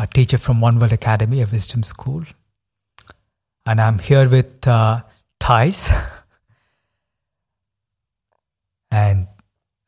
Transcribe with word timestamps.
A 0.00 0.06
teacher 0.06 0.38
from 0.38 0.62
One 0.62 0.78
World 0.78 0.94
Academy, 0.94 1.42
a 1.42 1.46
wisdom 1.46 1.82
school. 1.82 2.24
And 3.66 3.78
I'm 3.78 3.98
here 3.98 4.26
with 4.26 4.66
uh, 4.66 5.02
Thijs. 5.38 5.90
and 8.90 9.28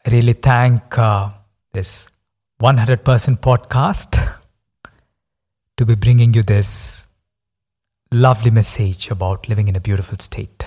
I 0.04 0.10
really 0.10 0.34
thank 0.34 0.98
uh, 0.98 1.30
this 1.72 2.10
100% 2.60 2.98
podcast 3.38 4.36
to 5.78 5.86
be 5.86 5.94
bringing 5.94 6.34
you 6.34 6.42
this 6.42 7.08
lovely 8.10 8.50
message 8.50 9.10
about 9.10 9.48
living 9.48 9.68
in 9.68 9.76
a 9.76 9.80
beautiful 9.80 10.18
state. 10.18 10.66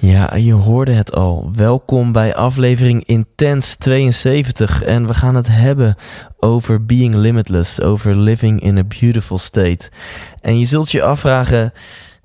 Ja, 0.00 0.36
je 0.36 0.52
hoorde 0.52 0.92
het 0.92 1.14
al. 1.14 1.50
Welkom 1.54 2.12
bij 2.12 2.34
aflevering 2.34 3.04
Intens 3.04 3.76
72 3.76 4.82
en 4.82 5.06
we 5.06 5.14
gaan 5.14 5.34
het 5.34 5.46
hebben 5.48 5.94
over 6.38 6.84
being 6.84 7.14
limitless, 7.14 7.80
over 7.80 8.16
living 8.16 8.60
in 8.60 8.78
a 8.78 8.84
beautiful 8.84 9.38
state. 9.38 9.90
En 10.40 10.58
je 10.58 10.66
zult 10.66 10.90
je 10.90 11.02
afvragen, 11.02 11.72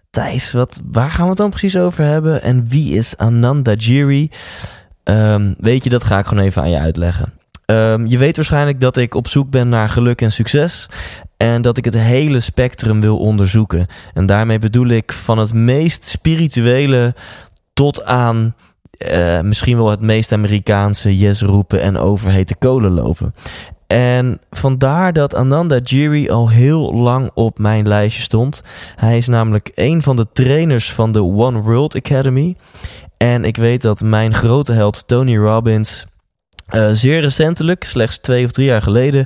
Thijs, 0.09 0.51
wat, 0.51 0.81
waar 0.91 1.09
gaan 1.09 1.23
we 1.23 1.29
het 1.29 1.37
dan 1.37 1.49
precies 1.49 1.77
over 1.77 2.03
hebben? 2.03 2.41
En 2.41 2.67
wie 2.67 2.93
is 2.93 3.17
Ananda 3.17 3.73
Giri? 3.77 4.29
Ehm, 5.03 5.53
weet 5.57 5.83
je, 5.83 5.89
dat 5.89 6.03
ga 6.03 6.19
ik 6.19 6.25
gewoon 6.25 6.43
even 6.43 6.61
aan 6.61 6.69
je 6.69 6.79
uitleggen. 6.79 7.33
Ehm, 7.65 8.05
je 8.05 8.17
weet 8.17 8.35
waarschijnlijk 8.35 8.79
dat 8.79 8.97
ik 8.97 9.15
op 9.15 9.27
zoek 9.27 9.49
ben 9.49 9.69
naar 9.69 9.89
geluk 9.89 10.21
en 10.21 10.31
succes. 10.31 10.87
En 11.37 11.61
dat 11.61 11.77
ik 11.77 11.85
het 11.85 11.97
hele 11.97 12.39
spectrum 12.39 13.01
wil 13.01 13.17
onderzoeken. 13.17 13.85
En 14.13 14.25
daarmee 14.25 14.59
bedoel 14.59 14.87
ik 14.87 15.13
van 15.13 15.37
het 15.37 15.53
meest 15.53 16.03
spirituele 16.03 17.15
tot 17.75 18.03
aan 18.05 18.55
uh, 19.11 19.41
misschien 19.41 19.77
wel 19.77 19.89
het 19.89 20.01
meest 20.01 20.31
Amerikaanse 20.31 21.17
yes 21.17 21.41
roepen 21.41 21.81
en 21.81 21.97
overhete 21.97 22.55
kolen 22.55 22.91
lopen. 22.91 23.35
En 23.87 24.39
vandaar 24.51 25.13
dat 25.13 25.35
Ananda 25.35 25.79
Giri 25.83 26.29
al 26.29 26.49
heel 26.49 26.93
lang 26.93 27.29
op 27.33 27.59
mijn 27.59 27.87
lijstje 27.87 28.21
stond. 28.21 28.63
Hij 28.95 29.17
is 29.17 29.27
namelijk 29.27 29.71
een 29.75 30.03
van 30.03 30.15
de 30.15 30.25
trainers 30.33 30.91
van 30.91 31.11
de 31.11 31.23
One 31.23 31.61
World 31.61 31.95
Academy. 31.95 32.55
En 33.17 33.43
ik 33.43 33.57
weet 33.57 33.81
dat 33.81 34.01
mijn 34.01 34.33
grote 34.33 34.73
held 34.73 35.07
Tony 35.07 35.37
Robbins 35.37 36.05
uh, 36.73 36.89
zeer 36.91 37.21
recentelijk, 37.21 37.83
slechts 37.83 38.17
twee 38.17 38.45
of 38.45 38.51
drie 38.51 38.67
jaar 38.67 38.81
geleden, 38.81 39.25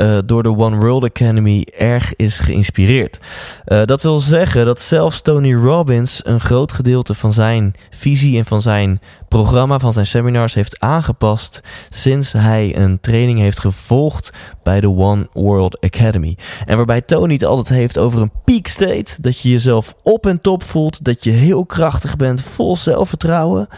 uh, 0.00 0.18
door 0.24 0.42
de 0.42 0.56
One 0.56 0.76
World 0.76 1.04
Academy 1.04 1.66
erg 1.76 2.16
is 2.16 2.38
geïnspireerd. 2.38 3.18
Uh, 3.66 3.82
dat 3.84 4.02
wil 4.02 4.18
zeggen 4.18 4.64
dat 4.64 4.80
zelfs 4.80 5.20
Tony 5.20 5.54
Robbins 5.54 6.20
een 6.24 6.40
groot 6.40 6.72
gedeelte 6.72 7.14
van 7.14 7.32
zijn 7.32 7.74
visie 7.90 8.38
en 8.38 8.44
van 8.44 8.62
zijn 8.62 9.00
programma, 9.28 9.78
van 9.78 9.92
zijn 9.92 10.06
seminars 10.06 10.54
heeft 10.54 10.80
aangepast 10.80 11.60
sinds 11.88 12.32
hij 12.32 12.76
een 12.76 13.00
training 13.00 13.38
heeft 13.38 13.60
gevolgd 13.60 14.30
bij 14.62 14.80
de 14.80 14.90
One 14.90 15.28
World 15.32 15.80
Academy. 15.80 16.36
En 16.66 16.76
waarbij 16.76 17.00
Tony 17.00 17.32
het 17.32 17.44
altijd 17.44 17.78
heeft 17.78 17.98
over 17.98 18.20
een 18.20 18.32
peak 18.44 18.66
state, 18.66 19.14
dat 19.20 19.40
je 19.40 19.50
jezelf 19.50 19.94
op 20.02 20.26
en 20.26 20.40
top 20.40 20.62
voelt, 20.62 21.04
dat 21.04 21.24
je 21.24 21.30
heel 21.30 21.66
krachtig 21.66 22.16
bent, 22.16 22.42
vol 22.42 22.76
zelfvertrouwen. 22.76 23.68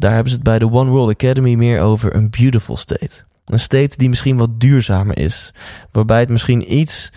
Daar 0.00 0.12
hebben 0.12 0.30
ze 0.30 0.34
het 0.34 0.44
bij 0.44 0.58
de 0.58 0.70
One 0.70 0.90
World 0.90 1.10
Academy 1.10 1.54
meer 1.54 1.80
over 1.80 2.14
een 2.14 2.30
beautiful 2.30 2.76
state. 2.76 3.24
Een 3.44 3.60
state 3.60 3.96
die 3.96 4.08
misschien 4.08 4.36
wat 4.36 4.60
duurzamer 4.60 5.18
is. 5.18 5.52
Waarbij 5.92 6.20
het 6.20 6.28
misschien 6.28 6.78
iets 6.78 7.12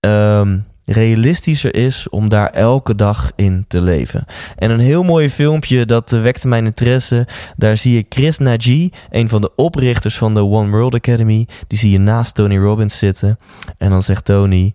um, 0.00 0.64
realistischer 0.84 1.74
is 1.74 2.08
om 2.08 2.28
daar 2.28 2.50
elke 2.50 2.94
dag 2.94 3.32
in 3.36 3.64
te 3.68 3.80
leven. 3.80 4.24
En 4.56 4.70
een 4.70 4.80
heel 4.80 5.02
mooi 5.02 5.30
filmpje 5.30 5.86
dat 5.86 6.10
wekte 6.10 6.48
mijn 6.48 6.64
interesse. 6.64 7.26
Daar 7.56 7.76
zie 7.76 7.94
je 7.94 8.06
Chris 8.08 8.38
Nagy, 8.38 8.90
een 9.10 9.28
van 9.28 9.40
de 9.40 9.54
oprichters 9.56 10.18
van 10.18 10.34
de 10.34 10.44
One 10.44 10.70
World 10.70 10.94
Academy. 10.94 11.46
Die 11.66 11.78
zie 11.78 11.90
je 11.90 11.98
naast 11.98 12.34
Tony 12.34 12.58
Robbins 12.58 12.98
zitten. 12.98 13.38
En 13.78 13.90
dan 13.90 14.02
zegt 14.02 14.24
Tony... 14.24 14.74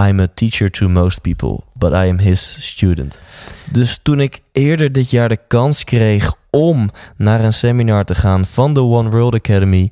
I'm 0.00 0.20
a 0.20 0.26
teacher 0.34 0.70
to 0.70 0.88
most 0.88 1.20
people, 1.20 1.64
but 1.78 1.92
I 1.92 2.08
am 2.08 2.18
his 2.18 2.68
student. 2.68 3.20
Dus 3.70 3.98
toen 4.02 4.20
ik 4.20 4.40
eerder 4.52 4.92
dit 4.92 5.10
jaar 5.10 5.28
de 5.28 5.38
kans 5.48 5.84
kreeg 5.84 6.34
om 6.50 6.90
naar 7.16 7.44
een 7.44 7.52
seminar 7.52 8.04
te 8.04 8.14
gaan 8.14 8.44
van 8.44 8.74
de 8.74 8.82
One 8.82 9.10
World 9.10 9.34
Academy, 9.34 9.90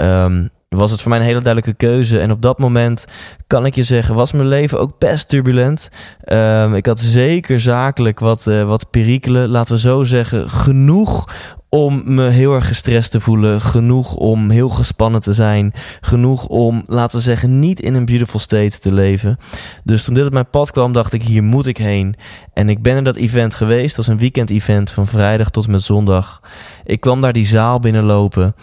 um, 0.00 0.50
was 0.68 0.90
het 0.90 1.00
voor 1.00 1.10
mij 1.10 1.18
een 1.18 1.24
hele 1.24 1.40
duidelijke 1.40 1.86
keuze. 1.86 2.20
En 2.20 2.30
op 2.30 2.42
dat 2.42 2.58
moment 2.58 3.04
kan 3.46 3.66
ik 3.66 3.74
je 3.74 3.82
zeggen, 3.82 4.14
was 4.14 4.32
mijn 4.32 4.48
leven 4.48 4.80
ook 4.80 4.98
best 4.98 5.28
turbulent. 5.28 5.88
Um, 6.32 6.74
ik 6.74 6.86
had 6.86 7.00
zeker 7.00 7.60
zakelijk 7.60 8.20
wat, 8.20 8.46
uh, 8.46 8.64
wat 8.64 8.90
perikelen, 8.90 9.48
laten 9.48 9.74
we 9.74 9.80
zo 9.80 10.02
zeggen, 10.02 10.50
genoeg 10.50 11.28
om 11.76 12.02
me 12.04 12.28
heel 12.28 12.54
erg 12.54 12.66
gestrest 12.66 13.10
te 13.10 13.20
voelen. 13.20 13.60
Genoeg 13.60 14.14
om 14.14 14.50
heel 14.50 14.68
gespannen 14.68 15.20
te 15.20 15.32
zijn. 15.32 15.72
Genoeg 16.00 16.46
om, 16.46 16.82
laten 16.86 17.16
we 17.16 17.22
zeggen, 17.22 17.58
niet 17.58 17.80
in 17.80 17.94
een 17.94 18.04
beautiful 18.04 18.40
state 18.40 18.78
te 18.78 18.92
leven. 18.92 19.36
Dus 19.84 20.04
toen 20.04 20.14
dit 20.14 20.26
op 20.26 20.32
mijn 20.32 20.50
pad 20.50 20.70
kwam, 20.70 20.92
dacht 20.92 21.12
ik, 21.12 21.22
hier 21.22 21.42
moet 21.42 21.66
ik 21.66 21.76
heen. 21.76 22.14
En 22.52 22.68
ik 22.68 22.82
ben 22.82 22.96
in 22.96 23.04
dat 23.04 23.16
event 23.16 23.54
geweest. 23.54 23.96
Dat 23.96 24.06
was 24.06 24.14
een 24.14 24.20
weekend 24.20 24.50
event 24.50 24.90
van 24.90 25.06
vrijdag 25.06 25.50
tot 25.50 25.64
en 25.64 25.70
met 25.70 25.82
zondag. 25.82 26.42
Ik 26.84 27.00
kwam 27.00 27.20
daar 27.20 27.32
die 27.32 27.46
zaal 27.46 27.78
binnenlopen. 27.78 28.54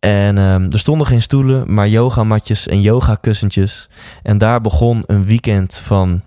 En 0.00 0.38
um, 0.38 0.70
er 0.70 0.78
stonden 0.78 1.06
geen 1.06 1.22
stoelen, 1.22 1.74
maar 1.74 1.88
yogamatjes 1.88 2.66
en 2.66 2.80
yogakussentjes. 2.80 3.88
En 4.22 4.38
daar 4.38 4.60
begon 4.60 5.02
een 5.06 5.24
weekend 5.24 5.76
van 5.76 6.22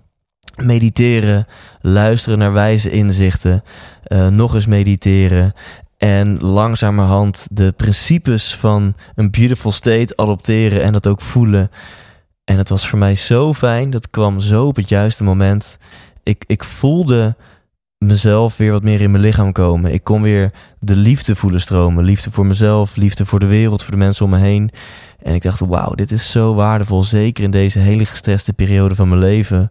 mediteren, 0.62 1.46
luisteren 1.80 2.38
naar 2.38 2.52
wijze 2.52 2.90
inzichten, 2.90 3.62
uh, 4.08 4.28
nog 4.28 4.54
eens 4.54 4.66
mediteren 4.66 5.54
en 5.96 6.38
langzamerhand 6.40 7.46
de 7.50 7.72
principes 7.76 8.54
van 8.54 8.94
een 9.14 9.30
beautiful 9.30 9.72
state 9.72 10.16
adopteren 10.16 10.82
en 10.82 10.92
dat 10.92 11.06
ook 11.06 11.20
voelen. 11.20 11.70
En 12.44 12.58
het 12.58 12.68
was 12.68 12.88
voor 12.88 12.98
mij 12.98 13.14
zo 13.14 13.54
fijn, 13.54 13.90
dat 13.90 14.10
kwam 14.10 14.40
zo 14.40 14.66
op 14.66 14.76
het 14.76 14.88
juiste 14.88 15.24
moment. 15.24 15.76
Ik, 16.22 16.44
ik 16.46 16.64
voelde 16.64 17.36
mezelf 17.98 18.56
weer 18.56 18.72
wat 18.72 18.82
meer 18.82 19.00
in 19.00 19.10
mijn 19.10 19.22
lichaam 19.22 19.52
komen. 19.52 19.92
Ik 19.92 20.04
kon 20.04 20.22
weer 20.22 20.50
de 20.80 20.96
liefde 20.96 21.36
voelen 21.36 21.60
stromen. 21.60 22.04
Liefde 22.04 22.30
voor 22.30 22.46
mezelf, 22.46 22.96
liefde 22.96 23.26
voor 23.26 23.40
de 23.40 23.46
wereld, 23.46 23.82
voor 23.82 23.92
de 23.92 23.98
mensen 23.98 24.24
om 24.24 24.30
me 24.30 24.38
heen. 24.38 24.70
En 25.22 25.34
ik 25.34 25.42
dacht, 25.42 25.60
wauw, 25.60 25.94
dit 25.94 26.10
is 26.10 26.30
zo 26.30 26.54
waardevol. 26.54 27.04
Zeker 27.04 27.44
in 27.44 27.50
deze 27.50 27.78
hele 27.78 28.04
gestreste 28.04 28.52
periode 28.52 28.94
van 28.94 29.08
mijn 29.08 29.20
leven. 29.20 29.70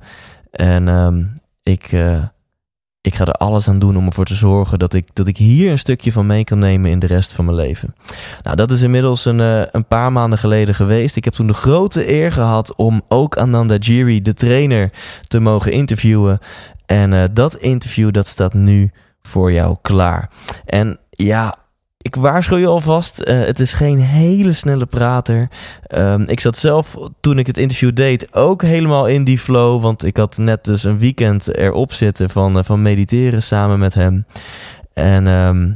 En 0.52 0.88
um, 0.88 1.34
ik, 1.64 1.92
uh, 1.92 2.24
ik 3.04 3.16
ga 3.16 3.26
er 3.26 3.34
alles 3.34 3.68
aan 3.68 3.80
doen 3.80 3.98
om 3.98 4.06
ervoor 4.06 4.26
te 4.26 4.36
zorgen 4.36 4.80
dat 4.80 4.94
ik, 4.94 5.08
dat 5.14 5.28
ik 5.28 5.38
hier 5.38 5.72
een 5.72 5.80
stukje 5.80 6.12
van 6.12 6.26
mee 6.26 6.44
kan 6.44 6.60
nemen 6.60 6.90
in 6.90 7.00
de 7.00 7.08
rest 7.08 7.34
van 7.34 7.46
mijn 7.46 7.58
leven. 7.58 7.96
Nou, 8.44 8.56
dat 8.56 8.72
is 8.72 8.82
inmiddels 8.82 9.26
een, 9.26 9.40
uh, 9.40 9.62
een 9.72 9.88
paar 9.88 10.12
maanden 10.12 10.40
geleden 10.40 10.76
geweest. 10.76 11.16
Ik 11.16 11.24
heb 11.24 11.34
toen 11.34 11.48
de 11.48 11.54
grote 11.54 12.12
eer 12.12 12.32
gehad 12.32 12.76
om 12.76 13.02
ook 13.08 13.38
Ananda 13.38 13.76
Giri, 13.80 14.22
de 14.22 14.34
trainer, 14.34 14.92
te 15.28 15.40
mogen 15.40 15.72
interviewen. 15.72 16.40
En 16.86 17.12
uh, 17.12 17.24
dat 17.32 17.56
interview 17.56 18.12
dat 18.12 18.28
staat 18.28 18.54
nu 18.54 18.92
voor 19.22 19.52
jou 19.52 19.78
klaar. 19.82 20.30
En 20.66 21.00
ja, 21.10 21.56
ik 22.04 22.16
waarschuw 22.16 22.58
je 22.58 22.68
alvast. 22.68 23.20
eh, 23.20 23.40
het 23.40 23.60
is 23.60 23.74
geen 23.74 24.00
hele 24.00 24.54
snelle 24.54 24.86
prater. 24.86 25.50
Ehm, 25.88 26.22
ik 26.22 26.40
zat 26.40 26.58
zelf, 26.58 26.98
toen 27.20 27.40
ik 27.40 27.48
het 27.48 27.58
interview 27.58 27.96
deed, 27.96 28.34
ook 28.34 28.62
helemaal 28.62 29.08
in 29.08 29.24
die 29.24 29.40
flow. 29.40 29.82
Want 29.82 30.06
ik 30.06 30.18
had 30.18 30.38
net 30.38 30.64
dus 30.64 30.84
een 30.84 30.98
weekend 30.98 31.58
erop 31.58 31.94
zitten 31.94 32.30
van, 32.30 32.58
eh, 32.58 32.64
van 32.64 32.82
mediteren 32.82 33.44
samen 33.44 33.80
met 33.80 33.94
hem. 33.94 34.26
En 34.94 35.28
ehm, 35.28 35.72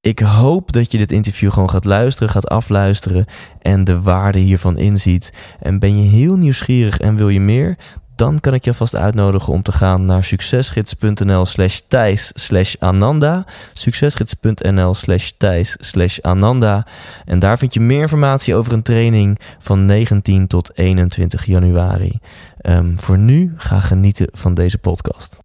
ik 0.00 0.18
hoop 0.18 0.72
dat 0.72 0.92
je 0.92 0.98
dit 0.98 1.12
interview 1.12 1.52
gewoon 1.52 1.70
gaat 1.70 1.84
luisteren, 1.84 2.32
gaat 2.32 2.48
afluisteren 2.48 3.24
en 3.60 3.84
de 3.84 4.00
waarde 4.00 4.38
hiervan 4.38 4.78
inziet. 4.78 5.32
En 5.60 5.78
ben 5.78 6.02
je 6.02 6.08
heel 6.08 6.36
nieuwsgierig 6.36 6.98
en 6.98 7.16
wil 7.16 7.28
je 7.28 7.40
meer? 7.40 7.76
Dan 8.18 8.40
kan 8.40 8.54
ik 8.54 8.64
je 8.64 8.70
alvast 8.70 8.96
uitnodigen 8.96 9.52
om 9.52 9.62
te 9.62 9.72
gaan 9.72 10.04
naar 10.04 10.24
succesgids.nl 10.24 11.46
slash 11.46 11.80
thijs 11.88 12.30
slash 12.34 12.74
ananda. 12.78 13.44
Succesgids.nl 13.72 14.94
slash 14.94 15.30
thijs 15.36 15.76
slash 15.78 16.18
ananda. 16.20 16.86
En 17.24 17.38
daar 17.38 17.58
vind 17.58 17.74
je 17.74 17.80
meer 17.80 18.00
informatie 18.00 18.54
over 18.54 18.72
een 18.72 18.82
training 18.82 19.38
van 19.58 19.86
19 19.86 20.46
tot 20.46 20.70
21 20.74 21.44
januari. 21.44 22.18
Ehm, 22.60 22.96
voor 22.96 23.18
nu, 23.18 23.54
ga 23.56 23.80
genieten 23.80 24.28
van 24.32 24.54
deze 24.54 24.78
podcast. 24.78 25.38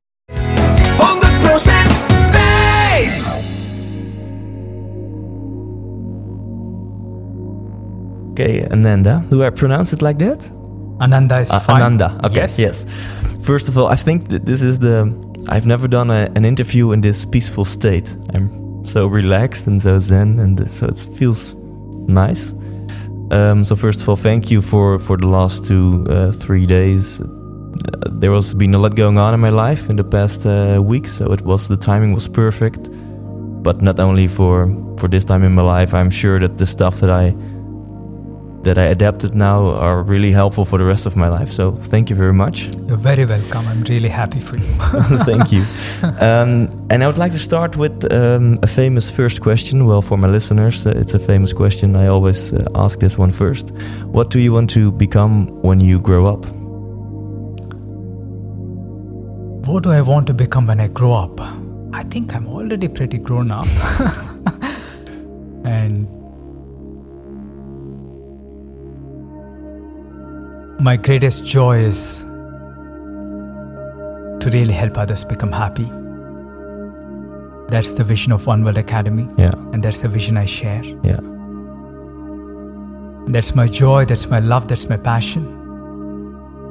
100% 0.97 2.01
wijs! 2.31 3.35
Okay, 8.29 8.65
Ananda, 8.69 9.25
do 9.29 9.45
I 9.45 9.49
pronounce 9.49 9.93
it 9.93 10.01
like 10.01 10.25
that? 10.25 10.62
Ananda 11.01 11.39
is 11.39 11.51
Uh, 11.51 11.59
fine. 11.59 11.81
Ananda. 11.81 12.19
Okay. 12.23 12.35
Yes. 12.41 12.59
Yes. 12.59 12.85
First 13.41 13.67
of 13.67 13.77
all, 13.77 13.87
I 13.87 13.95
think 13.95 14.29
that 14.29 14.45
this 14.45 14.61
is 14.61 14.79
the. 14.79 15.11
I've 15.49 15.65
never 15.65 15.87
done 15.89 16.09
a, 16.11 16.29
an 16.35 16.45
interview 16.45 16.91
in 16.93 17.01
this 17.01 17.25
peaceful 17.25 17.65
state. 17.65 18.15
I'm 18.33 18.49
so 18.85 19.07
relaxed 19.07 19.67
and 19.67 19.81
so 19.81 19.99
zen, 19.99 20.39
and 20.39 20.71
so 20.71 20.87
it 20.87 20.97
feels 21.17 21.55
nice. 22.07 22.53
Um, 23.31 23.63
so 23.63 23.75
first 23.75 24.01
of 24.01 24.07
all, 24.09 24.15
thank 24.17 24.51
you 24.51 24.61
for 24.61 24.99
for 24.99 25.17
the 25.17 25.27
last 25.27 25.65
two, 25.65 26.05
uh, 26.09 26.31
three 26.31 26.65
days. 26.65 27.19
Uh, 27.21 27.25
there 28.19 28.31
was 28.31 28.53
been 28.53 28.75
a 28.75 28.77
lot 28.77 28.95
going 28.95 29.17
on 29.17 29.33
in 29.33 29.39
my 29.39 29.49
life 29.49 29.89
in 29.89 29.95
the 29.97 30.03
past 30.03 30.45
uh, 30.45 30.79
weeks, 30.81 31.11
so 31.17 31.33
it 31.33 31.41
was 31.41 31.67
the 31.67 31.77
timing 31.77 32.13
was 32.13 32.27
perfect. 32.27 32.89
But 33.63 33.81
not 33.81 33.99
only 33.99 34.27
for 34.27 34.67
for 34.97 35.09
this 35.09 35.25
time 35.25 35.43
in 35.45 35.53
my 35.53 35.63
life, 35.81 35.93
I'm 35.93 36.09
sure 36.11 36.39
that 36.39 36.57
the 36.57 36.65
stuff 36.65 36.99
that 36.99 37.09
I 37.09 37.33
that 38.63 38.77
I 38.77 38.85
adapted 38.85 39.35
now 39.35 39.69
are 39.69 40.03
really 40.03 40.31
helpful 40.31 40.65
for 40.65 40.77
the 40.77 40.85
rest 40.85 41.05
of 41.05 41.15
my 41.15 41.27
life. 41.27 41.51
So 41.51 41.71
thank 41.71 42.09
you 42.09 42.15
very 42.15 42.33
much. 42.33 42.65
You're 42.87 42.97
very 42.97 43.25
welcome. 43.25 43.67
I'm 43.67 43.81
really 43.83 44.09
happy 44.09 44.39
for 44.39 44.57
you. 44.57 44.63
thank 45.25 45.51
you. 45.51 45.63
Um, 46.19 46.69
and 46.89 47.03
I 47.03 47.07
would 47.07 47.17
like 47.17 47.31
to 47.31 47.39
start 47.39 47.75
with 47.75 48.11
um, 48.11 48.59
a 48.61 48.67
famous 48.67 49.09
first 49.09 49.41
question. 49.41 49.85
Well, 49.85 50.01
for 50.01 50.17
my 50.17 50.27
listeners, 50.27 50.85
uh, 50.85 50.93
it's 50.95 51.13
a 51.13 51.19
famous 51.19 51.53
question. 51.53 51.97
I 51.97 52.07
always 52.07 52.53
uh, 52.53 52.65
ask 52.75 52.99
this 52.99 53.17
one 53.17 53.31
first. 53.31 53.71
What 54.05 54.29
do 54.29 54.39
you 54.39 54.53
want 54.53 54.69
to 54.71 54.91
become 54.91 55.47
when 55.61 55.79
you 55.79 55.99
grow 55.99 56.27
up? 56.27 56.45
what 59.65 59.83
do 59.83 59.91
I 59.91 60.01
want 60.01 60.27
to 60.27 60.33
become 60.33 60.67
when 60.67 60.81
I 60.81 60.87
grow 60.87 61.13
up? 61.13 61.39
I 61.93 62.03
think 62.03 62.35
I'm 62.35 62.47
already 62.47 62.89
pretty 62.89 63.17
grown 63.17 63.49
up. 63.49 63.65
and 65.63 66.07
my 70.83 70.97
greatest 70.97 71.45
joy 71.45 71.77
is 71.77 72.23
to 74.43 74.49
really 74.51 74.73
help 74.73 74.97
others 74.97 75.23
become 75.23 75.51
happy. 75.51 75.85
That's 77.69 77.93
the 77.93 78.03
vision 78.03 78.33
of 78.33 78.45
One 78.45 78.63
World 78.65 78.77
Academy, 78.77 79.27
Yeah, 79.37 79.51
and 79.71 79.81
that's 79.81 80.01
the 80.01 80.09
vision 80.09 80.35
I 80.37 80.45
share. 80.45 80.83
yeah, 81.03 81.19
That's 83.27 83.55
my 83.55 83.67
joy, 83.67 84.03
that's 84.05 84.27
my 84.29 84.39
love, 84.39 84.67
that's 84.67 84.89
my 84.89 84.97
passion. 84.97 85.45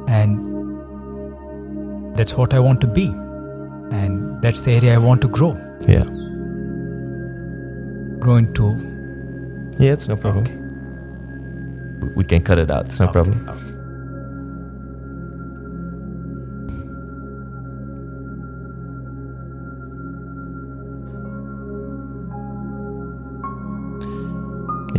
And 0.09 0.39
that's 2.17 2.35
what 2.37 2.53
I 2.53 2.59
want 2.59 2.81
to 2.83 2.87
be. 2.87 3.07
And 3.07 4.43
that's 4.43 4.61
the 4.61 4.73
area 4.73 4.95
I 4.95 4.99
want 4.99 5.23
to 5.23 5.29
grow. 5.29 5.57
yeah. 5.89 6.05
Grow 8.19 8.37
into. 8.37 8.67
Yeah, 9.79 9.95
it's 9.95 10.07
no 10.07 10.17
problem. 10.17 10.45
We 12.15 12.25
can 12.25 12.43
cut 12.43 12.59
it 12.59 12.71
out. 12.71 12.85
It's 12.87 13.01
no 13.01 13.07
Okay. 13.07 13.13
problem. 13.15 13.47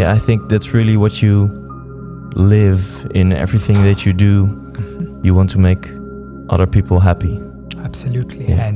Yeah, 0.04 0.12
I 0.12 0.20
think 0.20 0.50
that's 0.50 0.74
really 0.74 0.98
what 0.98 1.22
you 1.22 1.48
live 2.36 3.10
in 3.16 3.32
everything 3.32 3.84
that 3.84 4.06
you 4.06 4.12
do. 4.12 4.50
You 5.24 5.34
want 5.34 5.50
to 5.52 5.60
make 5.60 5.88
other 6.50 6.68
people 6.68 7.00
happy. 7.00 7.40
Absolutely. 7.78 8.50
Yeah. 8.50 8.66
And 8.66 8.76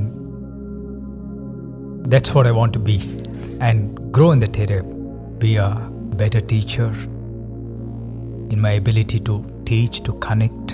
that's 2.10 2.34
what 2.34 2.48
I 2.48 2.52
want 2.52 2.72
to 2.74 2.80
be. 2.80 3.18
And 3.60 4.14
grow 4.14 4.32
in 4.32 4.40
that 4.40 4.58
area. 4.58 4.84
Be 5.38 5.58
a 5.58 5.90
better 6.16 6.40
teacher 6.40 6.94
in 8.50 8.62
my 8.62 8.72
ability 8.72 9.20
to 9.20 9.44
teach, 9.66 10.04
to 10.04 10.14
connect, 10.20 10.72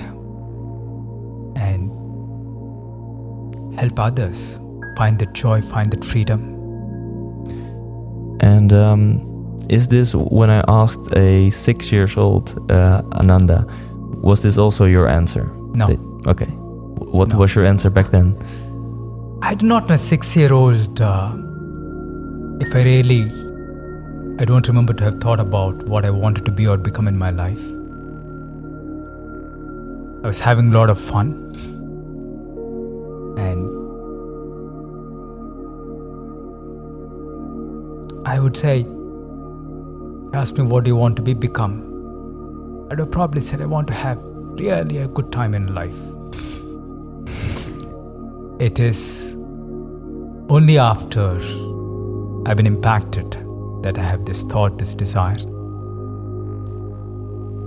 and 1.57 1.89
help 3.79 3.99
others 3.99 4.59
find 4.97 5.17
the 5.17 5.25
joy, 5.33 5.63
find 5.63 5.89
that 5.93 6.05
freedom. 6.05 6.41
And 8.39 8.71
um, 8.71 9.32
is 9.69 9.87
this 9.87 10.13
when 10.15 10.49
I 10.49 10.63
asked 10.67 11.15
a 11.15 11.49
six 11.49 11.91
years 11.91 12.17
old 12.17 12.71
uh, 12.71 13.01
Ananda, 13.13 13.65
was 14.21 14.41
this 14.41 14.57
also 14.57 14.85
your 14.85 15.07
answer? 15.07 15.45
No. 15.73 15.87
Did- 15.87 15.99
okay. 16.27 16.45
What 16.45 17.29
No. 17.29 17.37
was 17.39 17.55
your 17.55 17.65
answer 17.65 17.89
back 17.89 18.11
then? 18.11 18.35
I 19.41 19.55
do 19.55 19.65
not 19.65 19.87
know 19.89 19.95
a 19.95 19.97
six 19.97 20.35
year 20.35 20.53
old 20.53 21.01
uh, 21.01 21.31
if 22.61 22.73
I 22.75 22.83
really. 22.83 23.31
I 24.39 24.45
don't 24.45 24.67
remember 24.67 24.93
to 24.93 25.03
have 25.03 25.15
thought 25.21 25.39
about 25.39 25.83
what 25.87 26.05
I 26.05 26.09
wanted 26.09 26.45
to 26.45 26.51
be 26.51 26.65
or 26.67 26.77
become 26.77 27.07
in 27.07 27.17
my 27.17 27.29
life. 27.29 27.61
I 30.23 30.27
was 30.27 30.39
having 30.39 30.73
a 30.73 30.77
lot 30.77 30.89
of 30.89 30.97
fun. 30.99 31.51
And 33.37 33.69
I 38.25 38.39
would 38.39 38.55
say, 38.57 38.85
if 40.33 40.37
you 40.37 40.41
ask 40.41 40.57
me 40.57 40.63
what 40.63 40.83
do 40.83 40.89
you 40.89 40.95
want 40.95 41.15
to 41.15 41.21
be 41.21 41.35
become, 41.35 42.87
I'd 42.89 42.97
have 42.97 43.11
probably 43.11 43.39
said 43.39 43.61
I 43.61 43.67
want 43.67 43.85
to 43.89 43.93
have 43.93 44.17
really 44.59 44.97
a 44.97 45.07
good 45.07 45.31
time 45.31 45.53
in 45.53 45.75
life. 45.75 45.95
It 48.59 48.79
is 48.79 49.35
only 50.49 50.79
after 50.79 51.35
I've 52.47 52.57
been 52.57 52.65
impacted 52.65 53.37
that 53.83 53.99
I 53.99 54.01
have 54.01 54.25
this 54.25 54.41
thought, 54.45 54.79
this 54.79 54.95
desire. 54.95 55.37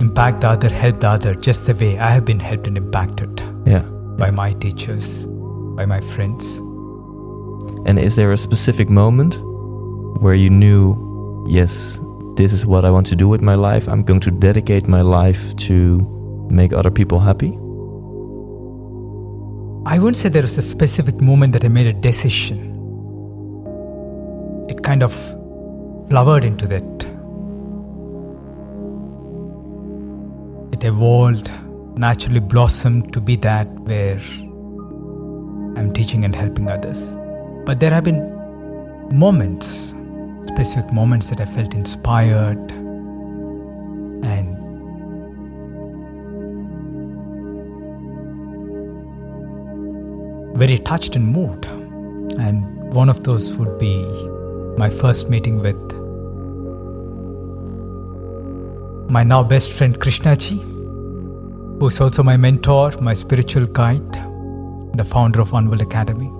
Impact 0.01 0.41
the 0.41 0.49
other, 0.49 0.67
help 0.67 0.99
the 0.99 1.07
other, 1.07 1.35
just 1.35 1.67
the 1.67 1.73
way 1.73 1.97
I 1.97 2.09
have 2.09 2.25
been 2.25 2.41
helped 2.41 2.67
and 2.67 2.77
impacted 2.77 3.41
Yeah. 3.65 3.83
by 4.17 4.29
my 4.29 4.51
teachers, 4.51 5.23
by 5.77 5.85
my 5.85 6.01
friends. 6.01 6.57
And 7.85 7.97
is 7.97 8.17
there 8.17 8.33
a 8.33 8.37
specific 8.37 8.89
moment 8.89 9.39
where 10.21 10.35
you 10.35 10.49
knew, 10.49 11.45
yes, 11.47 12.01
this 12.37 12.53
is 12.53 12.65
what 12.65 12.85
I 12.85 12.91
want 12.91 13.07
to 13.07 13.15
do 13.15 13.27
with 13.27 13.41
my 13.41 13.55
life? 13.55 13.89
I'm 13.89 14.03
going 14.03 14.19
to 14.21 14.31
dedicate 14.31 14.87
my 14.87 15.01
life 15.01 15.55
to 15.67 16.47
make 16.49 16.71
other 16.71 16.91
people 16.91 17.19
happy? 17.19 17.49
I 19.85 19.97
wouldn't 19.99 20.17
say 20.17 20.29
there 20.29 20.43
was 20.43 20.57
a 20.57 20.61
specific 20.61 21.19
moment 21.19 21.53
that 21.53 21.65
I 21.65 21.69
made 21.69 21.87
a 21.87 21.93
decision. 21.93 22.75
It 24.69 24.83
kind 24.83 25.01
of 25.01 25.13
flowered 26.09 26.45
into 26.45 26.67
that. 26.67 26.83
It 30.73 30.83
evolved, 30.83 31.51
naturally 31.95 32.39
blossomed 32.39 33.13
to 33.13 33.21
be 33.21 33.35
that 33.37 33.67
where 33.79 34.19
I'm 35.77 35.91
teaching 35.93 36.23
and 36.23 36.35
helping 36.35 36.69
others. 36.69 37.11
But 37.65 37.79
there 37.79 37.91
have 37.91 38.03
been 38.03 38.21
moments, 39.11 39.93
specific 40.47 40.91
moments 40.91 41.29
that 41.29 41.39
I 41.41 41.45
felt 41.45 41.73
inspired 41.73 42.71
and 44.23 44.57
very 50.57 50.79
touched 50.79 51.15
and 51.15 51.27
moved. 51.27 51.65
And 52.39 52.93
one 52.93 53.09
of 53.09 53.23
those 53.23 53.57
would 53.57 53.77
be 53.77 54.03
my 54.77 54.89
first 54.89 55.29
meeting 55.29 55.59
with 55.59 55.75
my 59.09 59.23
now 59.23 59.43
best 59.43 59.71
friend 59.71 59.97
Krishnaji, 59.99 60.59
who's 61.79 62.01
also 62.01 62.23
my 62.23 62.37
mentor, 62.37 62.91
my 62.99 63.13
spiritual 63.13 63.65
guide, 63.65 64.13
the 64.95 65.05
founder 65.05 65.41
of 65.41 65.51
World 65.53 65.81
Academy. 65.81 66.31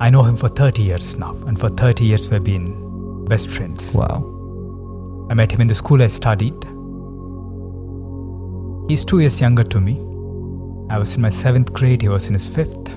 I 0.00 0.08
know 0.08 0.22
him 0.22 0.34
for 0.34 0.48
30 0.48 0.82
years 0.82 1.18
now, 1.18 1.32
and 1.46 1.60
for 1.60 1.68
30 1.68 2.06
years 2.06 2.30
we've 2.30 2.42
been 2.42 3.26
best 3.26 3.50
friends. 3.50 3.94
Wow. 3.94 4.24
I 5.30 5.34
met 5.34 5.52
him 5.52 5.60
in 5.60 5.66
the 5.66 5.74
school 5.74 6.02
I 6.02 6.06
studied. 6.06 6.64
He's 8.90 9.04
two 9.04 9.18
years 9.18 9.42
younger 9.42 9.62
to 9.62 9.78
me. 9.78 9.98
I 10.88 10.98
was 10.98 11.14
in 11.14 11.20
my 11.20 11.28
seventh 11.28 11.74
grade, 11.74 12.00
he 12.00 12.08
was 12.08 12.28
in 12.28 12.32
his 12.32 12.46
fifth. 12.46 12.88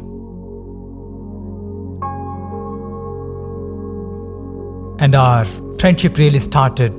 And 5.01 5.13
our 5.13 5.43
friendship 5.79 6.17
really 6.17 6.39
started 6.39 6.93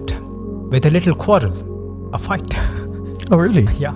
with 0.71 0.85
a 0.85 0.91
little 0.91 1.15
quarrel, 1.15 2.11
a 2.13 2.19
fight. 2.19 2.55
Oh, 3.31 3.39
really? 3.39 3.67
yeah. 3.79 3.95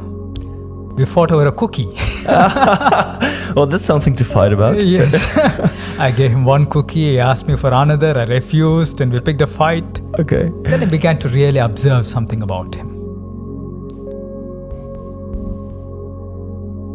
We 0.99 1.05
fought 1.05 1.31
over 1.31 1.47
a 1.47 1.53
cookie. 1.53 1.89
Well, 3.57 3.67
that's 3.67 3.85
something 3.85 4.15
to 4.17 4.25
fight 4.25 4.53
about. 4.53 4.81
yes. 4.85 5.15
I 5.99 6.11
gave 6.11 6.31
him 6.31 6.45
one 6.45 6.67
cookie, 6.67 7.13
he 7.13 7.19
asked 7.19 7.49
me 7.49 7.57
for 7.57 7.73
another, 7.73 8.17
I 8.17 8.25
refused, 8.25 9.01
and 9.01 9.11
we 9.11 9.21
picked 9.21 9.41
a 9.41 9.47
fight. 9.47 10.01
Okay. 10.21 10.51
Then 10.65 10.83
I 10.83 10.85
began 10.87 11.19
to 11.21 11.29
really 11.29 11.59
observe 11.59 12.05
something 12.05 12.43
about 12.43 12.75
him. 12.75 12.89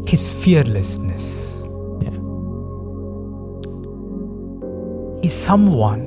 His 0.07 0.43
fearlessness. 0.43 1.63
Yeah. 2.01 2.19
He's 5.21 5.33
someone 5.33 6.01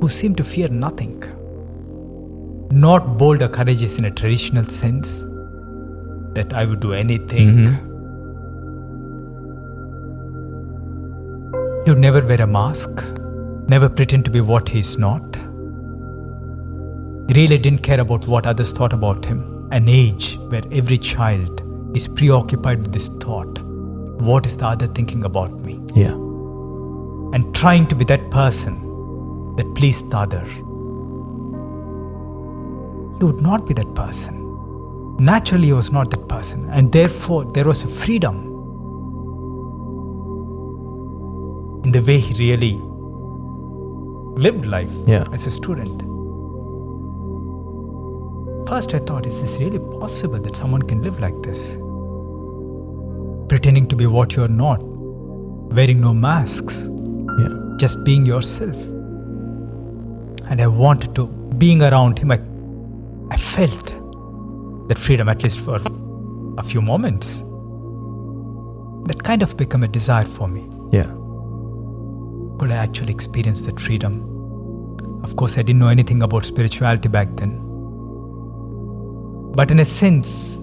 who 0.00 0.08
seemed 0.08 0.36
to 0.36 0.44
fear 0.44 0.68
nothing. 0.68 1.24
Not 2.70 3.18
bold 3.18 3.42
or 3.42 3.48
courageous 3.48 3.98
in 3.98 4.04
a 4.04 4.10
traditional 4.10 4.64
sense, 4.64 5.26
that 6.34 6.52
I 6.52 6.64
would 6.64 6.80
do 6.80 6.92
anything. 6.92 7.48
Mhm. 7.56 7.76
He 11.84 11.90
would 11.90 12.00
never 12.00 12.24
wear 12.24 12.42
a 12.42 12.46
mask, 12.46 13.04
never 13.68 13.88
pretend 13.88 14.24
to 14.26 14.30
be 14.30 14.40
what 14.40 14.68
he 14.68 14.80
is 14.80 14.98
not. 14.98 15.38
He 17.28 17.34
really 17.34 17.58
didn't 17.58 17.82
care 17.82 18.00
about 18.00 18.28
what 18.28 18.46
others 18.46 18.72
thought 18.72 18.92
about 18.92 19.24
him. 19.24 19.40
An 19.70 19.88
age 19.88 20.38
where 20.48 20.62
every 20.72 20.98
child 20.98 21.62
is 21.94 22.06
preoccupied 22.06 22.78
with 22.82 22.92
this 22.92 23.08
thought 23.20 23.58
what 24.20 24.46
is 24.46 24.56
the 24.56 24.66
other 24.66 24.86
thinking 24.86 25.24
about 25.24 25.60
me? 25.60 25.80
Yeah. 25.94 26.12
And 27.32 27.54
trying 27.54 27.86
to 27.86 27.94
be 27.94 28.04
that 28.06 28.30
person 28.30 28.74
that 29.56 29.74
pleased 29.74 30.10
the 30.10 30.18
other. 30.18 30.44
He 33.18 33.24
would 33.24 33.40
not 33.40 33.66
be 33.66 33.74
that 33.74 33.94
person. 33.94 34.34
Naturally, 35.18 35.66
he 35.68 35.72
was 35.72 35.90
not 35.90 36.10
that 36.10 36.28
person, 36.28 36.68
and 36.70 36.92
therefore, 36.92 37.44
there 37.44 37.64
was 37.64 37.82
a 37.82 37.88
freedom 37.88 38.36
in 41.84 41.90
the 41.92 42.00
way 42.00 42.18
he 42.18 42.34
really 42.38 42.74
lived 44.44 44.66
life 44.66 44.92
Yeah. 45.06 45.24
as 45.32 45.46
a 45.46 45.50
student. 45.50 46.02
First, 48.68 48.94
I 48.94 48.98
thought, 49.00 49.26
is 49.26 49.40
this 49.40 49.58
really 49.58 49.80
possible 49.98 50.38
that 50.38 50.54
someone 50.54 50.82
can 50.82 51.02
live 51.02 51.18
like 51.18 51.42
this? 51.42 51.76
Pretending 53.48 53.86
to 53.88 53.96
be 53.96 54.06
what 54.06 54.36
you 54.36 54.44
are 54.44 54.54
not, 54.66 54.80
wearing 55.78 56.00
no 56.00 56.12
masks, 56.14 56.88
Yeah. 57.40 57.48
just 57.78 58.04
being 58.04 58.26
yourself. 58.26 58.76
And 60.50 60.60
I 60.60 60.66
wanted 60.66 61.14
to, 61.16 61.26
being 61.64 61.82
around 61.82 62.18
him, 62.18 62.30
I, 62.30 62.38
I 63.30 63.36
felt 63.36 63.86
that 64.88 64.98
freedom, 64.98 65.28
at 65.28 65.42
least 65.42 65.60
for 65.60 65.80
a 66.58 66.62
few 66.62 66.80
moments. 66.80 67.40
That 69.06 69.22
kind 69.22 69.42
of 69.42 69.56
became 69.56 69.82
a 69.82 69.88
desire 69.88 70.24
for 70.24 70.48
me. 70.48 70.68
Yeah. 70.92 71.06
Could 72.58 72.70
I 72.72 72.76
actually 72.76 73.12
experience 73.12 73.62
that 73.62 73.78
freedom? 73.78 74.24
Of 75.22 75.36
course, 75.36 75.58
I 75.58 75.62
didn't 75.62 75.78
know 75.78 75.88
anything 75.88 76.22
about 76.22 76.44
spirituality 76.44 77.08
back 77.08 77.28
then. 77.36 77.60
But 79.54 79.70
in 79.70 79.78
a 79.80 79.84
sense, 79.84 80.56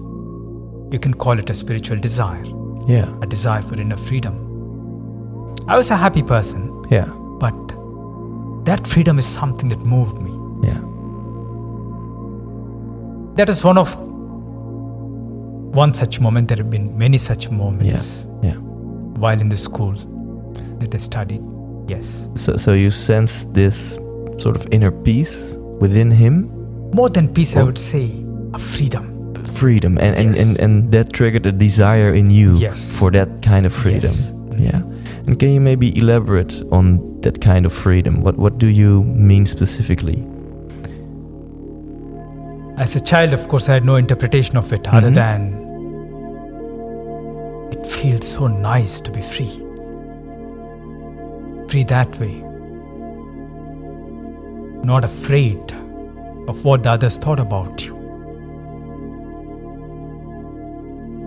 you 0.90 0.98
can 1.00 1.14
call 1.14 1.38
it 1.38 1.50
a 1.50 1.54
spiritual 1.54 1.98
desire, 1.98 2.44
Yeah. 2.86 3.08
a 3.22 3.26
desire 3.26 3.62
for 3.62 3.74
inner 3.80 3.96
freedom. 3.96 4.34
I 5.68 5.76
was 5.76 5.90
a 5.90 5.96
happy 5.96 6.22
person, 6.22 6.72
Yeah. 6.90 7.06
but 7.40 7.54
that 8.64 8.86
freedom 8.86 9.18
is 9.18 9.26
something 9.26 9.68
that 9.70 9.84
moved 9.84 10.18
me. 10.20 10.30
That 13.36 13.48
is 13.48 13.62
one 13.64 13.78
of 13.78 13.94
one 15.74 15.92
such 15.92 16.20
moment. 16.20 16.48
There 16.48 16.56
have 16.56 16.70
been 16.70 16.96
many 16.96 17.18
such 17.18 17.50
moments 17.50 17.84
Yes. 17.86 18.28
Yeah. 18.42 18.54
while 19.20 19.40
in 19.40 19.48
the 19.50 19.56
school 19.56 19.94
that 20.80 20.94
I 20.94 20.98
studied. 20.98 21.42
Yes. 21.88 22.30
So, 22.34 22.56
so 22.56 22.72
you 22.72 22.90
sense 22.90 23.44
this 23.52 23.98
sort 24.38 24.56
of 24.56 24.66
inner 24.70 24.90
peace 24.90 25.58
within 25.80 26.10
him, 26.10 26.50
More 26.94 27.10
than 27.10 27.28
peace, 27.28 27.56
I 27.56 27.60
Oh. 27.60 27.66
would 27.66 27.78
say 27.78 28.10
a 28.54 28.58
freedom. 28.58 29.12
freedom, 29.56 29.96
and 29.98 30.14
and, 30.16 30.36
Yes. 30.36 30.48
and 30.48 30.60
and 30.60 30.92
that 30.92 31.12
triggered 31.12 31.46
a 31.46 31.52
desire 31.52 32.12
in 32.14 32.30
you 32.30 32.54
Yes. 32.60 32.94
for 32.96 33.10
that 33.12 33.28
kind 33.42 33.64
of 33.66 33.72
freedom. 33.72 34.10
Yes. 34.10 34.32
Yeah. 34.58 34.80
And 35.26 35.38
can 35.38 35.48
you 35.52 35.60
maybe 35.60 35.96
elaborate 35.98 36.62
on 36.70 37.00
that 37.22 37.40
kind 37.40 37.64
of 37.66 37.72
freedom? 37.72 38.20
What 38.22 38.36
what 38.38 38.58
do 38.58 38.66
you 38.66 39.02
mean 39.04 39.46
specifically? 39.46 40.24
As 42.76 42.94
a 42.94 43.00
child, 43.00 43.32
of 43.32 43.48
course, 43.48 43.68
I 43.70 43.74
had 43.74 43.84
no 43.84 43.96
interpretation 43.96 44.56
of 44.56 44.70
it 44.72 44.86
other 44.92 45.10
Mhm. 45.10 45.14
than 45.14 45.40
it 47.72 47.86
feels 47.86 48.26
so 48.26 48.48
nice 48.48 49.00
to 49.00 49.10
be 49.10 49.20
free. 49.22 49.62
Free 51.68 51.84
that 51.84 52.20
way. 52.20 52.42
Not 54.84 55.04
afraid 55.04 55.74
of 56.48 56.64
what 56.64 56.82
the 56.82 56.90
others 56.92 57.16
thought 57.18 57.40
about 57.40 57.84
you. 57.86 57.94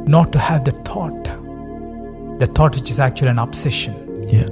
Not 0.07 0.31
to 0.31 0.39
have 0.39 0.63
the 0.63 0.71
thought, 0.71 1.27
the 2.39 2.47
thought 2.47 2.75
which 2.75 2.89
is 2.89 2.99
actually 2.99 3.29
an 3.29 3.39
obsession. 3.39 3.95
Yeah. 4.27 4.47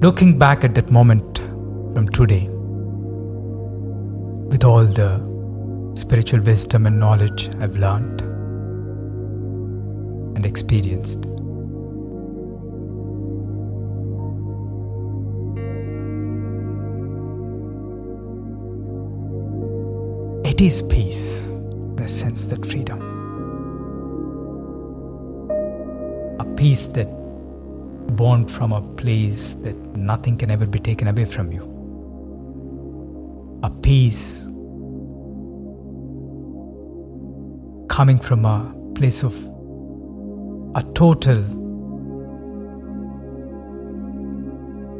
Looking 0.00 0.38
back 0.38 0.62
at 0.62 0.76
that 0.76 0.92
moment 0.92 1.38
from 1.92 2.08
today, 2.10 2.48
with 4.48 4.62
all 4.62 4.84
the 4.84 5.18
spiritual 5.94 6.40
wisdom 6.40 6.86
and 6.86 7.00
knowledge 7.00 7.50
I've 7.58 7.76
learned 7.76 8.20
and 10.36 10.46
experienced, 10.46 11.26
it 20.48 20.60
is 20.60 20.82
peace, 20.82 21.50
the 21.96 22.06
sense 22.06 22.44
that 22.44 22.64
freedom. 22.64 23.00
A 26.38 26.44
peace 26.54 26.86
that 26.86 27.17
born 28.16 28.46
from 28.46 28.72
a 28.72 28.80
place 28.96 29.54
that 29.54 29.76
nothing 29.96 30.36
can 30.36 30.50
ever 30.50 30.66
be 30.66 30.78
taken 30.78 31.08
away 31.08 31.24
from 31.24 31.52
you. 31.52 31.62
A 33.62 33.70
peace 33.70 34.46
coming 37.88 38.18
from 38.18 38.44
a 38.44 38.74
place 38.94 39.22
of 39.22 39.34
a 40.74 40.82
total 40.94 41.42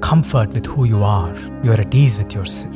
comfort 0.00 0.48
with 0.50 0.66
who 0.66 0.84
you 0.84 1.04
are. 1.04 1.34
You 1.62 1.72
are 1.72 1.80
at 1.80 1.94
ease 1.94 2.18
with 2.18 2.34
yourself. 2.34 2.74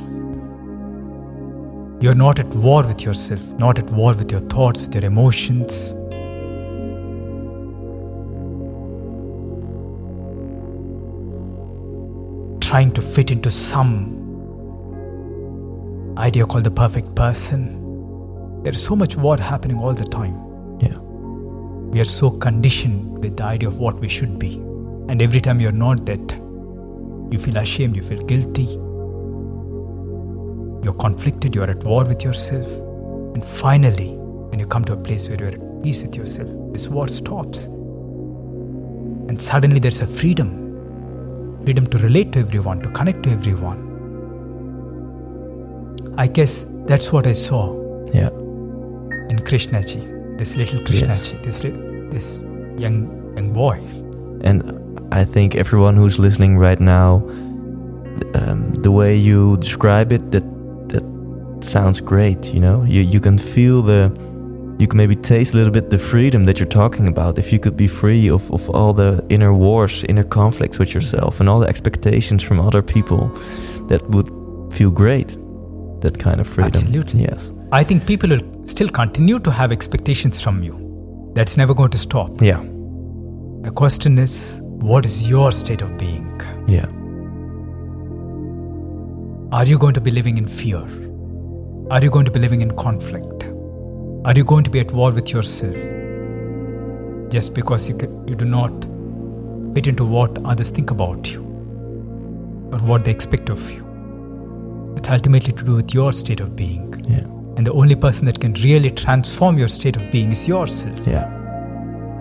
You're 2.01 2.15
not 2.15 2.39
at 2.39 2.53
war 2.55 2.83
with 2.83 3.03
yourself, 3.03 3.41
not 3.53 3.79
at 3.79 3.91
war 3.91 4.13
with 4.13 4.31
your 4.31 4.41
thoughts, 4.41 4.83
with 4.83 4.95
your 4.95 5.05
emotions. 5.05 5.95
Trying 12.73 12.91
to 12.91 13.03
fit 13.03 13.31
into 13.31 13.51
some 13.51 13.93
idea 16.17 16.47
called 16.47 16.65
the 16.65 16.71
perfect 16.71 17.15
person. 17.15 18.63
There's 18.63 18.83
so 18.83 18.97
much 18.97 19.15
war 19.15 19.37
happening 19.37 19.77
all 19.79 19.93
the 19.93 20.07
time. 20.07 20.37
Yeah. 20.81 20.97
We 20.97 22.01
are 22.01 22.07
so 22.07 22.31
conditioned 22.31 23.19
with 23.19 23.37
the 23.37 23.45
idea 23.45 23.69
of 23.69 23.77
what 23.77 24.01
we 24.01 24.09
should 24.09 24.39
be. 24.39 24.55
And 25.11 25.21
every 25.21 25.43
time 25.43 25.61
you're 25.61 25.71
not 25.71 26.07
that, 26.07 26.33
you 27.31 27.39
feel 27.39 27.59
ashamed, 27.59 27.95
you 27.95 28.03
feel 28.03 28.23
guilty. 28.23 28.65
You're 30.83 30.97
conflicted, 30.99 31.55
you're 31.55 31.71
at 31.71 31.85
war 31.85 32.05
with 32.05 32.25
yourself. 32.25 32.67
And 33.35 33.45
finally, 33.45 34.15
when 34.49 34.59
you 34.59 34.67
come 34.67 34.87
to 34.87 34.95
a 34.95 34.97
place 34.97 35.29
where 35.29 35.39
you're 35.39 35.49
at 35.49 35.83
peace 35.83 36.01
with 36.01 36.17
yourself, 36.17 36.49
this 36.73 36.89
war 36.89 37.07
stops. 37.07 37.65
And 39.29 39.43
suddenly 39.43 39.79
there's 39.79 40.01
a 40.01 40.07
freedom 40.07 40.62
freedom 41.65 41.87
to 41.87 41.99
relate 41.99 42.33
to 42.33 42.41
everyone, 42.41 42.81
to 42.83 42.89
connect 42.91 43.23
to 43.25 43.31
everyone. 43.31 43.89
I 46.19 46.27
guess 46.27 46.67
that's 46.87 47.13
what 47.13 47.27
I 47.27 47.33
saw 47.33 47.75
Yeah. 48.13 48.29
in 49.31 49.39
Krishnaji, 49.39 50.37
this 50.39 50.57
little 50.57 50.81
Krishnaji, 50.81 51.43
this 51.43 51.65
ri- 51.65 52.09
this 52.11 52.41
young 52.77 53.09
young 53.37 53.53
boy. 53.53 53.79
And 54.43 54.63
I 55.13 55.25
think 55.25 55.55
everyone 55.55 55.97
who's 55.97 56.19
listening 56.19 56.59
right 56.59 56.81
now, 56.81 57.23
um, 58.35 58.73
the 58.83 58.91
way 58.91 59.17
you 59.17 59.57
describe 59.59 60.13
it, 60.13 60.31
that 60.33 60.45
that 60.89 61.05
sounds 61.65 62.01
great. 62.01 62.53
You 62.53 62.61
know, 62.61 62.85
you 62.87 63.01
you 63.03 63.21
can 63.21 63.39
feel 63.39 63.83
the, 63.83 64.11
you 64.79 64.87
can 64.87 64.97
maybe 64.97 65.17
taste 65.17 65.55
a 65.55 65.57
little 65.57 65.73
bit 65.73 65.91
the 65.91 65.99
freedom 65.99 66.45
that 66.45 66.59
you're 66.59 66.69
talking 66.69 67.09
about. 67.09 67.39
If 67.39 67.53
you 67.53 67.59
could 67.59 67.77
be 67.77 67.87
free 67.87 68.29
of 68.31 68.51
of 68.51 68.69
all 68.71 68.93
the 68.93 69.25
inner 69.29 69.53
wars, 69.55 70.05
inner 70.09 70.25
conflicts 70.25 70.79
with 70.79 70.95
yourself, 70.95 71.41
and 71.41 71.49
all 71.49 71.61
the 71.61 71.69
expectations 71.69 72.43
from 72.43 72.61
other 72.61 72.83
people, 72.83 73.29
that 73.89 74.03
would 74.11 74.29
feel 74.73 74.91
great. 74.91 75.37
That 76.01 76.19
kind 76.19 76.41
of 76.41 76.49
freedom. 76.49 76.73
Absolutely. 76.75 77.23
Yes. 77.23 77.53
I 77.71 77.85
think 77.85 78.07
people 78.07 78.31
will 78.31 78.67
still 78.67 78.89
continue 78.89 79.39
to 79.39 79.51
have 79.51 79.71
expectations 79.71 80.43
from 80.43 80.63
you. 80.65 80.75
That's 81.35 81.57
never 81.57 81.75
going 81.75 81.91
to 81.91 81.99
stop. 81.99 82.43
Yeah. 82.43 82.61
The 83.63 83.71
question 83.71 84.19
is, 84.19 84.61
what 84.63 85.05
is 85.05 85.29
your 85.31 85.53
state 85.53 85.81
of 85.81 85.97
being? 85.97 86.41
Yeah. 86.67 86.87
Are 89.53 89.65
you 89.65 89.79
going 89.79 89.95
to 89.95 90.01
be 90.01 90.11
living 90.11 90.39
in 90.39 90.49
fear? 90.49 90.83
Are 91.91 92.03
you 92.03 92.11
going 92.11 92.25
to 92.25 92.31
be 92.33 92.41
living 92.41 92.63
in 92.63 92.77
conflict? 92.77 93.45
Are 94.25 94.33
you 94.35 94.45
going 94.45 94.63
to 94.63 94.71
be 94.71 94.79
at 94.79 94.93
war 94.93 95.11
with 95.11 95.33
yourself? 95.33 95.75
Just 97.29 97.55
because 97.55 97.89
you, 97.89 97.97
you 98.25 98.37
do 98.37 98.45
not 98.45 98.71
fit 99.75 99.89
into 99.89 100.05
what 100.05 100.39
others 100.45 100.71
think 100.71 100.93
about 100.93 101.33
you 101.33 101.41
or 102.71 102.79
what 102.79 103.05
they 103.05 103.11
expect 103.11 103.51
of 103.51 103.59
you. 103.73 104.95
It's 104.97 105.09
ultimately 105.09 105.53
to 105.53 105.65
do 105.65 105.75
with 105.75 105.93
your 105.93 106.13
state 106.13 106.39
of 106.39 106.55
being. 106.55 106.95
Yeah. 107.09 107.25
And 107.57 107.67
the 107.67 107.73
only 107.73 107.97
person 107.97 108.27
that 108.27 108.39
can 108.39 108.53
really 108.55 108.93
transform 108.93 109.59
your 109.59 109.67
state 109.67 109.97
of 109.97 110.09
being 110.13 110.31
is 110.31 110.47
yourself. 110.47 111.05
Yeah. 111.05 111.25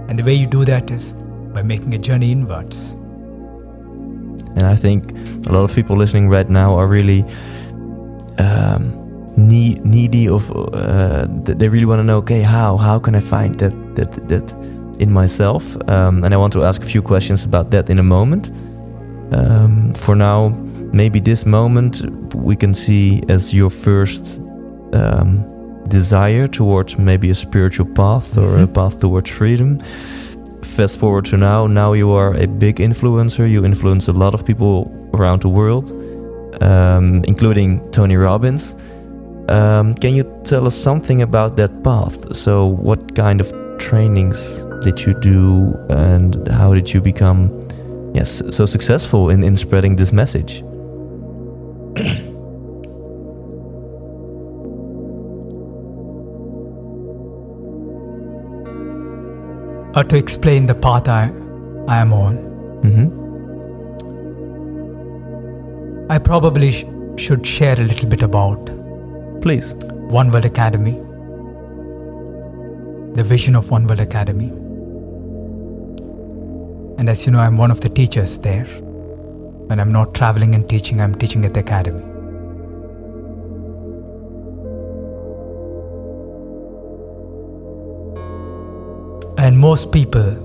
And 0.08 0.18
the 0.18 0.24
way 0.24 0.34
you 0.34 0.48
do 0.48 0.66
that 0.66 0.90
is 0.90 1.14
by 1.54 1.62
making 1.62 1.94
a 1.94 2.00
journey 2.00 2.32
inwards. 2.32 2.94
And 4.56 4.64
I 4.64 4.76
think 4.76 5.12
a 5.46 5.52
lot 5.52 5.66
of 5.66 5.76
people 5.76 5.96
listening 5.96 6.30
right 6.30 6.50
now 6.50 6.76
are 6.76 6.88
really 6.88 7.24
um, 8.40 9.01
need, 9.36 9.86
needy 9.86 10.28
of. 10.28 10.52
Uh, 10.52 11.26
they 11.30 11.70
really 11.70 11.86
want 11.86 12.00
to 12.00 12.04
know. 12.04 12.18
Okay, 12.18 12.42
how 12.42 12.78
how 12.78 13.00
can 13.00 13.16
I 13.16 13.22
find 13.22 13.56
that 13.56 13.74
that 13.96 14.28
that 14.28 14.54
in 15.00 15.12
myself? 15.12 15.76
Um, 15.88 16.24
and 16.24 16.34
I 16.34 16.38
want 16.38 16.54
to 16.54 16.64
ask 16.64 16.82
a 16.84 16.86
few 16.86 17.02
questions 17.02 17.44
about 17.46 17.72
that 17.72 17.90
in 17.90 18.00
a 18.00 18.04
moment. 18.04 18.52
Um, 19.32 19.94
for 19.94 20.16
now, 20.16 20.50
maybe 20.94 21.20
this 21.22 21.46
moment 21.46 22.04
we 22.36 22.56
can 22.56 22.74
see 22.74 23.22
as 23.30 23.54
your 23.54 23.70
first 23.70 24.42
um, 24.94 25.44
desire 25.88 26.48
towards 26.48 26.98
maybe 26.98 27.30
a 27.30 27.36
spiritual 27.36 27.86
path 27.86 28.38
or 28.38 28.58
a 28.60 28.68
Mhm. 28.68 28.74
path 28.74 29.00
towards 29.00 29.30
freedom 29.30 29.78
fast 30.64 30.98
forward 31.00 31.26
to 31.26 31.38
now 31.38 31.68
now 31.68 31.94
you 31.94 32.12
are 32.12 32.34
a 32.44 32.48
big 32.48 32.80
influencer 32.80 33.46
you 33.50 33.66
influence 33.66 34.08
a 34.12 34.14
lot 34.14 34.34
of 34.34 34.44
people 34.46 34.92
around 35.14 35.42
the 35.42 35.50
world 35.50 35.92
um, 36.62 37.22
including 37.28 37.80
tony 37.92 38.16
robbins 38.16 38.76
um, 39.52 39.94
can 39.96 40.16
you 40.16 40.24
tell 40.44 40.66
us 40.66 40.76
something 40.76 41.22
about 41.22 41.58
that 41.58 41.84
path? 41.84 42.36
So 42.36 42.68
what 42.68 43.16
kind 43.16 43.42
of 43.42 43.52
trainings 43.78 44.66
did 44.82 45.02
you 45.06 45.14
do 45.14 45.76
and 45.90 46.48
how 46.48 46.74
did 46.74 46.94
you 46.94 47.02
become 47.02 47.52
yes 48.14 48.42
so 48.50 48.66
successful 48.66 49.30
in, 49.30 49.44
in 49.44 49.56
spreading 49.56 49.98
this 49.98 50.12
message? 50.12 50.64
Or 59.94 60.06
to 60.06 60.16
explain 60.16 60.68
the 60.68 60.76
path 60.76 61.10
I, 61.10 61.24
I 61.88 61.98
am 61.98 62.14
on, 62.14 62.38
hmm 62.84 63.18
I 66.10 66.18
probably 66.18 66.72
sh- 66.72 66.86
should 67.18 67.46
share 67.46 67.74
a 67.80 67.84
little 67.84 68.08
bit 68.08 68.22
about 68.22 68.70
please 69.42 69.74
One 70.14 70.30
World 70.30 70.46
Academy, 70.46 70.94
the 73.16 73.24
vision 73.24 73.56
of 73.56 73.72
One 73.72 73.88
World 73.88 74.00
Academy. 74.00 74.50
And 77.00 77.10
as 77.10 77.26
you 77.26 77.32
know, 77.32 77.40
I'm 77.40 77.58
one 77.58 77.72
of 77.72 77.82
the 77.82 77.90
teachers 77.90 78.38
there. 78.38 78.66
When 78.66 79.80
I'm 79.80 79.92
not 79.92 80.14
traveling 80.14 80.54
and 80.54 80.70
teaching, 80.70 81.02
I'm 81.02 81.16
teaching 81.16 81.44
at 81.44 81.56
the 81.56 81.62
academy. 81.62 82.04
And 89.40 89.58
most 89.58 89.92
people, 89.92 90.36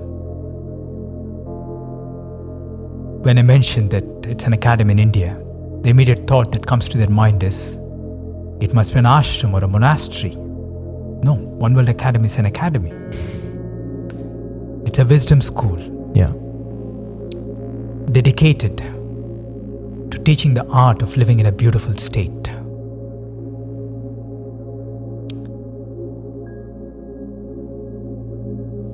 when 3.21 3.37
I 3.37 3.43
mention 3.43 3.89
that 3.89 4.03
it's 4.25 4.45
an 4.45 4.53
academy 4.53 4.93
in 4.93 4.99
India, 4.99 5.39
the 5.81 5.91
immediate 5.91 6.25
thought 6.25 6.51
that 6.53 6.65
comes 6.65 6.89
to 6.89 6.97
their 6.97 7.09
mind 7.09 7.43
is 7.43 7.79
it 8.59 8.73
must 8.73 8.93
be 8.93 8.99
an 8.99 9.05
ashram 9.05 9.53
or 9.53 9.63
a 9.63 9.67
monastery. 9.67 10.31
No, 11.23 11.33
One 11.35 11.73
World 11.73 11.89
Academy 11.89 12.25
is 12.25 12.37
an 12.37 12.45
academy. 12.45 12.91
It's 14.85 14.99
a 14.99 15.05
wisdom 15.05 15.41
school 15.41 15.79
yeah 16.15 16.31
dedicated 18.11 18.77
to 18.77 20.17
teaching 20.23 20.53
the 20.53 20.65
art 20.67 21.01
of 21.01 21.17
living 21.17 21.39
in 21.39 21.45
a 21.45 21.51
beautiful 21.51 21.93
state. 21.93 22.47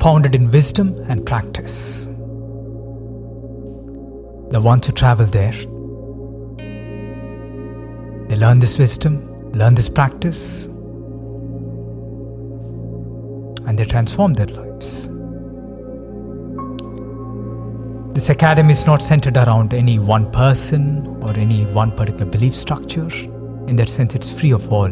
Founded 0.02 0.36
in 0.36 0.52
wisdom 0.52 0.95
and 1.08 1.26
practice. 1.26 2.08
The 4.52 4.60
ones 4.62 4.88
who 4.88 4.93
travel 4.93 5.26
there, 5.26 5.54
they 8.28 8.36
learn 8.36 8.60
this 8.60 8.78
wisdom, 8.78 9.33
learn 9.54 9.76
this 9.76 9.88
practice, 9.88 10.66
and 13.66 13.78
they 13.78 13.86
transform 13.86 14.34
their 14.34 14.48
lives. 14.48 15.10
This 18.13 18.30
academy 18.30 18.74
is 18.74 18.86
not 18.86 19.02
centered 19.02 19.38
around 19.38 19.74
any 19.74 19.98
one 20.00 20.32
person 20.32 21.08
or 21.22 21.32
any 21.32 21.66
one 21.66 21.92
particular 21.92 22.26
belief 22.26 22.56
structure. 22.56 23.08
In 23.68 23.76
that 23.78 23.89
sense, 23.89 24.13
it's 24.16 24.39
free 24.39 24.52
of 24.52 24.72
all 24.72 24.89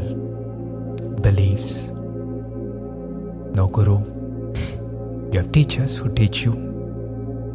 beliefs. 1.21 1.91
No 3.53 3.67
guru. 3.67 3.99
You 5.31 5.39
have 5.39 5.51
teachers 5.51 5.97
who 5.97 6.09
teach 6.13 6.43
you. 6.43 6.53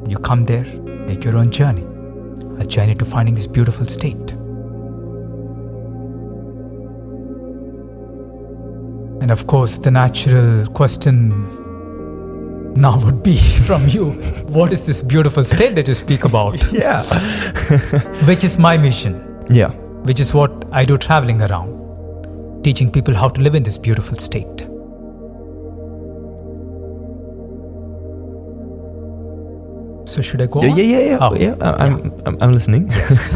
You 0.06 0.18
come 0.18 0.44
there, 0.44 0.64
make 0.64 1.24
your 1.24 1.36
own 1.36 1.50
journey, 1.50 1.86
a 2.60 2.64
journey 2.64 2.94
to 2.94 3.04
finding 3.04 3.34
this 3.34 3.46
beautiful 3.46 3.86
state. 3.86 4.35
And 9.26 9.32
of 9.32 9.48
course, 9.48 9.78
the 9.78 9.90
natural 9.90 10.68
question 10.68 11.30
now 12.80 12.96
would 13.04 13.24
be 13.24 13.36
from 13.66 13.88
you 13.88 14.12
what 14.56 14.72
is 14.72 14.86
this 14.86 15.02
beautiful 15.02 15.44
state 15.44 15.74
that 15.74 15.88
you 15.88 15.94
speak 15.94 16.22
about? 16.22 16.72
yeah 16.72 17.02
Which 18.28 18.44
is 18.44 18.56
my 18.56 18.76
mission, 18.78 19.16
yeah 19.50 19.70
which 20.10 20.20
is 20.20 20.32
what 20.32 20.64
I 20.70 20.84
do 20.84 20.96
traveling 20.96 21.42
around, 21.42 22.62
teaching 22.62 22.88
people 22.88 23.14
how 23.16 23.28
to 23.30 23.40
live 23.40 23.56
in 23.56 23.64
this 23.64 23.76
beautiful 23.76 24.16
state. 24.16 24.60
So, 30.08 30.22
should 30.22 30.40
I 30.40 30.46
go? 30.46 30.62
yeah 30.62 30.70
on? 30.70 30.78
yeah 30.78 30.84
yeah 30.84 31.00
yeah, 31.00 31.18
Oh, 31.20 31.34
yeah. 31.34 31.56
I'm, 31.60 32.14
I'm 32.26 32.38
i'm 32.40 32.52
listening 32.52 32.86
Yes. 32.86 33.30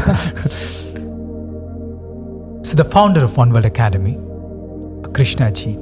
So, 2.63 2.75
the 2.75 2.85
founder 2.85 3.25
of 3.25 3.35
One 3.35 3.51
World 3.51 3.65
Academy, 3.65 4.17
Krishnaji, 5.09 5.75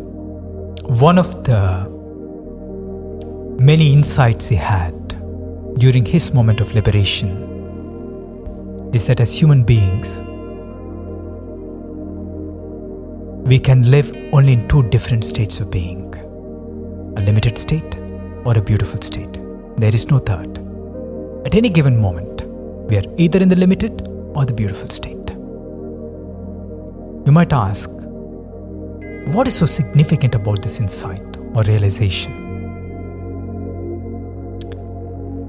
one 0.99 1.17
of 1.17 1.43
the 1.43 1.87
many 3.59 3.93
insights 3.93 4.47
he 4.47 4.55
had 4.55 4.93
during 5.77 6.05
his 6.05 6.33
moment 6.33 6.61
of 6.61 6.73
liberation 6.73 7.29
is 8.93 9.05
that 9.07 9.19
as 9.19 9.31
human 9.39 9.63
beings, 9.63 10.23
we 13.47 13.59
can 13.59 13.89
live 13.91 14.11
only 14.33 14.53
in 14.53 14.67
two 14.67 14.83
different 14.89 15.23
states 15.23 15.59
of 15.59 15.69
being 15.69 16.13
a 17.17 17.21
limited 17.21 17.57
state 17.57 17.95
or 18.45 18.57
a 18.57 18.61
beautiful 18.61 19.01
state. 19.01 19.37
There 19.77 19.93
is 19.93 20.09
no 20.09 20.19
third. 20.19 20.57
At 21.45 21.55
any 21.55 21.69
given 21.69 21.99
moment, 21.99 22.41
we 22.89 22.97
are 22.97 23.03
either 23.17 23.39
in 23.39 23.49
the 23.49 23.55
limited 23.55 24.07
or 24.33 24.45
the 24.45 24.53
beautiful 24.53 24.89
state. 24.89 25.29
You 27.25 27.31
might 27.31 27.53
ask, 27.53 27.89
what 29.33 29.47
is 29.47 29.55
so 29.55 29.65
significant 29.67 30.33
about 30.33 30.61
this 30.63 30.79
insight 30.79 31.37
or 31.53 31.61
realization? 31.63 32.31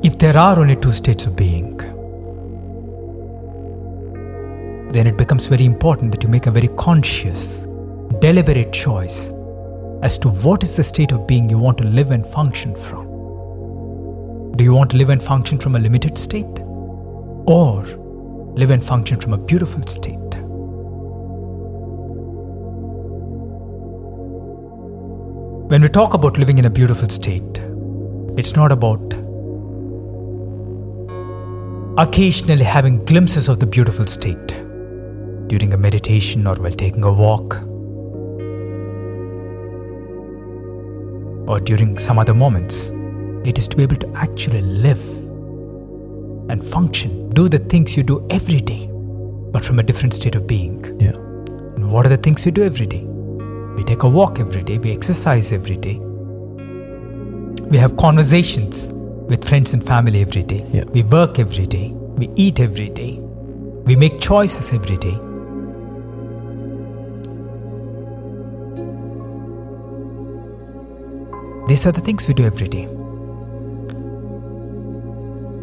If 0.03 0.19
there 0.19 0.37
are 0.37 0.59
only 0.59 0.77
two 0.77 0.93
states 0.93 1.27
of 1.27 1.35
being, 1.35 1.79
then 4.93 5.07
it 5.07 5.17
becomes 5.17 5.47
very 5.47 5.65
important 5.65 6.13
that 6.13 6.23
you 6.23 6.29
make 6.29 6.47
a 6.47 6.51
very 6.51 6.69
conscious, 6.69 7.61
deliberate 8.21 8.73
choice 8.73 9.33
as 10.03 10.19
to 10.19 10.29
what 10.29 10.63
is 10.63 10.77
the 10.77 10.85
state 10.85 11.13
of 11.13 11.27
being 11.27 11.49
you 11.49 11.59
want 11.59 11.79
to 11.79 11.85
live 11.85 12.11
and 12.11 12.27
function 12.27 12.75
from. 12.75 13.07
Do 14.57 14.65
you 14.65 14.75
want 14.75 14.91
to 14.91 14.99
live 14.99 15.09
and 15.09 15.23
function 15.23 15.59
from 15.59 15.77
a 15.77 15.79
limited 15.79 16.19
state? 16.19 16.59
Or 17.47 17.85
live 18.57 18.71
and 18.71 18.85
function 18.85 19.19
from 19.19 19.33
a 19.33 19.39
beautiful 19.39 19.83
state? 19.87 20.30
When 25.71 25.83
we 25.83 25.89
talk 25.89 26.15
about 26.15 26.37
living 26.37 26.59
in 26.59 26.65
a 26.65 26.69
beautiful 26.69 27.09
state, 27.09 27.61
it's 28.37 28.57
not 28.57 28.73
about 28.73 29.01
occasionally 31.97 32.65
having 32.65 33.05
glimpses 33.05 33.49
of 33.49 33.61
the 33.61 33.67
beautiful 33.67 34.05
state 34.05 34.49
during 35.47 35.73
a 35.73 35.77
meditation 35.77 36.49
or 36.49 36.57
while 36.57 36.73
taking 36.73 37.05
a 37.05 37.13
walk 37.13 37.55
or 41.49 41.61
during 41.61 41.99
some 41.99 42.19
other 42.19 42.35
moments. 42.35 42.89
It 43.45 43.57
is 43.57 43.69
to 43.69 43.77
be 43.77 43.85
able 43.85 43.95
to 43.99 44.13
actually 44.17 44.63
live 44.63 45.07
and 46.51 46.65
function, 46.65 47.31
do 47.31 47.49
the 47.49 47.61
things 47.61 47.97
you 47.97 48.03
do 48.03 48.27
every 48.29 48.59
day, 48.59 48.89
but 49.53 49.65
from 49.65 49.79
a 49.79 49.85
different 49.85 50.15
state 50.15 50.35
of 50.35 50.49
being. 50.49 50.83
Yeah. 50.99 51.15
And 51.77 51.93
what 51.93 52.07
are 52.07 52.09
the 52.09 52.17
things 52.17 52.45
you 52.45 52.51
do 52.51 52.65
every 52.65 52.87
day? 52.87 53.10
We 53.81 53.85
take 53.85 54.03
a 54.03 54.09
walk 54.09 54.39
every 54.39 54.63
day, 54.63 54.77
we 54.77 54.93
exercise 54.93 55.53
every 55.53 55.79
day, 55.79 55.95
we 57.71 57.79
have 57.79 57.97
conversations 57.97 58.91
with 58.91 59.49
friends 59.49 59.73
and 59.73 59.83
family 59.83 60.21
every 60.21 60.43
day, 60.43 60.67
Yeah. 60.71 60.85
we 60.93 61.03
work 61.03 61.39
every 61.39 61.65
day, 61.65 61.89
we 62.19 62.29
eat 62.37 62.61
every 62.61 62.91
day, 62.91 63.19
we 63.87 63.97
make 63.97 64.21
choices 64.21 64.75
every 64.75 64.99
day. 64.99 65.19
These 71.67 71.87
are 71.87 71.93
the 71.93 72.03
things 72.03 72.29
we 72.29 72.35
do 72.35 72.45
every 72.45 72.69
day. 72.69 72.85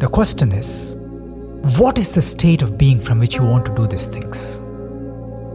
The 0.00 0.08
question 0.08 0.50
is 0.50 0.96
what 1.78 1.98
is 1.98 2.10
the 2.10 2.22
state 2.22 2.62
of 2.62 2.76
being 2.76 2.98
from 2.98 3.20
which 3.20 3.36
you 3.36 3.44
want 3.44 3.64
to 3.66 3.74
do 3.76 3.86
these 3.86 4.08
things? 4.08 4.60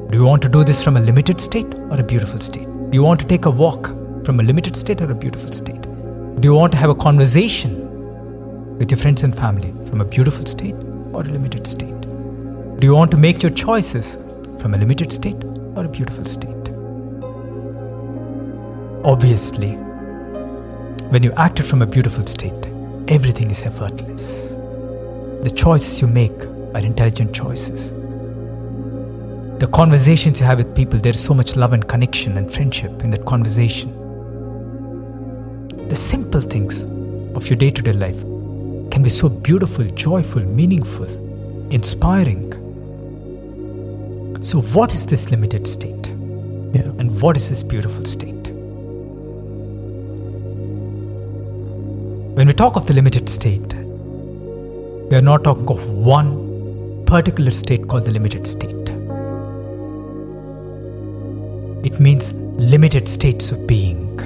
Do 0.10 0.18
you 0.20 0.26
want 0.26 0.42
to 0.44 0.50
do 0.50 0.64
this 0.64 0.84
from 0.84 0.98
a 0.98 1.02
limited 1.02 1.42
state 1.42 1.74
or 1.90 2.00
a 2.00 2.04
beautiful 2.04 2.40
state? 2.40 2.68
Do 2.92 2.98
you 2.98 3.04
want 3.04 3.20
to 3.22 3.26
take 3.26 3.46
a 3.46 3.50
walk 3.50 3.88
from 4.26 4.40
a 4.40 4.44
limited 4.44 4.76
state 4.76 5.02
or 5.02 5.12
a 5.12 5.16
beautiful 5.16 5.52
state? 5.52 5.82
Do 5.82 6.48
you 6.48 6.54
want 6.54 6.72
to 6.74 6.78
have 6.78 6.90
a 6.90 6.96
conversation 6.96 8.78
with 8.78 8.92
your 8.92 9.00
friends 9.00 9.24
and 9.24 9.36
family 9.36 9.74
from 9.90 10.02
a 10.02 10.06
beautiful 10.06 10.46
state 10.46 10.76
or 11.14 11.22
a 11.22 11.30
limited 11.38 11.66
state? 11.66 12.02
Do 12.80 12.88
you 12.88 12.94
want 12.94 13.12
to 13.12 13.18
make 13.18 13.42
your 13.42 13.52
choices 13.52 14.18
from 14.60 14.74
a 14.74 14.78
limited 14.78 15.12
state 15.12 15.44
or 15.76 15.86
a 15.86 15.90
beautiful 15.90 16.26
state? 16.26 16.70
Obviously, 19.04 19.72
when 21.10 21.24
you 21.24 21.32
acted 21.34 21.66
from 21.66 21.82
a 21.82 21.88
beautiful 21.88 22.26
state, 22.26 22.68
everything 23.08 23.50
is 23.52 23.64
effortless. 23.64 24.54
The 25.44 25.52
choices 25.56 26.02
you 26.02 26.08
make 26.08 26.46
are 26.76 26.80
intelligent 26.80 27.34
choices. 27.34 27.94
The 29.60 29.68
conversations 29.72 30.40
you 30.40 30.46
have 30.46 30.58
with 30.58 30.76
people, 30.76 31.00
there 31.00 31.12
is 31.12 31.24
so 31.24 31.34
much 31.34 31.56
love 31.56 31.74
and 31.74 31.88
connection 31.88 32.38
and 32.38 32.52
friendship 32.52 33.04
in 33.04 33.12
that 33.12 33.26
conversation. 33.26 33.92
The 35.88 35.96
simple 35.96 36.42
things 36.42 36.84
of 37.36 37.48
your 37.50 37.58
day 37.58 37.70
to 37.70 37.82
day 37.82 37.94
life 37.94 38.22
can 38.92 39.02
be 39.04 39.10
so 39.10 39.30
beautiful, 39.30 39.86
joyful, 39.86 40.42
meaningful, 40.44 41.08
inspiring. 41.72 42.52
So, 44.44 44.62
what 44.62 44.94
is 44.94 45.06
this 45.06 45.32
limited 45.32 45.66
state? 45.66 46.08
Yeah. 46.74 46.92
And 47.00 47.22
what 47.22 47.38
is 47.38 47.50
this 47.50 47.64
beautiful 47.64 48.06
state? 48.06 48.48
When 52.36 52.48
we 52.48 52.54
talk 52.54 52.76
of 52.76 52.88
the 52.88 52.94
limited 52.94 53.30
state, 53.30 53.74
we 53.74 55.16
are 55.16 55.22
not 55.22 55.44
talking 55.44 55.70
of 55.70 55.90
one 55.92 57.06
particular 57.06 57.52
state 57.52 57.88
called 57.88 58.06
the 58.06 58.12
limited 58.12 58.48
state. 58.48 58.83
It 61.84 62.00
means 62.00 62.34
limited 62.58 63.10
states 63.10 63.52
of 63.52 63.68
being, 63.68 64.18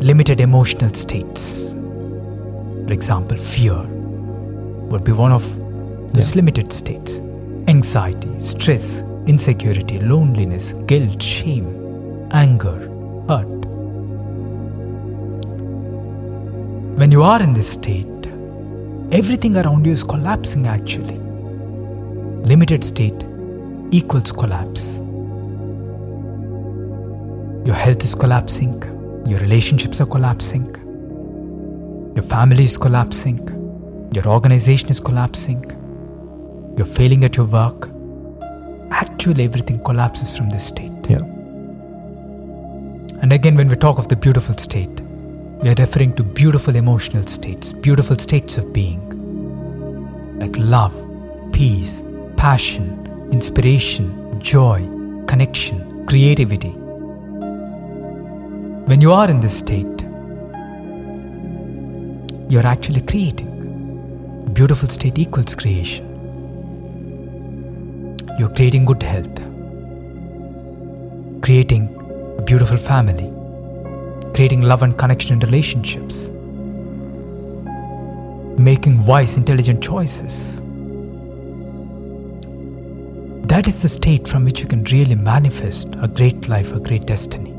limited 0.00 0.40
emotional 0.40 0.88
states. 0.94 1.74
For 2.86 2.92
example, 2.92 3.36
fear 3.36 3.76
would 4.88 5.04
be 5.04 5.12
one 5.12 5.30
of 5.30 5.44
those 6.14 6.30
Yeah. 6.30 6.36
limited 6.36 6.72
states. 6.72 7.20
Anxiety, 7.68 8.30
stress, 8.38 9.04
insecurity, 9.26 9.98
loneliness, 9.98 10.74
guilt, 10.86 11.20
shame, 11.20 11.66
anger, 12.30 12.88
hurt. 13.28 13.66
When 16.96 17.12
you 17.12 17.22
are 17.22 17.42
in 17.42 17.52
this 17.52 17.68
state, 17.68 18.26
everything 19.12 19.56
around 19.56 19.84
you 19.84 19.92
is 19.92 20.02
collapsing 20.02 20.66
actually. 20.66 21.18
Limited 22.42 22.84
state 22.84 23.26
equals 23.90 24.32
collapse. 24.32 25.02
Your 27.66 27.74
health 27.74 28.04
is 28.04 28.14
collapsing, 28.14 28.80
your 29.26 29.40
relationships 29.40 30.00
are 30.00 30.06
collapsing, 30.06 30.66
your 32.14 32.22
family 32.22 32.62
is 32.62 32.78
collapsing, 32.78 33.40
your 34.14 34.28
organization 34.28 34.88
is 34.88 35.00
collapsing, 35.00 35.64
you're 36.76 36.86
failing 36.86 37.24
at 37.24 37.36
your 37.36 37.46
work. 37.46 37.90
Actually, 38.92 39.42
everything 39.42 39.82
collapses 39.82 40.36
from 40.36 40.48
this 40.48 40.64
state. 40.64 40.92
Yeah. 41.08 41.24
And 43.20 43.32
again, 43.32 43.56
when 43.56 43.66
we 43.66 43.74
talk 43.74 43.98
of 43.98 44.06
the 44.06 44.14
beautiful 44.14 44.54
state, 44.56 45.00
we 45.60 45.68
are 45.68 45.74
referring 45.76 46.14
to 46.14 46.22
beautiful 46.22 46.76
emotional 46.76 47.24
states, 47.24 47.72
beautiful 47.72 48.14
states 48.14 48.58
of 48.58 48.72
being, 48.72 49.02
like 50.38 50.56
love, 50.56 50.94
peace, 51.52 52.04
passion, 52.36 53.28
inspiration, 53.32 54.40
joy, 54.40 54.86
connection, 55.26 56.06
creativity. 56.06 56.76
When 58.86 59.00
you 59.00 59.12
are 59.12 59.28
in 59.28 59.40
this 59.40 59.58
state, 59.58 60.02
you're 62.48 62.64
actually 62.64 63.00
creating. 63.00 64.44
Beautiful 64.52 64.88
state 64.88 65.18
equals 65.18 65.56
creation. 65.56 66.04
You're 68.38 68.50
creating 68.50 68.84
good 68.84 69.02
health, 69.02 69.34
creating 71.42 71.88
a 72.38 72.42
beautiful 72.42 72.76
family, 72.76 73.28
creating 74.34 74.62
love 74.62 74.84
and 74.84 74.96
connection 74.96 75.32
in 75.32 75.40
relationships, 75.40 76.28
making 78.56 79.04
wise, 79.04 79.36
intelligent 79.36 79.82
choices. 79.82 80.62
That 83.48 83.66
is 83.66 83.82
the 83.82 83.88
state 83.88 84.28
from 84.28 84.44
which 84.44 84.60
you 84.60 84.68
can 84.68 84.84
really 84.84 85.16
manifest 85.16 85.88
a 86.00 86.06
great 86.06 86.48
life, 86.48 86.72
a 86.72 86.78
great 86.78 87.04
destiny. 87.04 87.55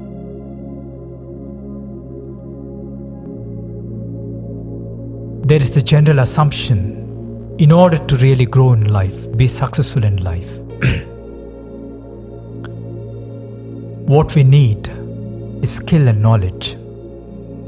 There 5.49 5.61
is 5.61 5.71
the 5.71 5.81
general 5.81 6.19
assumption 6.19 7.55
in 7.57 7.71
order 7.71 7.97
to 7.97 8.17
really 8.17 8.45
grow 8.45 8.73
in 8.73 8.91
life, 8.91 9.31
be 9.37 9.47
successful 9.47 10.03
in 10.03 10.17
life, 10.17 10.51
what 14.13 14.35
we 14.35 14.43
need 14.43 14.89
is 15.61 15.73
skill 15.73 16.09
and 16.09 16.21
knowledge. 16.21 16.75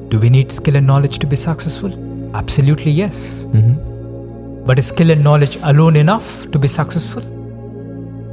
Do 0.10 0.20
we 0.20 0.30
need 0.30 0.52
skill 0.52 0.76
and 0.76 0.86
knowledge 0.86 1.20
to 1.20 1.26
be 1.26 1.38
successful? 1.38 1.94
Absolutely 2.36 2.92
yes. 2.92 3.46
Mm-hmm. 3.46 4.66
But 4.66 4.78
is 4.78 4.90
skill 4.90 5.12
and 5.12 5.24
knowledge 5.24 5.56
alone 5.62 5.96
enough 5.96 6.52
to 6.52 6.60
be 6.60 6.68
successful? 6.68 7.24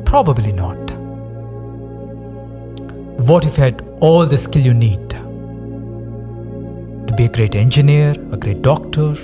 Probably 0.05 0.51
not. 0.51 0.91
What 3.31 3.47
if 3.47 3.59
you 3.59 3.63
had 3.63 3.81
all 4.01 4.27
the 4.27 4.39
skill 4.39 4.63
you 4.63 4.75
need 4.75 5.11
to 5.11 5.17
be 7.17 7.27
a 7.27 7.29
great 7.29 7.55
engineer, 7.55 8.11
a 8.33 8.37
great 8.37 8.63
doctor, 8.63 9.15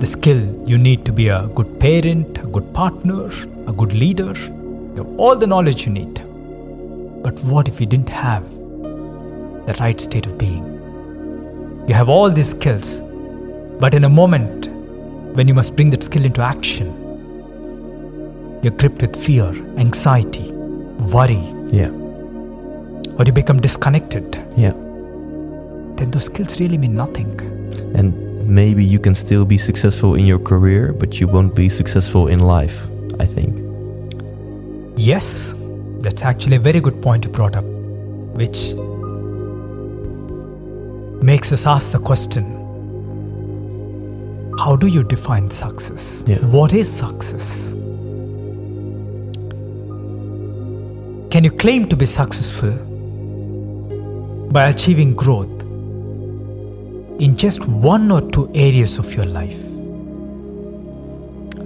the 0.00 0.06
skill 0.06 0.40
you 0.68 0.78
need 0.78 1.04
to 1.04 1.12
be 1.12 1.28
a 1.28 1.46
good 1.54 1.78
parent, 1.78 2.38
a 2.38 2.46
good 2.46 2.72
partner, 2.74 3.30
a 3.66 3.72
good 3.72 3.92
leader? 3.92 4.32
You 4.34 5.04
have 5.04 5.18
all 5.18 5.36
the 5.36 5.46
knowledge 5.46 5.86
you 5.86 5.92
need. 5.92 6.14
But 7.22 7.38
what 7.44 7.68
if 7.68 7.80
you 7.80 7.86
didn't 7.86 8.08
have 8.08 8.44
the 9.66 9.74
right 9.78 10.00
state 10.00 10.26
of 10.26 10.38
being? 10.38 10.64
You 11.86 11.94
have 11.94 12.08
all 12.08 12.30
these 12.30 12.50
skills, 12.50 13.00
but 13.78 13.94
in 13.94 14.04
a 14.04 14.08
moment 14.08 14.68
when 15.36 15.46
you 15.48 15.54
must 15.54 15.76
bring 15.76 15.90
that 15.90 16.02
skill 16.02 16.24
into 16.24 16.40
action, 16.42 16.88
you're 18.62 18.72
gripped 18.72 19.02
with 19.02 19.14
fear, 19.16 19.48
anxiety, 19.76 20.50
worry, 21.16 21.42
Yeah. 21.70 21.90
or 23.18 23.24
you 23.26 23.32
become 23.32 23.60
disconnected, 23.60 24.38
Yeah. 24.56 24.72
then 25.96 26.10
those 26.10 26.24
skills 26.24 26.58
really 26.58 26.78
mean 26.78 26.94
nothing. 26.94 27.32
And 27.94 28.14
maybe 28.50 28.84
you 28.84 28.98
can 28.98 29.14
still 29.14 29.44
be 29.44 29.56
successful 29.56 30.14
in 30.16 30.26
your 30.26 30.38
career, 30.38 30.92
but 30.92 31.20
you 31.20 31.28
won't 31.28 31.54
be 31.54 31.68
successful 31.68 32.26
in 32.26 32.40
life, 32.40 32.88
I 33.20 33.24
think. 33.24 33.56
Yes, 34.96 35.56
that's 36.00 36.22
actually 36.22 36.56
a 36.56 36.60
very 36.60 36.80
good 36.80 37.00
point 37.00 37.24
you 37.24 37.30
brought 37.30 37.56
up, 37.56 37.64
which 38.34 38.74
makes 41.22 41.52
us 41.52 41.66
ask 41.66 41.92
the 41.92 42.00
question 42.00 42.56
how 44.58 44.76
do 44.76 44.88
you 44.88 45.02
define 45.02 45.48
success? 45.48 46.24
Yeah. 46.26 46.38
What 46.44 46.74
is 46.74 46.92
success? 46.92 47.72
Can 51.30 51.44
you 51.44 51.50
claim 51.50 51.88
to 51.88 51.96
be 51.96 52.04
successful 52.04 52.72
by 54.50 54.68
achieving 54.68 55.14
growth 55.14 55.59
in 57.20 57.36
just 57.36 57.66
one 57.68 58.10
or 58.10 58.20
two 58.30 58.50
areas 58.54 58.98
of 58.98 59.14
your 59.14 59.26
life? 59.26 59.58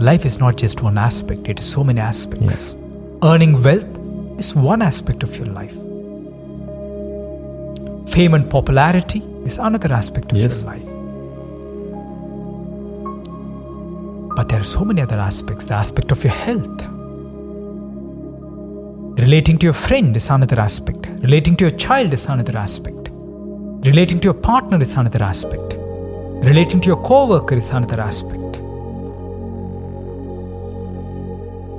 Life 0.08 0.24
is 0.26 0.38
not 0.40 0.56
just 0.56 0.82
one 0.82 0.98
aspect, 0.98 1.48
it 1.48 1.60
is 1.60 1.66
so 1.70 1.84
many 1.84 2.00
aspects. 2.00 2.42
Yes. 2.42 2.76
Earning 3.22 3.62
wealth 3.62 3.86
is 4.38 4.54
one 4.54 4.82
aspect 4.82 5.22
of 5.22 5.36
your 5.38 5.46
life. 5.46 5.76
Fame 8.14 8.34
and 8.34 8.50
popularity 8.50 9.22
is 9.44 9.58
another 9.58 9.92
aspect 9.92 10.32
of 10.32 10.38
Yes. 10.38 10.56
your 10.58 10.66
life. 10.72 10.88
But 14.36 14.48
there 14.48 14.60
are 14.60 14.64
so 14.64 14.84
many 14.84 15.00
other 15.00 15.20
aspects 15.20 15.64
the 15.66 15.74
aspect 15.74 16.10
of 16.10 16.24
your 16.24 16.32
health. 16.32 16.82
Relating 19.20 19.56
to 19.58 19.66
your 19.66 19.72
friend 19.74 20.16
is 20.16 20.28
another 20.28 20.58
aspect. 20.58 21.06
Relating 21.22 21.54
to 21.56 21.66
your 21.66 21.76
child 21.86 22.12
is 22.12 22.26
another 22.26 22.58
aspect. 22.58 23.03
Relating 23.84 24.18
to 24.20 24.24
your 24.24 24.34
partner 24.34 24.80
is 24.80 24.94
another 24.94 25.22
aspect. 25.22 25.74
Relating 25.74 26.80
to 26.80 26.86
your 26.86 26.96
co 27.02 27.26
worker 27.26 27.54
is 27.54 27.68
another 27.70 28.00
aspect. 28.00 28.54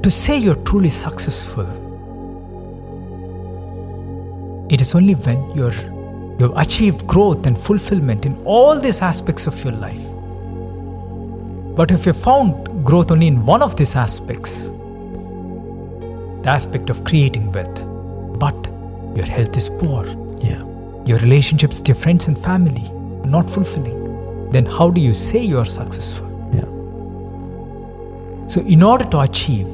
To 0.04 0.12
say 0.12 0.38
you're 0.38 0.62
truly 0.68 0.92
successful, 0.92 1.66
it 4.70 4.82
is 4.82 4.94
only 4.94 5.16
when 5.16 5.50
you're, 5.56 5.74
you've 6.38 6.56
achieved 6.56 7.08
growth 7.08 7.48
and 7.48 7.58
fulfillment 7.58 8.28
in 8.28 8.36
all 8.46 8.80
these 8.80 9.02
aspects 9.02 9.48
of 9.48 9.64
your 9.64 9.74
life. 9.74 10.06
But 11.76 11.90
if 11.90 12.06
you 12.06 12.14
found 12.14 12.86
growth 12.86 13.10
only 13.12 13.26
in 13.26 13.48
one 13.48 13.64
of 13.64 13.78
these 13.78 13.96
aspects, 13.96 14.70
the 16.44 16.50
aspect 16.52 16.92
of 16.92 17.04
creating 17.04 17.52
wealth, 17.52 17.82
but 18.38 18.56
your 19.16 19.26
health 19.26 19.58
is 19.58 19.70
poor, 19.70 20.06
Yeah. 20.40 20.75
Your 21.06 21.20
relationships 21.20 21.80
with 21.80 21.88
your 21.88 21.96
friends 21.96 22.28
and 22.28 22.38
family 22.38 22.88
are 23.24 23.30
not 23.30 23.50
fulfilling, 23.50 24.52
then 24.52 24.66
how 24.66 24.90
do 24.90 25.00
you 25.00 25.14
say 25.14 25.40
you 25.40 25.60
are 25.60 25.66
successful? 25.66 26.28
Yeah. 26.52 26.66
So, 28.48 28.62
in 28.62 28.82
order 28.82 29.06
to 29.06 29.20
achieve 29.20 29.68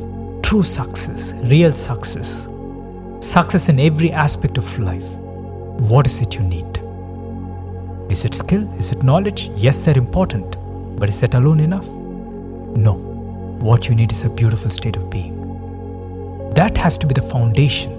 true 0.44 0.64
success, 0.64 1.34
real 1.44 1.72
success, 1.72 2.48
success 3.22 3.70
in 3.70 3.80
every 3.80 4.12
aspect 4.12 4.58
of 4.58 4.80
life, 4.80 5.08
what 5.90 6.06
is 6.06 6.22
it 6.22 6.36
you 6.36 6.42
need? 6.42 6.66
Is 8.12 8.26
it 8.26 8.36
skill? 8.36 8.70
Is 8.78 8.92
it 8.92 9.04
knowledge? 9.04 9.50
Yes, 9.56 9.80
they're 9.82 9.98
important. 9.98 10.58
But 11.00 11.08
is 11.08 11.22
that 11.22 11.34
alone 11.34 11.62
enough? 11.62 11.88
No. 11.88 12.94
What 13.62 13.88
you 13.88 13.96
need 13.96 14.12
is 14.12 14.24
a 14.24 14.30
beautiful 14.30 14.70
state 14.70 14.98
of 14.98 15.10
being. 15.10 15.38
That 16.56 16.78
has 16.78 16.98
to 16.98 17.08
be 17.08 17.14
the 17.14 17.22
foundation. 17.22 17.92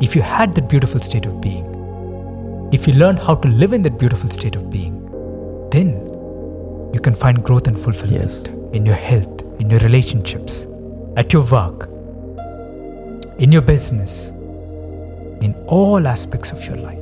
If 0.00 0.14
you 0.14 0.22
had 0.22 0.54
that 0.54 0.68
beautiful 0.68 1.00
state 1.00 1.26
of 1.26 1.40
being, 1.40 1.73
if 2.74 2.88
you 2.88 2.94
learn 2.94 3.16
how 3.16 3.34
to 3.36 3.48
live 3.48 3.72
in 3.72 3.82
that 3.82 3.98
beautiful 3.98 4.28
state 4.30 4.56
of 4.56 4.68
being, 4.68 4.94
then 5.70 5.88
you 6.92 7.00
can 7.00 7.14
find 7.14 7.42
growth 7.44 7.68
and 7.68 7.78
fulfillment 7.78 8.48
Yes. 8.48 8.54
in 8.72 8.84
your 8.84 8.96
health, 8.96 9.42
in 9.60 9.70
your 9.70 9.78
relationships, 9.80 10.66
at 11.16 11.32
your 11.32 11.42
work, 11.50 11.88
in 13.38 13.52
your 13.52 13.62
business, 13.62 14.30
in 15.40 15.54
all 15.68 16.08
aspects 16.08 16.50
of 16.50 16.66
your 16.66 16.76
life. 16.78 16.98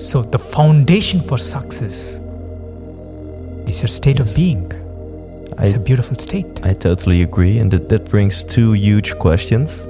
So, 0.00 0.22
the 0.22 0.38
foundation 0.38 1.20
for 1.20 1.36
success 1.36 2.18
is 3.66 3.82
your 3.82 3.88
state 3.88 4.18
Yes. 4.20 4.30
of 4.30 4.36
being. 4.36 4.72
It's 5.64 5.74
a 5.74 5.78
beautiful 5.78 6.16
state. 6.16 6.60
I 6.62 6.74
totally 6.74 7.22
agree. 7.22 7.58
And 7.58 7.70
that, 7.70 7.88
that 7.88 8.10
brings 8.10 8.44
two 8.44 8.72
huge 8.72 9.18
questions. 9.18 9.86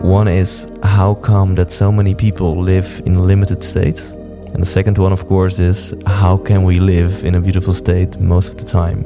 One 0.00 0.28
is 0.28 0.68
how 0.82 1.14
come 1.14 1.54
that 1.56 1.70
so 1.70 1.90
many 1.92 2.14
people 2.14 2.60
live 2.60 3.02
in 3.06 3.26
limited 3.26 3.62
states? 3.62 4.16
And 4.52 4.62
the 4.62 4.66
second 4.66 4.98
one, 4.98 5.12
of 5.12 5.26
course, 5.26 5.58
is 5.58 5.94
how 6.06 6.36
can 6.36 6.64
we 6.64 6.78
live 6.78 7.24
in 7.24 7.34
a 7.34 7.40
beautiful 7.40 7.72
state 7.72 8.20
most 8.20 8.48
of 8.50 8.56
the 8.58 8.66
time? 8.66 9.04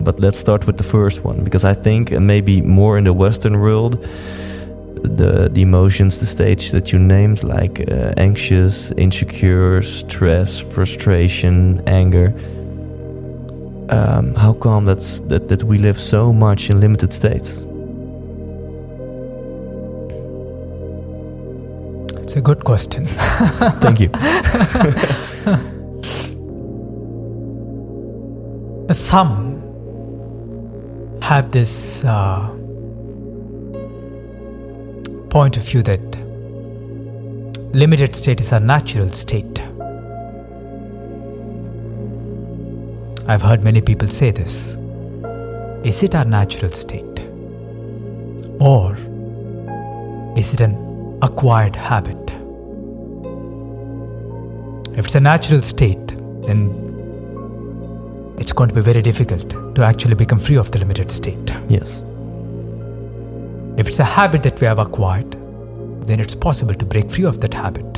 But 0.00 0.20
let's 0.20 0.38
start 0.38 0.66
with 0.66 0.78
the 0.78 0.84
first 0.84 1.22
one 1.22 1.44
because 1.44 1.64
I 1.64 1.74
think 1.74 2.10
maybe 2.12 2.62
more 2.62 2.96
in 2.96 3.04
the 3.04 3.12
Western 3.12 3.60
world, 3.60 4.02
the 5.02 5.50
the 5.52 5.62
emotions, 5.62 6.18
the 6.18 6.26
stage 6.26 6.70
that 6.70 6.92
you 6.92 6.98
named, 6.98 7.42
like 7.42 7.80
uh, 7.80 8.14
anxious, 8.16 8.90
insecure, 8.92 9.82
stress, 9.82 10.60
frustration, 10.60 11.82
anger. 11.86 12.32
Um, 13.90 14.34
how 14.36 14.52
come 14.52 14.84
that's 14.84 15.18
that 15.22 15.48
that 15.48 15.64
we 15.64 15.78
live 15.78 15.98
so 15.98 16.32
much 16.32 16.70
in 16.70 16.80
limited 16.80 17.12
states? 17.12 17.64
It's 22.22 22.36
a 22.36 22.40
good 22.40 22.64
question. 22.64 23.04
Thank 23.80 23.98
you. 23.98 24.10
Some 28.92 29.58
have 31.22 31.50
this 31.50 32.04
uh, 32.04 32.48
point 35.30 35.56
of 35.56 35.64
view 35.64 35.82
that 35.82 36.00
limited 37.72 38.14
state 38.14 38.40
is 38.40 38.52
a 38.52 38.60
natural 38.60 39.08
state. 39.08 39.60
I've 43.30 43.42
heard 43.42 43.62
many 43.62 43.80
people 43.80 44.08
say 44.08 44.32
this. 44.32 44.76
Is 45.84 46.02
it 46.02 46.16
our 46.16 46.24
natural 46.24 46.72
state? 46.72 47.20
Or 48.58 48.96
is 50.36 50.52
it 50.52 50.60
an 50.60 51.16
acquired 51.22 51.76
habit? 51.76 52.18
If 54.98 55.04
it's 55.04 55.14
a 55.14 55.20
natural 55.20 55.60
state, 55.60 56.08
then 56.42 56.74
it's 58.40 58.52
going 58.52 58.68
to 58.70 58.74
be 58.74 58.80
very 58.80 59.00
difficult 59.00 59.48
to 59.76 59.84
actually 59.84 60.16
become 60.16 60.40
free 60.40 60.56
of 60.56 60.72
the 60.72 60.80
limited 60.80 61.12
state. 61.12 61.54
Yes. 61.68 62.02
If 63.76 63.86
it's 63.86 64.00
a 64.00 64.10
habit 64.18 64.42
that 64.42 64.60
we 64.60 64.66
have 64.66 64.80
acquired, 64.80 65.36
then 66.04 66.18
it's 66.18 66.34
possible 66.34 66.74
to 66.74 66.84
break 66.84 67.08
free 67.08 67.26
of 67.26 67.40
that 67.42 67.54
habit 67.54 67.94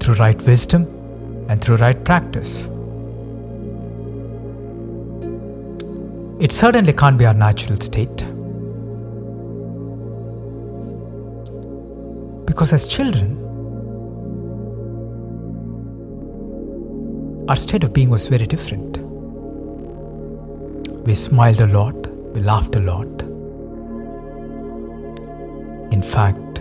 through 0.00 0.14
right 0.14 0.40
wisdom 0.46 0.97
and 1.48 1.64
through 1.64 1.76
right 1.76 2.04
practice. 2.04 2.68
It 6.40 6.52
certainly 6.52 6.92
can't 6.92 7.18
be 7.18 7.26
our 7.26 7.34
natural 7.34 7.80
state. 7.80 8.16
Because 12.46 12.72
as 12.72 12.86
children, 12.86 13.44
our 17.48 17.56
state 17.56 17.82
of 17.82 17.92
being 17.92 18.10
was 18.10 18.28
very 18.28 18.46
different. 18.46 18.98
We 21.06 21.14
smiled 21.14 21.60
a 21.60 21.66
lot, 21.66 22.06
we 22.34 22.42
laughed 22.42 22.76
a 22.76 22.80
lot. 22.80 23.22
In 25.90 26.02
fact, 26.02 26.56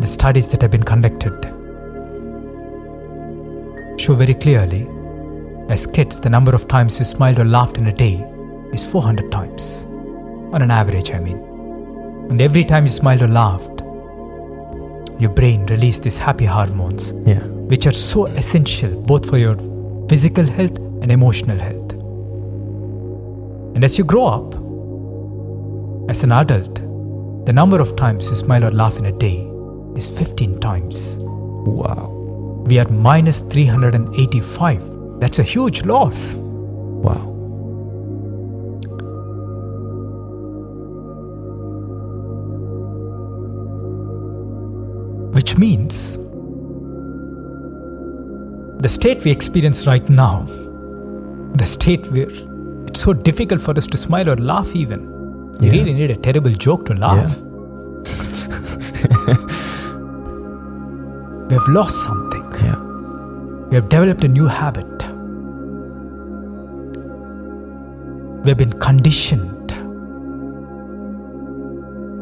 the 0.00 0.06
studies 0.08 0.48
that 0.48 0.62
have 0.62 0.70
been 0.70 0.82
conducted 0.82 1.54
show 3.96 4.14
very 4.14 4.34
clearly 4.34 4.88
as 5.68 5.86
kids, 5.86 6.20
the 6.20 6.28
number 6.28 6.54
of 6.54 6.68
times 6.68 6.98
you 6.98 7.04
smiled 7.06 7.38
or 7.38 7.44
laughed 7.44 7.78
in 7.78 7.86
a 7.86 7.92
day 7.92 8.22
is 8.72 8.90
400 8.90 9.32
times. 9.32 9.84
On 10.52 10.60
an 10.60 10.70
average, 10.70 11.10
I 11.10 11.20
mean. 11.20 11.38
And 12.30 12.40
every 12.40 12.64
time 12.64 12.84
you 12.84 12.90
smiled 12.92 13.22
or 13.22 13.28
laughed, 13.28 13.80
your 15.20 15.30
brain 15.30 15.64
released 15.66 16.02
these 16.02 16.18
happy 16.18 16.44
hormones 16.44 17.12
Yeah. 17.24 17.40
which 17.70 17.86
are 17.86 17.92
so 17.92 18.26
essential 18.26 18.90
both 19.00 19.28
for 19.28 19.38
your 19.38 19.56
physical 20.08 20.44
health 20.44 20.76
and 21.00 21.10
emotional 21.10 21.58
health. 21.58 21.92
And 23.74 23.82
as 23.84 23.96
you 23.98 24.04
grow 24.04 24.26
up, 24.26 24.54
as 26.10 26.22
an 26.22 26.32
adult, 26.32 26.74
the 27.46 27.52
number 27.52 27.80
of 27.80 27.96
times 27.96 28.28
you 28.28 28.36
smile 28.36 28.64
or 28.64 28.70
laugh 28.70 28.98
in 28.98 29.06
a 29.06 29.12
day 29.12 29.48
is 29.96 30.06
15 30.06 30.60
times. 30.60 31.16
Wow. 31.20 32.13
We 32.66 32.78
are 32.78 32.88
minus 32.88 33.40
385. 33.42 35.20
That's 35.20 35.38
a 35.38 35.42
huge 35.42 35.84
loss. 35.84 36.34
Wow. 36.36 37.30
Which 45.36 45.58
means 45.58 46.16
the 48.80 48.88
state 48.88 49.24
we 49.24 49.30
experience 49.32 49.84
right 49.86 50.08
now, 50.08 50.42
the 51.54 51.64
state 51.64 52.06
where 52.12 52.28
it's 52.86 53.00
so 53.00 53.12
difficult 53.12 53.60
for 53.60 53.76
us 53.76 53.86
to 53.88 53.96
smile 53.96 54.30
or 54.30 54.36
laugh, 54.36 54.74
even. 54.76 55.00
We 55.58 55.66
Yeah. 55.66 55.72
really 55.78 55.92
need 55.94 56.10
a 56.12 56.16
terrible 56.16 56.52
joke 56.66 56.84
to 56.86 56.94
laugh. 56.94 57.40
we 61.48 61.54
have 61.58 61.68
lost 61.68 62.04
something. 62.04 62.33
Yeah. 62.64 62.78
We 63.68 63.74
have 63.76 63.88
developed 63.88 64.24
a 64.24 64.28
new 64.28 64.46
habit. 64.46 64.86
We 68.44 68.50
have 68.50 68.58
been 68.58 68.78
conditioned 68.78 69.72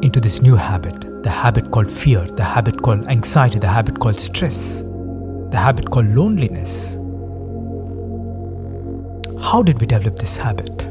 into 0.05 0.20
this 0.20 0.42
new 0.42 0.57
habit 0.57 1.12
the 1.22 1.31
habit 1.31 1.70
called 1.70 1.90
fear, 1.90 2.24
the 2.26 2.42
habit 2.42 2.83
called 2.83 3.07
anxiety, 3.07 3.59
the 3.59 3.68
habit 3.68 4.00
called 4.00 4.18
stress, 4.18 4.83
the 5.50 5.57
habit 5.57 5.90
called 5.90 6.07
loneliness. 6.09 6.94
How 9.40 9.62
did 9.62 9.81
we 9.81 9.87
develop 9.87 10.18
this 10.18 10.37
habit? 10.37 10.83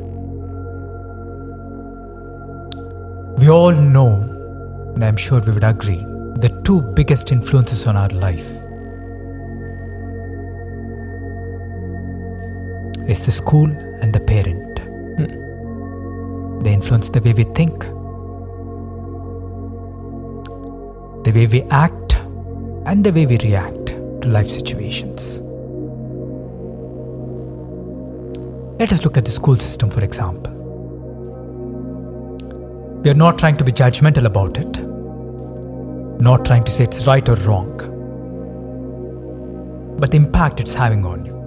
We 3.39 3.49
all 3.49 3.71
know, 3.71 4.13
and 4.95 5.03
I'm 5.03 5.17
sure 5.17 5.41
we 5.41 5.51
would 5.51 5.63
agree, 5.63 5.97
the 6.37 6.61
two 6.63 6.81
biggest 6.81 7.31
influences 7.31 7.87
on 7.87 7.97
our 7.97 8.09
life 8.09 8.60
is 13.07 13.25
the 13.25 13.31
school 13.31 13.69
and 14.01 14.13
the 14.13 14.19
parent. 14.19 14.79
Hmm. 14.79 16.63
They 16.63 16.73
influence 16.73 17.09
the 17.09 17.21
way 17.21 17.33
we 17.33 17.43
think, 17.43 17.79
the 21.23 21.31
way 21.31 21.47
we 21.47 21.61
act, 21.63 22.15
and 22.85 23.03
the 23.03 23.11
way 23.11 23.25
we 23.25 23.37
react 23.37 23.87
to 23.87 24.27
life 24.27 24.47
situations. 24.47 25.41
Let 28.79 28.91
us 28.91 29.03
look 29.03 29.17
at 29.17 29.25
the 29.25 29.31
school 29.31 29.55
system, 29.55 29.89
for 29.89 30.03
example. 30.03 30.51
We 33.03 33.09
are 33.09 33.15
not 33.15 33.39
trying 33.39 33.57
to 33.57 33.63
be 33.63 33.71
judgmental 33.71 34.25
about 34.25 34.57
it, 34.57 34.79
not 36.21 36.45
trying 36.45 36.63
to 36.63 36.71
say 36.71 36.83
it's 36.83 37.05
right 37.07 37.27
or 37.27 37.35
wrong, 37.37 37.77
but 39.99 40.11
the 40.11 40.17
impact 40.17 40.59
it's 40.59 40.73
having 40.73 41.05
on 41.05 41.25
you. 41.25 41.40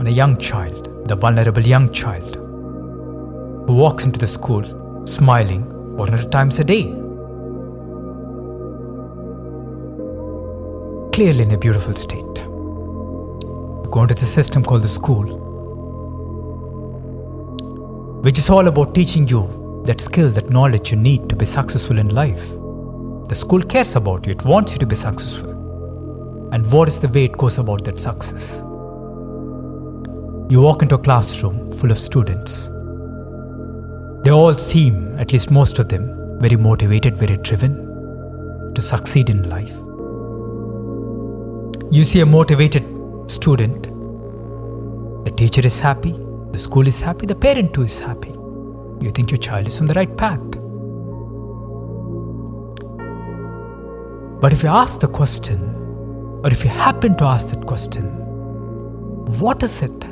On 0.00 0.06
a 0.06 0.10
young 0.10 0.38
child, 0.38 1.06
the 1.08 1.14
vulnerable 1.14 1.60
young 1.60 1.92
child, 1.92 2.36
who 2.36 3.74
walks 3.74 4.06
into 4.06 4.18
the 4.18 4.26
school 4.26 4.64
smiling 5.06 5.62
400 5.98 6.32
times 6.32 6.58
a 6.58 6.64
day. 6.64 6.84
Clearly 11.12 11.42
in 11.42 11.52
a 11.52 11.58
beautiful 11.58 11.92
state. 11.92 12.38
You 12.38 13.88
go 13.90 14.00
into 14.04 14.14
the 14.14 14.24
system 14.24 14.64
called 14.64 14.80
the 14.84 14.88
school, 14.88 15.26
which 18.22 18.38
is 18.38 18.48
all 18.48 18.68
about 18.68 18.94
teaching 18.94 19.28
you 19.28 19.82
that 19.84 20.00
skill, 20.00 20.30
that 20.30 20.48
knowledge 20.48 20.92
you 20.92 20.96
need 20.96 21.28
to 21.28 21.36
be 21.36 21.44
successful 21.44 21.98
in 21.98 22.08
life. 22.08 22.48
The 23.28 23.34
school 23.34 23.62
cares 23.62 23.96
about 23.96 24.24
you, 24.24 24.32
it 24.32 24.46
wants 24.46 24.72
you 24.72 24.78
to 24.78 24.86
be 24.86 24.96
successful. 24.96 25.50
And 26.54 26.64
what 26.72 26.88
is 26.88 27.00
the 27.00 27.08
way 27.08 27.24
it 27.24 27.32
goes 27.32 27.58
about 27.58 27.84
that 27.84 28.00
success? 28.00 28.62
You 30.50 30.60
walk 30.60 30.82
into 30.82 30.96
a 30.96 30.98
classroom 30.98 31.70
full 31.70 31.92
of 31.92 31.98
students. 32.00 32.70
They 34.24 34.32
all 34.32 34.54
seem, 34.58 35.16
at 35.16 35.32
least 35.32 35.52
most 35.52 35.78
of 35.78 35.88
them, 35.88 36.40
very 36.40 36.56
motivated, 36.56 37.16
very 37.16 37.36
driven 37.36 38.74
to 38.74 38.82
succeed 38.82 39.30
in 39.30 39.48
life. 39.48 39.76
You 41.92 42.02
see 42.02 42.18
a 42.18 42.26
motivated 42.26 42.82
student, 43.30 43.84
the 45.24 45.30
teacher 45.36 45.64
is 45.64 45.78
happy, 45.78 46.16
the 46.50 46.58
school 46.58 46.88
is 46.88 47.00
happy, 47.00 47.26
the 47.26 47.36
parent 47.36 47.72
too 47.72 47.82
is 47.82 48.00
happy. 48.00 48.30
You 49.00 49.12
think 49.14 49.30
your 49.30 49.38
child 49.38 49.68
is 49.68 49.80
on 49.80 49.86
the 49.86 49.94
right 49.94 50.16
path. 50.16 50.40
But 54.40 54.52
if 54.52 54.64
you 54.64 54.68
ask 54.68 54.98
the 54.98 55.06
question, 55.06 55.60
or 56.42 56.50
if 56.50 56.64
you 56.64 56.70
happen 56.70 57.16
to 57.18 57.24
ask 57.24 57.50
that 57.50 57.66
question, 57.66 58.06
what 59.38 59.62
is 59.62 59.82
it 59.82 60.09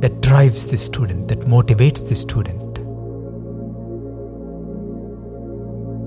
that 0.00 0.20
drives 0.20 0.66
the 0.66 0.76
student, 0.76 1.28
that 1.28 1.40
motivates 1.40 2.08
the 2.08 2.14
student? 2.14 2.78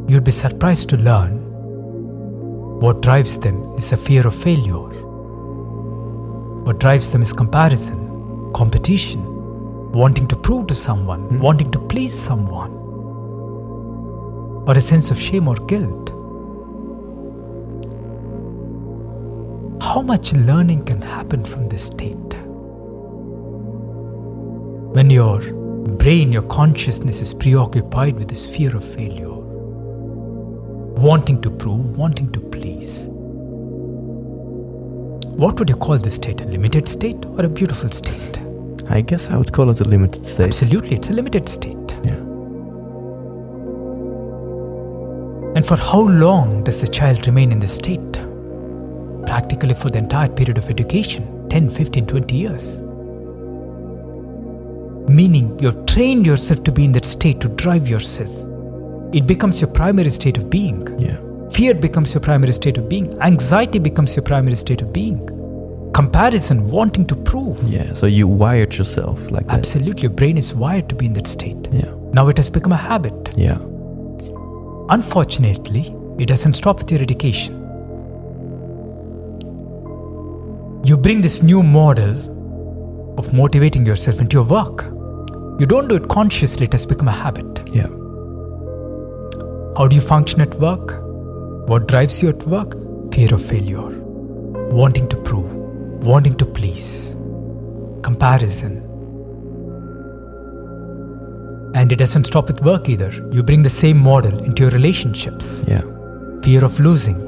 You'd 0.10 0.24
be 0.24 0.32
surprised 0.32 0.90
to 0.90 0.98
learn 0.98 1.40
what 2.84 3.02
drives 3.02 3.40
them 3.40 3.76
is 3.78 3.94
a 3.94 3.98
fear 3.98 4.28
of 4.28 4.36
failure. 4.36 4.90
What 6.66 6.80
drives 6.80 7.10
them 7.10 7.22
is 7.22 7.32
comparison, 7.32 8.52
competition, 8.54 9.24
wanting 9.94 10.28
to 10.28 10.36
prove 10.36 10.68
to 10.68 10.76
someone, 10.76 11.22
hmm. 11.22 11.40
wanting 11.40 11.72
to 11.72 11.80
please 11.80 12.14
someone, 12.14 12.72
or 14.68 14.74
a 14.76 14.82
sense 14.82 15.12
of 15.12 15.18
shame 15.18 15.48
or 15.48 15.56
guilt. 15.56 16.10
How 19.82 20.02
much 20.02 20.34
learning 20.34 20.84
can 20.86 21.02
happen 21.02 21.46
from 21.46 21.70
this 21.70 21.86
state? 21.86 22.36
When 24.94 25.10
your 25.10 25.42
brain, 25.98 26.32
your 26.32 26.44
consciousness 26.44 27.20
is 27.20 27.34
preoccupied 27.34 28.16
with 28.16 28.28
this 28.28 28.56
fear 28.56 28.76
of 28.76 28.86
failure, 28.86 29.32
wanting 29.32 31.42
to 31.42 31.50
prove, 31.50 31.98
wanting 31.98 32.32
to 32.32 32.40
please. 32.40 33.08
What 35.36 35.58
would 35.58 35.68
you 35.68 35.78
call 35.78 35.98
this 35.98 36.14
state? 36.14 36.42
A 36.42 36.46
limited 36.46 36.88
state 36.88 37.26
or 37.26 37.44
a 37.44 37.50
beautiful 37.50 37.90
state? 37.90 38.40
I 38.88 39.02
guess 39.02 39.32
I 39.32 39.38
would 39.38 39.52
call 39.52 39.72
it 39.72 39.82
a 39.82 39.84
limited 39.84 40.28
state. 40.28 40.46
Absolutely, 40.46 40.98
it's 40.98 41.10
a 41.10 41.14
limited 41.14 41.50
state. 41.50 41.92
Yeah. 42.04 42.14
And 45.56 45.66
for 45.66 45.76
how 45.76 46.02
long 46.02 46.64
does 46.64 46.82
the 46.82 46.88
child 46.88 47.26
remain 47.26 47.52
in 47.52 47.58
this 47.58 47.74
state? 47.74 48.14
Practically 49.26 49.74
for 49.74 49.90
the 49.90 49.98
entire 49.98 50.30
period 50.30 50.60
of 50.60 50.70
education 50.70 51.50
10, 51.50 51.72
15, 51.72 52.06
20 52.06 52.36
years. 52.36 52.83
Meaning 55.08 55.60
you 55.60 55.68
have 55.68 55.86
trained 55.86 56.26
yourself 56.26 56.64
to 56.64 56.72
be 56.72 56.86
in 56.86 56.92
that 56.94 57.06
state 57.06 57.40
to 57.42 57.50
drive 57.50 57.88
yourself. 57.88 58.32
It 59.14 59.28
becomes 59.28 59.62
your 59.62 59.70
primary 59.70 60.10
state 60.10 60.38
of 60.38 60.50
being. 60.50 60.88
Yeah. 61.00 61.18
Fear 61.50 61.76
becomes 61.76 62.14
your 62.14 62.22
primary 62.22 62.54
state 62.54 62.78
of 62.78 62.90
being. 62.90 63.14
Anxiety 63.22 63.80
becomes 63.80 64.16
your 64.16 64.24
primary 64.24 64.56
state 64.56 64.82
of 64.82 64.92
being. 64.92 65.20
Comparison, 65.94 66.72
wanting 66.72 67.06
to 67.06 67.16
prove. 67.16 67.62
Yeah. 67.64 67.94
So 67.94 68.08
you 68.08 68.28
wired 68.28 68.74
yourself 68.74 69.30
like 69.30 69.46
that. 69.48 69.60
Absolutely, 69.60 70.04
your 70.04 70.12
brain 70.12 70.38
is 70.38 70.56
wired 70.56 70.90
to 70.90 70.96
be 70.96 71.06
in 71.06 71.14
that 71.14 71.28
state. 71.28 71.68
Yeah. 71.72 71.94
Now 72.14 72.28
it 72.30 72.38
has 72.38 72.50
become 72.50 72.72
a 72.72 72.78
habit. 72.78 73.30
Yeah. 73.38 73.60
Unfortunately, 74.90 75.96
it 76.18 76.28
doesn't 76.28 76.54
stop 76.54 76.80
with 76.80 76.92
your 76.92 77.02
education. 77.02 77.60
You 80.86 80.98
bring 80.98 81.22
this 81.22 81.44
new 81.44 81.62
model 81.62 82.34
of 83.18 83.32
motivating 83.32 83.86
yourself 83.86 84.20
into 84.20 84.38
your 84.38 84.46
work. 84.46 84.86
You 85.60 85.66
don't 85.66 85.88
do 85.88 85.96
it 85.96 86.08
consciously, 86.10 86.66
it 86.66 86.74
has 86.74 86.86
become 86.86 87.08
a 87.08 87.12
habit. 87.12 87.70
Yeah. 87.72 87.88
How 89.78 89.88
do 89.88 89.96
you 89.96 90.02
function 90.02 90.42
at 90.42 90.56
work? 90.56 91.00
What 91.68 91.88
drives 91.88 92.22
you 92.22 92.30
at 92.30 92.44
work? 92.46 92.76
Fear 93.14 93.34
of 93.36 93.46
failure, 93.46 93.88
wanting 94.72 95.08
to 95.10 95.18
prove, 95.18 95.52
wanting 96.04 96.36
to 96.36 96.46
please, 96.46 97.16
comparison. 98.02 98.82
And 101.76 101.92
it 101.92 101.98
doesn't 101.98 102.26
stop 102.26 102.48
with 102.48 102.62
work 102.64 102.90
either. 102.90 103.12
You 103.32 103.44
bring 103.44 103.64
the 103.64 103.70
same 103.70 103.98
model 103.98 104.38
into 104.44 104.64
your 104.64 104.72
relationships 104.72 105.64
Yeah. 105.68 105.82
fear 106.42 106.64
of 106.66 106.80
losing, 106.80 107.20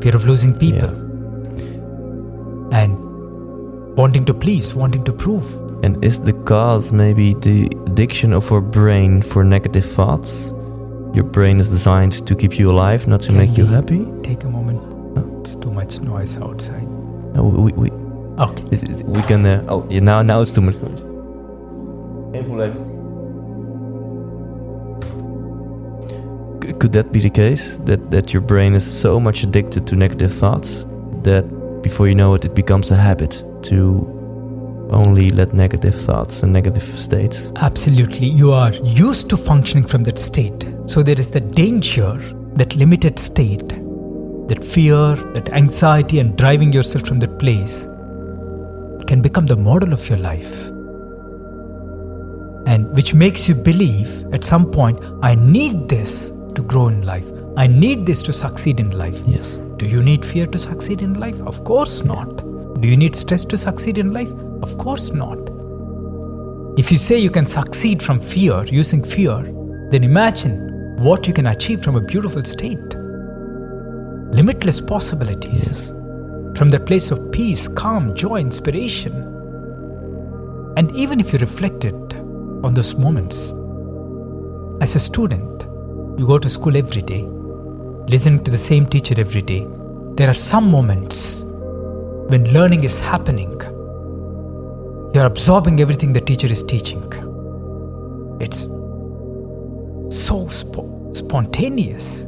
fear 0.00 0.14
of 0.14 0.26
losing 0.26 0.54
people, 0.54 0.90
Yeah. 0.90 2.82
and 2.82 2.98
wanting 3.96 4.24
to 4.26 4.34
please, 4.34 4.74
wanting 4.74 5.04
to 5.04 5.12
prove. 5.12 5.46
And 5.82 6.02
is 6.04 6.20
the 6.20 6.32
cause 6.32 6.92
maybe 6.92 7.34
the 7.34 7.66
addiction 7.86 8.32
of 8.32 8.50
our 8.52 8.60
brain 8.60 9.22
for 9.22 9.44
negative 9.44 9.84
thoughts? 9.84 10.52
Your 11.14 11.24
brain 11.24 11.58
is 11.58 11.68
designed 11.68 12.26
to 12.26 12.34
keep 12.34 12.58
you 12.58 12.70
alive, 12.70 13.06
not 13.06 13.20
to 13.22 13.28
Can 13.28 13.36
make 13.38 13.56
you 13.56 13.66
happy. 13.66 14.04
Take 14.22 14.44
a 14.44 14.48
moment. 14.48 14.80
It's 15.40 15.54
too 15.54 15.70
much 15.70 16.00
noise 16.00 16.36
outside. 16.38 16.86
No, 17.34 17.44
we, 17.44 17.72
we, 17.72 17.90
Okay. 18.38 18.64
it, 18.72 18.82
it- 18.82 19.02
we 19.06 19.22
can. 19.22 19.46
Uh, 19.46 19.64
oh, 19.68 19.86
yeah, 19.88 20.00
now 20.00 20.22
now 20.22 20.40
it's 20.42 20.52
too 20.52 20.60
much 20.60 20.76
noise. 20.82 21.00
Geen 22.32 22.44
probleem. 22.44 22.74
Could 26.80 26.92
that 26.92 27.12
be 27.12 27.20
the 27.20 27.30
case? 27.30 27.78
That 27.84 28.10
that 28.10 28.32
your 28.34 28.42
brain 28.42 28.74
is 28.74 28.84
so 28.84 29.20
much 29.20 29.42
addicted 29.42 29.86
to 29.86 29.96
negative 29.96 30.32
thoughts 30.34 30.86
that 31.22 31.44
before 31.82 32.08
you 32.08 32.14
know 32.14 32.34
it, 32.34 32.44
it 32.44 32.54
becomes 32.54 32.90
a 32.90 32.96
habit 32.96 33.42
to 33.62 34.04
only 34.90 35.30
let 35.30 35.52
negative 35.52 35.94
thoughts 35.94 36.42
and 36.42 36.52
negative 36.52 36.84
states. 36.84 37.52
Absolutely. 37.56 38.28
You 38.28 38.52
are 38.52 38.72
used 38.72 39.28
to 39.30 39.36
functioning 39.36 39.84
from 39.84 40.04
that 40.04 40.18
state. 40.18 40.66
So 40.84 41.02
there 41.02 41.18
is 41.18 41.30
the 41.30 41.40
danger, 41.40 42.16
that 42.56 42.76
limited 42.76 43.18
state, 43.18 43.68
that 44.48 44.62
fear, 44.62 45.16
that 45.34 45.52
anxiety, 45.52 46.20
and 46.20 46.36
driving 46.38 46.72
yourself 46.72 47.06
from 47.06 47.18
that 47.20 47.38
place 47.38 47.84
can 49.06 49.20
become 49.22 49.46
the 49.46 49.56
model 49.56 49.92
of 49.92 50.08
your 50.08 50.18
life. 50.18 50.68
And 52.66 52.92
which 52.94 53.14
makes 53.14 53.48
you 53.48 53.54
believe 53.54 54.24
at 54.32 54.44
some 54.44 54.70
point, 54.70 55.00
I 55.22 55.34
need 55.34 55.88
this 55.88 56.32
to 56.54 56.62
grow 56.62 56.88
in 56.88 57.06
life. 57.06 57.26
I 57.56 57.66
need 57.66 58.06
this 58.06 58.22
to 58.22 58.32
succeed 58.32 58.80
in 58.80 58.90
life. 58.90 59.18
Yes. 59.26 59.58
Do 59.76 59.86
you 59.86 60.02
need 60.02 60.24
fear 60.24 60.46
to 60.46 60.58
succeed 60.58 61.02
in 61.02 61.14
life? 61.14 61.40
Of 61.42 61.64
course 61.64 62.02
not. 62.02 62.42
Do 62.80 62.88
you 62.88 62.96
need 62.96 63.14
stress 63.14 63.44
to 63.46 63.56
succeed 63.56 63.98
in 63.98 64.12
life? 64.12 64.30
Of 64.62 64.78
course 64.78 65.12
not. 65.12 65.38
If 66.78 66.90
you 66.90 66.98
say 66.98 67.18
you 67.18 67.30
can 67.30 67.46
succeed 67.46 68.02
from 68.02 68.20
fear, 68.20 68.64
using 68.64 69.02
fear, 69.02 69.42
then 69.90 70.04
imagine 70.04 70.96
what 70.98 71.26
you 71.26 71.32
can 71.32 71.46
achieve 71.46 71.82
from 71.82 71.96
a 71.96 72.00
beautiful 72.00 72.42
state. 72.44 72.96
Limitless 74.30 74.80
possibilities. 74.80 75.68
Yes. 75.68 75.88
From 76.58 76.70
that 76.70 76.86
place 76.86 77.10
of 77.10 77.30
peace, 77.32 77.68
calm, 77.68 78.14
joy, 78.14 78.40
inspiration. 78.40 79.12
And 80.76 80.90
even 80.96 81.20
if 81.20 81.32
you 81.32 81.38
reflected 81.38 81.94
on 82.64 82.74
those 82.74 82.94
moments, 82.96 83.52
as 84.82 84.94
a 84.94 84.98
student, 84.98 85.62
you 86.18 86.26
go 86.26 86.38
to 86.38 86.50
school 86.50 86.76
every 86.76 87.02
day, 87.02 87.22
listening 88.08 88.42
to 88.44 88.50
the 88.50 88.58
same 88.58 88.86
teacher 88.86 89.14
every 89.18 89.42
day. 89.42 89.66
There 90.16 90.28
are 90.28 90.34
some 90.34 90.70
moments 90.70 91.44
when 92.28 92.52
learning 92.52 92.84
is 92.84 93.00
happening. 93.00 93.60
You're 95.16 95.24
absorbing 95.24 95.80
everything 95.80 96.12
the 96.12 96.20
teacher 96.20 96.46
is 96.46 96.62
teaching. 96.62 97.02
It's 98.38 98.64
so 100.14 100.44
spo- 100.44 101.16
spontaneous. 101.16 102.26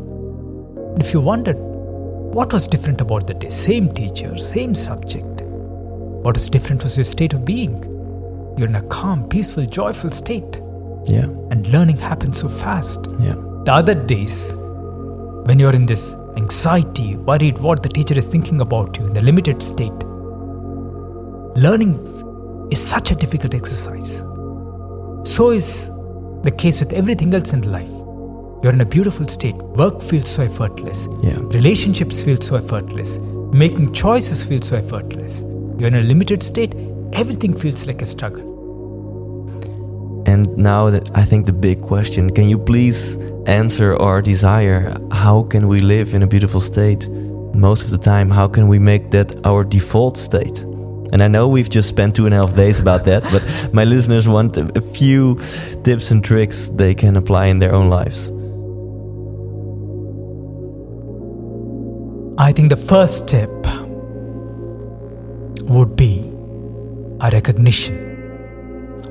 If 0.99 1.12
you 1.12 1.20
wondered 1.20 1.59
what 1.59 2.51
was 2.51 2.66
different 2.66 3.03
about 3.03 3.26
the 3.26 3.34
day, 3.34 3.51
same 3.51 3.93
teacher, 3.93 4.39
same 4.39 4.74
subject, 4.74 5.43
what 5.43 6.36
was 6.36 6.49
different 6.49 6.82
was 6.82 6.97
your 6.97 7.05
state 7.05 7.34
of 7.34 7.45
being. 7.45 7.76
You're 8.57 8.68
in 8.68 8.76
a 8.76 8.82
calm, 8.89 9.28
peaceful, 9.28 9.66
joyful 9.66 10.09
state, 10.09 10.59
Yeah. 11.05 11.26
and 11.51 11.66
learning 11.66 11.99
happens 11.99 12.41
so 12.41 12.49
fast. 12.49 13.07
Yeah. 13.20 13.34
The 13.66 13.72
other 13.74 13.95
days, 13.95 14.55
when 15.45 15.59
you're 15.59 15.74
in 15.74 15.84
this 15.84 16.14
anxiety, 16.39 17.16
worried 17.16 17.59
what 17.59 17.82
the 17.82 17.91
teacher 17.91 18.18
is 18.18 18.26
thinking 18.26 18.62
about 18.62 18.97
you 18.97 19.09
in 19.09 19.12
the 19.12 19.20
limited 19.20 19.62
state, 19.62 20.07
learning 21.55 22.18
is 22.71 22.81
such 22.81 23.11
a 23.11 23.14
difficult 23.14 23.55
exercise. 23.55 24.19
So 25.25 25.51
is 25.51 25.91
the 26.43 26.51
case 26.51 26.81
with 26.81 26.93
everything 26.93 27.35
else 27.35 27.53
in 27.53 27.71
life. 27.71 27.91
You're 28.62 28.73
in 28.73 28.81
a 28.81 28.87
beautiful 28.87 29.27
state, 29.29 29.57
work 29.57 30.03
feels 30.03 30.29
so 30.29 30.43
effortless, 30.43 31.07
Yeah. 31.23 31.39
relationships 31.53 32.21
feel 32.21 32.41
so 32.41 32.57
effortless, 32.57 33.19
making 33.53 33.93
choices 33.93 34.43
feel 34.43 34.61
so 34.62 34.77
effortless. 34.77 35.45
You're 35.79 35.89
in 35.89 35.95
a 35.95 36.03
limited 36.03 36.43
state, 36.43 36.75
everything 37.12 37.53
feels 37.53 37.87
like 37.87 38.03
a 38.03 38.07
struggle. 38.07 38.45
And 40.27 40.47
now 40.59 40.91
that 40.91 41.11
I 41.14 41.25
think 41.25 41.47
the 41.47 41.53
big 41.53 41.81
question, 41.81 42.31
can 42.31 42.49
you 42.49 42.59
please 42.59 43.16
answer 43.47 43.97
our 43.97 44.21
desire? 44.21 44.95
How 45.11 45.43
can 45.43 45.69
we 45.69 45.81
live 45.81 46.14
in 46.14 46.23
a 46.23 46.27
beautiful 46.27 46.61
state? 46.61 47.09
Most 47.55 47.85
of 47.85 47.91
the 47.91 47.99
time, 47.99 48.29
how 48.29 48.47
can 48.49 48.69
we 48.69 48.79
make 48.79 49.11
that 49.12 49.35
our 49.45 49.64
default 49.64 50.16
state? 50.19 50.66
And 51.12 51.22
I 51.22 51.28
know 51.28 51.48
we've 51.48 51.70
just 51.70 51.88
spent 51.88 52.14
two 52.16 52.26
and 52.26 52.34
a 52.34 52.38
half 52.38 52.54
days 52.54 52.78
about 52.78 53.04
that, 53.06 53.22
but 53.32 53.72
my 53.72 53.84
listeners 53.84 54.28
want 54.28 54.56
a, 54.56 54.80
few 54.80 55.38
tips 55.82 56.11
and 56.11 56.22
tricks 56.22 56.68
they 56.74 56.94
can 56.94 57.16
apply 57.16 57.46
in 57.46 57.59
their 57.61 57.74
own 57.74 57.88
lives. 57.88 58.30
I 62.40 62.52
think 62.52 62.68
the 62.68 62.76
first 62.76 63.28
step 63.28 63.50
would 65.64 65.96
be 65.96 66.20
a 67.20 67.30
recognition. 67.30 67.96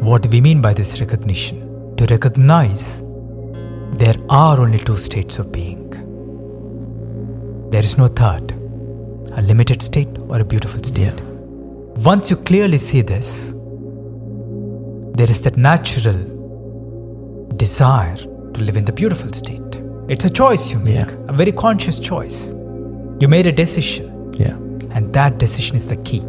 What 0.01 0.21
do 0.21 0.29
we 0.29 0.39
mean 0.39 0.61
by 0.61 0.73
this 0.73 0.99
recognition? 0.99 1.95
To 1.97 2.05
recognize 2.05 3.03
there 3.93 4.15
are 4.29 4.59
only 4.59 4.79
two 4.79 4.97
states 4.97 5.39
of 5.39 5.51
being. 5.51 5.89
There 7.71 7.81
is 7.81 7.97
no 7.97 8.07
third, 8.07 8.51
a 9.31 9.41
limited 9.41 9.81
state 9.81 10.15
or 10.29 10.39
a 10.39 10.45
beautiful 10.45 10.81
state. 10.83 11.26
Once 12.05 12.29
you 12.29 12.37
clearly 12.37 12.77
see 12.77 13.01
this, 13.01 13.53
there 15.15 15.29
is 15.29 15.41
that 15.41 15.57
natural 15.57 16.15
desire 17.57 18.15
to 18.15 18.61
live 18.61 18.77
in 18.77 18.85
the 18.85 18.91
beautiful 18.93 19.27
state. 19.29 19.61
It's 20.07 20.23
a 20.23 20.29
choice 20.29 20.71
you 20.71 20.77
make, 20.79 20.95
Yeah. 20.95 21.09
a 21.27 21.33
very 21.33 21.51
conscious 21.51 21.97
choice. 21.99 22.53
You 23.19 23.27
made 23.27 23.47
a 23.47 23.51
decision, 23.51 24.31
Yeah. 24.37 24.55
and 24.91 25.11
that 25.13 25.39
decision 25.39 25.75
is 25.75 25.87
the 25.87 25.95
key. 25.97 26.21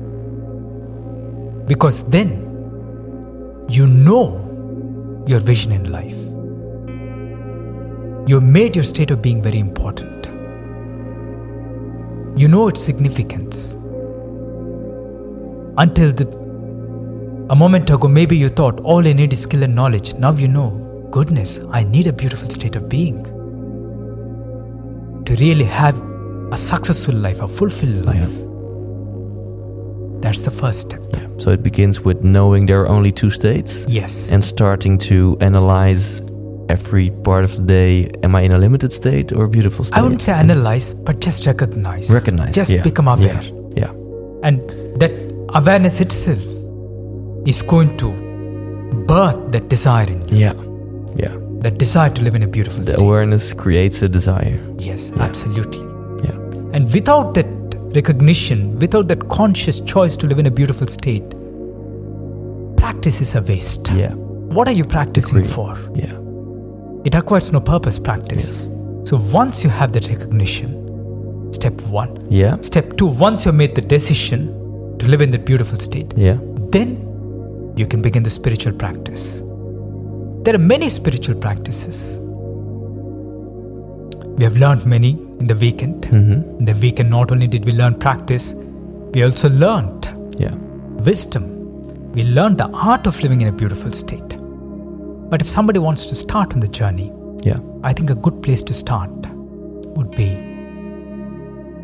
Because 1.66 2.02
then 2.04 2.30
you 3.68 3.86
know 3.86 4.40
your 5.26 5.40
vision 5.40 5.72
in 5.72 5.92
life. 5.92 6.16
You 8.26 8.40
made 8.40 8.74
your 8.74 8.84
state 8.84 9.10
of 9.10 9.20
being 9.20 9.42
very 9.42 9.58
important. 9.58 10.28
You 12.36 12.48
know 12.48 12.68
its 12.68 12.80
significance. 12.80 13.76
Until 15.79 16.12
the 16.12 16.26
a 17.51 17.57
moment 17.57 17.89
ago, 17.89 18.09
maybe 18.09 18.37
you 18.37 18.49
thought 18.49 18.81
all 18.81 19.07
I 19.07 19.12
need 19.12 19.33
is 19.33 19.43
skill 19.43 19.62
and 19.62 19.74
knowledge. 19.74 20.12
Now 20.14 20.33
you 20.33 20.49
know, 20.49 21.09
goodness, 21.11 21.61
I 21.70 21.85
need 21.85 22.07
a 22.07 22.12
beautiful 22.12 22.51
state 22.51 22.76
of 22.76 22.89
being. 22.89 23.24
To 25.24 25.37
really 25.37 25.64
have 25.64 25.97
a 26.53 26.57
successful 26.57 27.14
life, 27.14 27.41
a 27.41 27.49
fulfilled 27.49 28.05
life. 28.07 28.33
That's 30.20 30.43
the 30.43 30.51
first 30.51 30.81
step. 30.81 31.03
Yeah. 31.12 31.29
So 31.39 31.51
it 31.53 31.62
begins 31.62 32.01
with 32.01 32.24
knowing 32.24 32.66
there 32.66 32.81
are 32.83 32.89
only 32.89 33.12
two 33.12 33.31
states 33.31 33.87
Yes. 33.89 34.33
and 34.33 34.43
starting 34.43 34.99
to 34.99 35.37
analyze 35.41 36.20
every 36.68 37.11
part 37.22 37.45
of 37.45 37.57
the 37.57 37.62
day. 37.62 38.11
Am 38.24 38.35
I 38.35 38.43
in 38.43 38.53
a 38.53 38.59
limited 38.59 38.93
state 38.93 39.33
or 39.33 39.45
a 39.45 39.49
beautiful 39.49 39.85
state? 39.85 39.97
I 39.99 40.03
wouldn't 40.03 40.22
say 40.22 40.33
analyze, 40.33 40.93
but 40.93 41.20
just 41.20 41.47
recognize. 41.47 42.11
Recognize. 42.11 42.53
Just 42.55 42.72
yeah. 42.72 42.83
become 42.83 43.07
aware. 43.07 43.41
Yeah. 43.76 43.93
yeah. 43.93 43.93
And 44.43 44.61
that 45.01 45.28
awareness 45.55 46.01
itself 46.01 46.42
is 47.46 47.62
going 47.62 47.96
to 47.96 48.12
birth 49.07 49.53
that 49.53 49.68
desire 49.68 50.07
in 50.07 50.20
you, 50.28 50.36
Yeah. 50.38 50.53
Yeah. 51.16 51.34
that 51.61 51.78
desire 51.78 52.11
to 52.11 52.22
live 52.22 52.34
in 52.34 52.42
a 52.42 52.46
beautiful 52.46 52.84
The 52.84 52.92
state. 52.92 53.03
awareness 53.03 53.53
creates 53.53 54.03
a 54.03 54.09
desire. 54.09 54.59
Yes, 54.78 55.12
Yeah. 55.16 55.22
absolutely. 55.22 55.84
Yeah. 56.24 56.36
And 56.74 56.92
without 56.92 57.34
that 57.34 57.46
recognition, 57.94 58.78
without 58.78 59.09
that 59.09 59.28
conscious 59.28 59.80
choice 59.80 60.16
to 60.18 60.26
live 60.26 60.38
in 60.38 60.46
a 60.46 60.51
beautiful 60.51 60.86
state, 60.86 61.34
practice 62.76 63.20
is 63.20 63.34
a 63.34 63.40
waste. 63.42 63.90
Yeah. 63.94 64.12
What 64.55 64.68
are 64.68 64.72
you 64.74 64.84
practicing 64.84 65.38
Agree. 65.38 65.51
for? 65.51 65.76
Yeah. 65.94 66.12
It 67.05 67.14
acquires 67.14 67.53
no 67.53 67.61
purpose, 67.61 67.99
practice. 67.99 68.66
Yes. 68.66 68.68
So 69.09 69.16
once 69.32 69.64
you 69.64 69.70
have 69.70 69.92
that 69.92 70.09
recognition, 70.09 70.74
step 71.53 71.80
one. 71.88 72.18
Yeah. 72.28 72.57
Step 72.61 72.96
two, 72.99 73.07
once 73.07 73.46
you've 73.46 73.55
made 73.55 73.74
the 73.74 73.80
decision 73.80 74.55
to 74.99 75.07
live 75.07 75.20
in 75.20 75.30
that 75.30 75.44
beautiful 75.44 75.78
state, 75.78 76.12
Yeah. 76.16 76.38
then 76.70 76.96
you 77.76 77.86
can 77.86 78.01
begin 78.03 78.22
the 78.22 78.30
spiritual 78.30 78.72
practice. 78.72 79.42
There 80.44 80.55
are 80.55 80.59
many 80.74 80.88
spiritual 80.88 81.36
practices. 81.36 82.20
We 84.38 84.44
have 84.44 84.57
learned 84.57 84.86
many 84.86 85.11
in 85.40 85.46
the 85.46 85.55
weekend. 85.55 86.03
Mm-hmm. 86.03 86.59
In 86.61 86.64
the 86.64 86.74
weekend, 86.74 87.11
not 87.11 87.30
only 87.32 87.46
did 87.46 87.64
we 87.64 87.72
learn 87.72 87.94
practice, 87.94 88.55
we 89.12 89.22
also 89.24 89.49
learned 89.49 90.09
Yeah. 90.38 90.55
wisdom. 91.05 91.44
We 92.14 92.24
learned 92.24 92.59
the 92.59 92.68
art 92.72 93.07
of 93.07 93.20
living 93.22 93.40
in 93.40 93.49
a 93.49 93.53
beautiful 93.53 93.90
state. 93.92 94.36
But 95.30 95.40
if 95.40 95.49
somebody 95.49 95.78
wants 95.78 96.07
to 96.07 96.14
start 96.14 96.55
on 96.55 96.61
the 96.61 96.68
journey, 96.68 97.12
Yeah. 97.44 97.59
I 97.82 97.92
think 97.92 98.11
a 98.11 98.14
good 98.14 98.42
place 98.42 98.62
to 98.62 98.74
start 98.74 99.11
would 99.96 100.11
be 100.16 100.30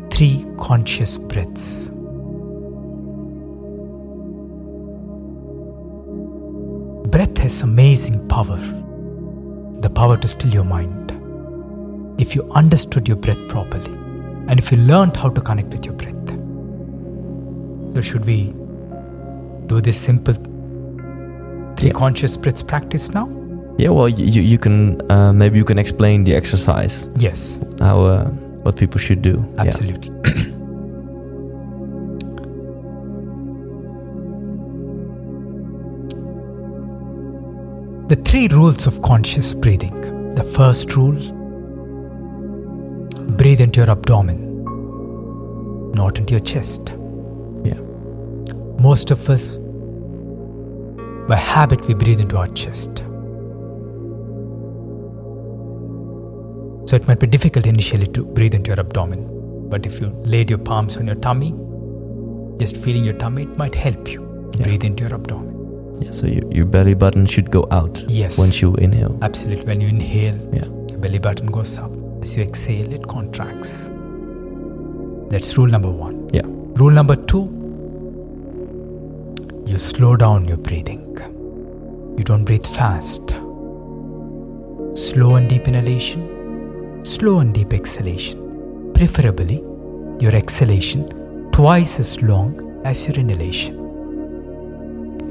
three 0.09 0.45
conscious 0.57 1.17
breaths. 1.17 1.91
Has 7.45 7.61
amazing 7.61 8.27
power 8.27 8.57
the 9.85 9.89
power 9.89 10.17
to 10.17 10.27
still 10.27 10.51
your 10.51 10.63
mind. 10.63 11.11
If 12.17 12.35
you 12.35 12.43
understood 12.51 13.07
your 13.07 13.17
breath 13.17 13.41
properly, 13.49 13.91
and 14.47 14.57
if 14.57 14.71
you 14.71 14.77
learned 14.79 15.15
how 15.17 15.29
to 15.29 15.41
connect 15.41 15.69
with 15.69 15.85
your 15.85 15.93
breath. 15.93 16.29
So, 17.93 18.01
should 18.01 18.25
we 18.25 18.53
do 19.67 19.81
this 19.81 19.97
simple 19.97 20.33
three 21.77 21.89
Yeah. 21.89 21.99
conscious 22.01 22.37
breaths 22.37 22.63
practice 22.63 23.09
now? 23.19 23.27
Yeah. 23.77 23.89
Well, 23.89 24.09
you 24.09 24.41
you, 24.41 24.57
can 24.57 24.77
uh, 25.11 25.31
maybe 25.33 25.57
you 25.59 25.65
can 25.65 25.77
explain 25.77 26.23
the 26.23 26.35
exercise 26.35 27.09
Yes, 27.17 27.59
how 27.79 27.97
uh, 28.05 28.25
what 28.63 28.75
people 28.77 28.99
should 28.99 29.21
do. 29.21 29.35
Yeah. 29.63 29.71
the 38.07 38.15
three 38.23 38.47
rules 38.49 38.85
of 38.87 39.01
conscious 39.01 39.53
breathing. 39.53 40.33
The 40.35 40.43
first 40.43 40.95
rule 40.95 41.15
breathe 43.37 43.61
into 43.61 43.81
your 43.81 43.89
abdomen, 43.89 44.63
not 45.93 46.19
into 46.19 46.33
your 46.33 46.41
chest. 46.41 46.89
Yeah. 47.63 47.79
Most 48.79 49.09
of 49.09 49.27
us, 49.29 49.57
by 51.27 51.35
habit, 51.37 51.87
we 51.87 51.95
breathe 51.95 52.19
into 52.19 52.37
our 52.37 52.47
chest. 52.49 52.97
So 56.87 56.95
it 56.95 57.07
might 57.07 57.19
be 57.19 57.25
difficult 57.25 57.65
initially 57.65 58.05
to 58.07 58.23
breathe 58.23 58.53
into 58.53 58.69
your 58.69 58.79
abdomen. 58.79 59.31
But 59.69 59.87
if 59.87 59.99
you 59.99 60.09
laid 60.23 60.51
your 60.51 60.59
palms 60.59 60.97
on 60.97 61.07
your 61.07 61.15
tummy, 61.15 61.55
just 62.59 62.77
feeling 62.77 63.03
your 63.03 63.15
tummy, 63.15 63.43
it 63.43 63.57
might 63.57 63.73
help 63.73 64.11
you 64.11 64.21
Yeah. 64.57 64.65
breathe 64.65 64.83
into 64.83 65.05
your 65.05 65.15
abdomen. 65.15 65.54
Yeah, 65.99 66.11
so 66.11 66.27
your, 66.27 66.51
your 66.51 66.65
belly 66.65 66.93
button 66.93 67.25
should 67.25 67.49
go 67.51 67.67
out 67.71 68.03
Yes. 68.07 68.37
once 68.37 68.61
you 68.61 68.75
inhale. 68.75 69.17
Absolutely. 69.21 69.65
When 69.65 69.81
you 69.81 69.87
inhale, 69.87 70.37
Yeah. 70.53 70.65
your 70.89 70.99
belly 70.99 71.19
button 71.19 71.47
goes 71.47 71.77
up. 71.79 71.91
As 72.21 72.35
you 72.35 72.43
exhale, 72.43 72.91
it 72.93 73.07
contracts. 73.07 73.89
That's 75.29 75.57
rule 75.57 75.67
number 75.67 75.89
one. 75.91 76.27
Yeah. 76.33 76.43
Rule 76.45 76.91
number 76.91 77.15
two 77.15 77.51
you 79.65 79.77
slow 79.79 80.15
down 80.15 80.47
your 80.47 80.57
breathing. 80.57 81.17
You 82.17 82.23
don't 82.23 82.45
breathe 82.45 82.65
fast. 82.65 83.29
Slow 84.93 85.35
and 85.35 85.49
deep 85.49 85.67
inhalation, 85.67 87.03
slow 87.03 87.39
and 87.39 87.53
deep 87.53 87.73
exhalation. 87.73 88.91
Preferably, 88.93 89.57
your 90.19 90.35
exhalation 90.35 91.49
twice 91.51 91.99
as 91.99 92.21
long 92.21 92.81
as 92.85 93.07
your 93.07 93.17
inhalation. 93.17 93.84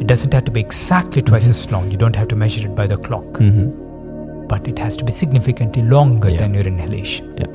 It 0.01 0.07
doesn't 0.07 0.33
have 0.35 0.45
to 0.45 0.51
be 0.51 0.61
exactly 0.61 1.23
twice 1.23 1.49
as 1.49 1.71
long, 1.71 1.91
you 1.91 1.97
don't 1.97 2.17
have 2.17 2.29
to 2.29 2.37
measure 2.37 2.67
it 2.67 2.75
by 2.75 2.87
the 2.87 2.97
clock, 2.97 3.25
Mm-hmm. 3.25 4.47
but 4.49 4.67
it 4.69 4.79
has 4.79 4.97
to 4.99 5.05
be 5.05 5.13
significantly 5.13 5.83
longer 5.83 6.29
Yeah. 6.31 6.39
than 6.39 6.55
your 6.55 6.65
inhalation. 6.67 7.35
Yeah. 7.39 7.47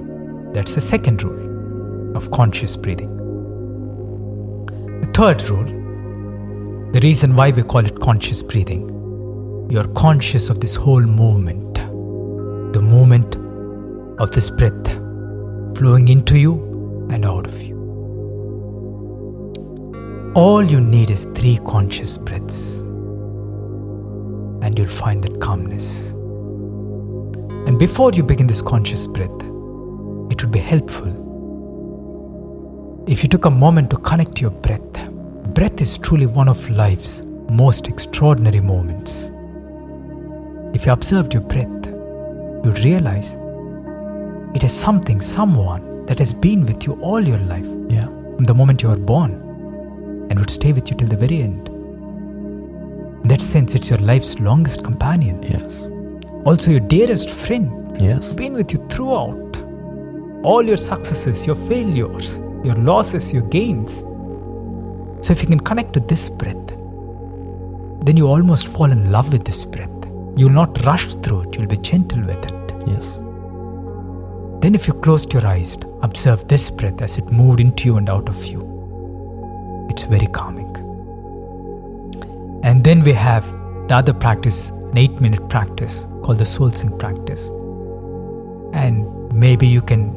That's 0.53 0.73
the 0.75 0.81
second 0.81 1.21
rule 1.23 2.15
of 2.17 2.31
conscious 2.31 2.75
breathing. 2.75 3.15
The 5.01 5.07
third 5.13 5.41
rule, 5.49 6.91
the 6.91 6.99
reason 7.01 7.35
why 7.35 7.51
we 7.51 7.61
call 7.63 7.85
it 7.85 7.99
conscious 7.99 8.41
breathing, 8.41 8.87
you're 9.69 9.87
conscious 9.89 10.49
of 10.49 10.59
this 10.59 10.75
whole 10.75 11.01
movement, 11.01 11.75
the 12.73 12.81
movement 12.81 13.35
of 14.19 14.31
this 14.31 14.49
breath 14.49 14.87
flowing 15.77 16.07
into 16.07 16.37
you 16.39 17.07
and 17.11 17.25
out 17.25 17.45
of 17.47 17.61
you. 17.61 17.78
All 20.35 20.63
you 20.63 20.79
need 20.79 21.09
is 21.09 21.25
three 21.25 21.57
conscious 21.65 22.15
breaths, 22.15 22.81
and 24.61 24.77
you'll 24.77 24.87
find 24.87 25.23
that 25.23 25.41
calmness. 25.41 26.13
And 27.67 27.79
before 27.79 28.11
you 28.11 28.21
begin 28.21 28.45
this 28.45 28.61
conscious 28.61 29.07
breath, 29.07 29.41
it 30.29 30.43
would 30.43 30.51
be 30.51 30.59
helpful 30.59 31.07
if 33.07 33.23
you 33.23 33.29
took 33.29 33.45
a 33.45 33.49
moment 33.49 33.89
to 33.89 33.97
connect 33.97 34.35
to 34.35 34.41
your 34.41 34.51
breath. 34.51 35.09
Breath 35.55 35.81
is 35.81 35.97
truly 35.97 36.27
one 36.27 36.47
of 36.47 36.69
life's 36.69 37.23
most 37.49 37.87
extraordinary 37.87 38.61
moments. 38.61 39.31
If 40.75 40.85
you 40.85 40.91
observed 40.91 41.33
your 41.33 41.41
breath, 41.41 41.87
you'd 42.63 42.83
realize 42.85 43.35
it 44.53 44.63
is 44.63 44.71
something, 44.71 45.21
someone 45.21 46.05
that 46.05 46.19
has 46.19 46.33
been 46.33 46.67
with 46.67 46.85
you 46.85 46.93
all 47.01 47.19
your 47.19 47.39
life 47.39 47.65
Yeah. 47.89 48.05
from 48.35 48.43
the 48.43 48.53
moment 48.53 48.83
you 48.83 48.89
were 48.89 48.95
born 48.95 49.48
and 50.29 50.39
would 50.39 50.49
stay 50.49 50.71
with 50.73 50.89
you 50.89 50.95
till 50.97 51.07
the 51.07 51.17
very 51.17 51.41
end. 51.41 51.67
In 53.23 53.27
that 53.27 53.41
sense, 53.41 53.75
it's 53.75 53.89
your 53.89 53.99
life's 53.99 54.39
longest 54.39 54.83
companion, 54.83 55.41
Yes. 55.43 55.87
also 56.45 56.71
your 56.71 56.79
dearest 56.79 57.29
friend, 57.29 57.97
Yes. 57.99 58.33
been 58.33 58.53
with 58.53 58.71
you 58.73 58.79
throughout. 58.89 59.57
All 60.43 60.63
your 60.63 60.77
successes, 60.77 61.45
your 61.45 61.55
failures, 61.55 62.39
your 62.63 62.75
losses, 62.75 63.33
your 63.33 63.43
gains. 63.43 64.03
So, 65.21 65.33
if 65.33 65.41
you 65.41 65.47
can 65.47 65.59
connect 65.59 65.93
to 65.93 65.99
this 65.99 66.29
breath, 66.29 66.55
then 68.05 68.15
you 68.15 68.27
almost 68.27 68.67
fall 68.67 68.89
in 68.89 69.11
love 69.11 69.33
with 69.33 69.43
this 69.43 69.65
breath. 69.65 69.89
You'll 70.37 70.51
not 70.51 70.85
rush 70.85 71.13
through 71.15 71.41
it, 71.41 71.55
you'll 71.55 71.67
be 71.67 71.75
gentle 71.77 72.21
with 72.21 72.45
it. 72.45 72.73
Yes. 72.87 73.19
Then, 74.61 74.75
if 74.75 74.87
you 74.87 74.93
closed 74.93 75.33
your 75.33 75.45
eyes, 75.45 75.77
observe 76.01 76.47
this 76.47 76.69
breath 76.69 77.01
as 77.01 77.17
it 77.17 77.31
moved 77.31 77.59
into 77.59 77.85
you 77.85 77.97
and 77.97 78.09
out 78.09 78.29
of 78.29 78.45
you. 78.45 78.68
It's 79.99 80.07
very 80.07 80.27
calming. 80.27 80.73
And 82.63 82.85
then 82.85 83.03
we 83.03 83.11
have 83.11 83.43
the 83.89 83.95
other 83.95 84.13
practice, 84.13 84.69
an 84.69 84.97
eight 84.97 85.19
minute 85.19 85.49
practice 85.49 86.07
called 86.23 86.37
the 86.37 86.45
soul 86.45 86.69
sync 86.71 86.97
practice. 86.97 87.49
And 88.71 89.05
maybe 89.33 89.67
you 89.67 89.81
can, 89.81 90.15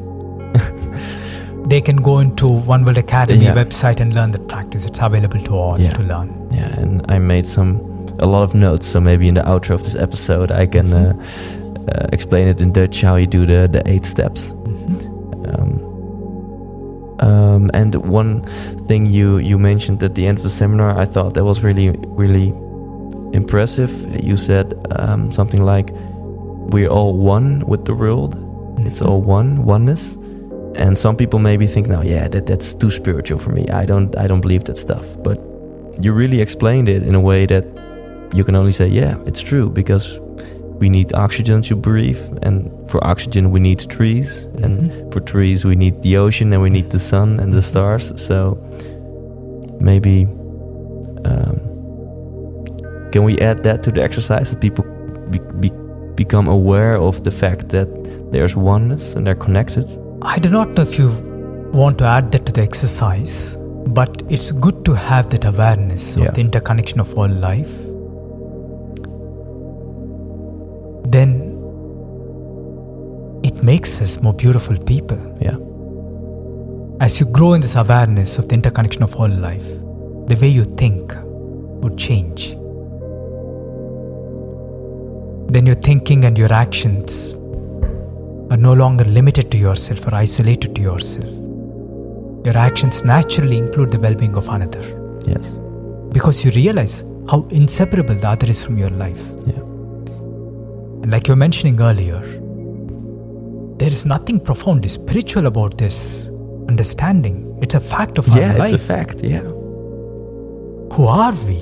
they 1.68 1.80
can 1.80 1.96
go 1.96 2.20
into 2.20 2.46
One 2.46 2.84
World 2.84 2.98
Academy 2.98 3.44
Yeah. 3.44 3.54
website 3.56 3.98
and 3.98 4.14
learn 4.14 4.30
that 4.30 4.46
practice. 4.46 4.84
It's 4.84 5.00
available 5.00 5.40
to 5.40 5.52
all 5.56 5.80
Yeah. 5.80 5.90
to 5.94 6.02
learn. 6.04 6.30
Yeah, 6.52 6.68
and 6.78 7.04
I 7.10 7.18
made 7.18 7.44
some 7.44 7.80
a 8.20 8.26
lot 8.26 8.44
of 8.44 8.54
notes, 8.54 8.86
so 8.86 9.00
maybe 9.00 9.26
in 9.26 9.34
the 9.34 9.42
outro 9.42 9.70
of 9.74 9.82
this 9.82 9.96
episode 9.96 10.52
I 10.52 10.66
can 10.68 10.92
uh, 10.92 11.12
uh, 11.88 12.06
explain 12.12 12.46
it 12.46 12.60
in 12.60 12.70
Dutch 12.70 13.00
how 13.02 13.16
you 13.16 13.26
do 13.26 13.46
the 13.46 13.66
the 13.66 13.82
eight 13.90 14.04
steps. 14.04 14.54
Um, 17.22 17.70
and 17.72 17.94
one 17.94 18.42
thing 18.88 19.06
you 19.06 19.38
you 19.38 19.56
mentioned 19.58 20.02
at 20.02 20.14
the 20.14 20.26
end 20.26 20.38
of 20.38 20.44
the 20.44 20.50
seminar, 20.50 20.98
I 20.98 21.06
thought 21.06 21.34
that 21.34 21.44
was 21.44 21.62
really 21.62 21.90
really 22.08 22.48
impressive. 23.32 23.92
You 24.22 24.36
said 24.36 24.74
um, 24.98 25.30
something 25.30 25.62
like, 25.62 25.90
"We're 26.72 26.88
all 26.88 27.16
one 27.16 27.64
with 27.66 27.84
the 27.84 27.94
world. 27.94 28.34
It's 28.86 29.00
all 29.00 29.22
one 29.22 29.64
oneness." 29.64 30.18
And 30.74 30.98
some 30.98 31.16
people 31.16 31.38
maybe 31.38 31.66
think, 31.66 31.86
"No, 31.86 32.02
yeah, 32.02 32.28
that 32.28 32.46
that's 32.46 32.74
too 32.74 32.90
spiritual 32.90 33.38
for 33.38 33.50
me. 33.50 33.68
I 33.68 33.86
don't 33.86 34.16
I 34.18 34.26
don't 34.26 34.40
believe 34.40 34.64
that 34.64 34.76
stuff." 34.76 35.16
But 35.22 35.38
you 36.00 36.12
really 36.12 36.40
explained 36.40 36.88
it 36.88 37.02
in 37.06 37.14
a 37.14 37.20
way 37.20 37.46
that 37.46 37.64
you 38.34 38.42
can 38.42 38.56
only 38.56 38.72
say, 38.72 38.88
"Yeah, 38.88 39.16
it's 39.26 39.40
true," 39.40 39.70
because 39.70 40.18
we 40.82 40.90
need 40.90 41.14
oxygen 41.14 41.62
to 41.62 41.76
breathe, 41.76 42.20
and 42.46 42.54
for 42.90 42.98
oxygen 43.12 43.44
we 43.54 43.60
need 43.68 43.78
trees, 43.96 44.48
and 44.64 44.72
Mhm. 44.90 45.12
for 45.12 45.20
trees 45.32 45.64
we 45.64 45.76
need 45.76 45.94
the 46.02 46.14
ocean, 46.26 46.52
and 46.52 46.60
we 46.66 46.70
need 46.70 46.88
the 46.90 46.98
sun 46.98 47.38
and 47.40 47.52
the 47.52 47.62
stars. 47.62 48.12
So 48.28 48.58
maybe 49.90 50.26
um, 51.24 51.56
can 53.12 53.22
we 53.28 53.34
add 53.38 53.62
that 53.62 53.78
to 53.84 53.90
the 53.92 54.02
exercise 54.02 54.50
that 54.50 54.60
people 54.60 54.84
be, 55.30 55.38
be, 55.60 55.70
become 56.16 56.46
aware 56.58 56.94
of 57.08 57.22
the 57.22 57.30
fact 57.30 57.68
that 57.68 57.88
there's 58.32 58.56
oneness 58.56 59.14
and 59.14 59.24
they're 59.26 59.42
connected? 59.46 59.86
I 60.22 60.38
do 60.40 60.50
not 60.50 60.66
know 60.74 60.82
if 60.82 60.98
you 60.98 61.08
want 61.72 61.98
to 61.98 62.04
add 62.16 62.32
that 62.32 62.44
to 62.46 62.52
the 62.52 62.62
exercise, 62.62 63.56
but 63.86 64.10
it's 64.28 64.50
good 64.52 64.84
to 64.84 64.92
have 64.94 65.30
that 65.30 65.44
awareness 65.44 66.16
Yeah. 66.16 66.24
of 66.28 66.34
the 66.34 66.40
interconnection 66.40 66.98
of 67.00 67.08
all 67.16 67.28
life. 67.28 67.72
Makes 73.62 74.00
us 74.00 74.20
more 74.20 74.34
beautiful 74.34 74.76
people. 74.78 75.18
Yeah. 75.40 75.56
As 77.00 77.18
you 77.20 77.26
grow 77.26 77.54
in 77.54 77.60
this 77.60 77.74
awareness 77.76 78.38
of 78.38 78.48
the 78.48 78.54
interconnection 78.54 79.02
of 79.02 79.14
all 79.16 79.28
life, 79.28 79.66
the 80.28 80.36
way 80.40 80.48
you 80.48 80.64
think 80.64 81.12
would 81.82 81.96
change. 81.98 82.50
Then 85.52 85.66
your 85.66 85.74
thinking 85.76 86.24
and 86.24 86.38
your 86.38 86.52
actions 86.52 87.36
are 88.50 88.56
no 88.56 88.72
longer 88.72 89.04
limited 89.04 89.50
to 89.50 89.58
yourself 89.58 90.06
or 90.06 90.14
isolated 90.14 90.74
to 90.76 90.82
yourself. 90.82 91.30
Your 92.44 92.56
actions 92.56 93.04
naturally 93.04 93.58
include 93.58 93.90
the 93.92 94.00
well 94.00 94.14
being 94.14 94.34
of 94.36 94.48
another 94.48 94.82
Yes. 95.26 95.56
because 96.12 96.44
you 96.44 96.50
realize 96.52 97.04
how 97.28 97.46
inseparable 97.50 98.14
the 98.14 98.28
other 98.28 98.48
is 98.50 98.64
from 98.64 98.78
your 98.78 98.90
life. 98.90 99.22
Yeah. 99.46 99.60
And 101.02 101.10
like 101.10 101.28
you 101.28 101.32
were 101.32 101.36
mentioning 101.36 101.80
earlier, 101.80 102.22
there 103.82 103.90
is 103.90 104.06
nothing 104.06 104.38
profoundly 104.38 104.88
spiritual 104.88 105.46
about 105.46 105.76
this 105.76 106.28
understanding. 106.68 107.58
It's 107.60 107.74
a 107.74 107.80
fact 107.80 108.16
of 108.16 108.28
Yeah, 108.28 108.52
our 108.52 108.58
life. 108.58 108.68
Yeah, 108.68 108.74
it's 108.76 108.84
a 108.84 108.86
fact. 108.86 109.24
Yeah. 109.24 109.40
Who 110.94 111.06
are 111.08 111.32
we? 111.48 111.58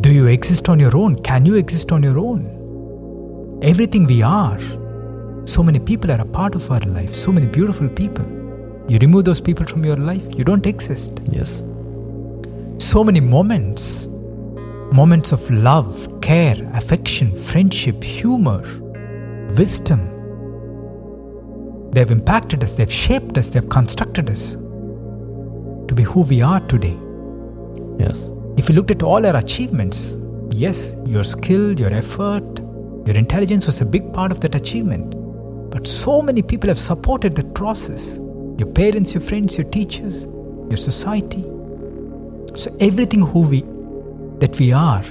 Do 0.00 0.12
you 0.12 0.26
exist 0.26 0.68
on 0.68 0.80
your 0.80 0.96
own? 0.96 1.22
Can 1.22 1.46
you 1.46 1.54
exist 1.54 1.92
on 1.92 2.02
your 2.02 2.18
own? 2.18 3.60
Everything 3.62 4.08
we 4.08 4.22
are. 4.22 4.58
So 5.44 5.62
many 5.62 5.78
people 5.78 6.10
are 6.10 6.20
a 6.20 6.24
part 6.24 6.56
of 6.56 6.68
our 6.68 6.80
life, 6.80 7.14
so 7.14 7.30
many 7.30 7.46
beautiful 7.46 7.88
people. 7.88 8.26
You 8.88 8.98
remove 8.98 9.26
those 9.26 9.40
people 9.40 9.66
from 9.66 9.84
your 9.84 9.98
life, 9.98 10.26
you 10.36 10.42
don't 10.42 10.66
exist. 10.66 11.12
Yes. 11.30 11.62
So 12.78 13.04
many 13.04 13.20
moments 13.20 14.08
moments 14.90 15.30
of 15.30 15.48
love, 15.48 16.20
care, 16.20 16.68
affection, 16.74 17.36
friendship, 17.36 18.02
humor, 18.02 18.64
wisdom. 19.56 20.19
They've 21.92 22.10
impacted 22.10 22.62
us, 22.62 22.74
they've 22.74 22.92
shaped 22.92 23.36
us, 23.36 23.48
they've 23.48 23.68
constructed 23.68 24.30
us 24.30 24.52
to 24.52 25.94
be 25.94 26.04
who 26.04 26.20
we 26.22 26.40
are 26.40 26.60
today. 26.60 26.96
Yes. 27.98 28.30
If 28.56 28.68
you 28.68 28.74
looked 28.76 28.92
at 28.92 29.02
all 29.02 29.26
our 29.26 29.36
achievements, 29.36 30.16
yes, 30.50 30.96
your 31.04 31.24
skill, 31.24 31.78
your 31.78 31.92
effort, 31.92 32.60
your 33.06 33.16
intelligence 33.16 33.66
was 33.66 33.80
a 33.80 33.84
big 33.84 34.12
part 34.12 34.30
of 34.30 34.40
that 34.40 34.54
achievement. 34.54 35.16
But 35.70 35.86
so 35.86 36.22
many 36.22 36.42
people 36.42 36.68
have 36.68 36.78
supported 36.78 37.34
that 37.36 37.54
process 37.54 38.18
your 38.58 38.68
parents, 38.68 39.14
your 39.14 39.22
friends, 39.22 39.56
your 39.56 39.66
teachers, 39.68 40.24
your 40.68 40.76
society. 40.76 41.42
So, 42.54 42.76
everything 42.78 43.22
who 43.22 43.40
we, 43.40 43.62
that 44.38 44.58
we 44.58 44.72
are, 44.72 45.02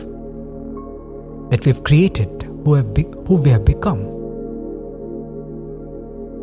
that 1.50 1.66
we 1.66 1.72
have 1.72 1.84
created, 1.84 2.44
who, 2.64 2.76
have 2.76 2.94
be, 2.94 3.04
who 3.26 3.36
we 3.36 3.50
have 3.50 3.66
become, 3.66 4.19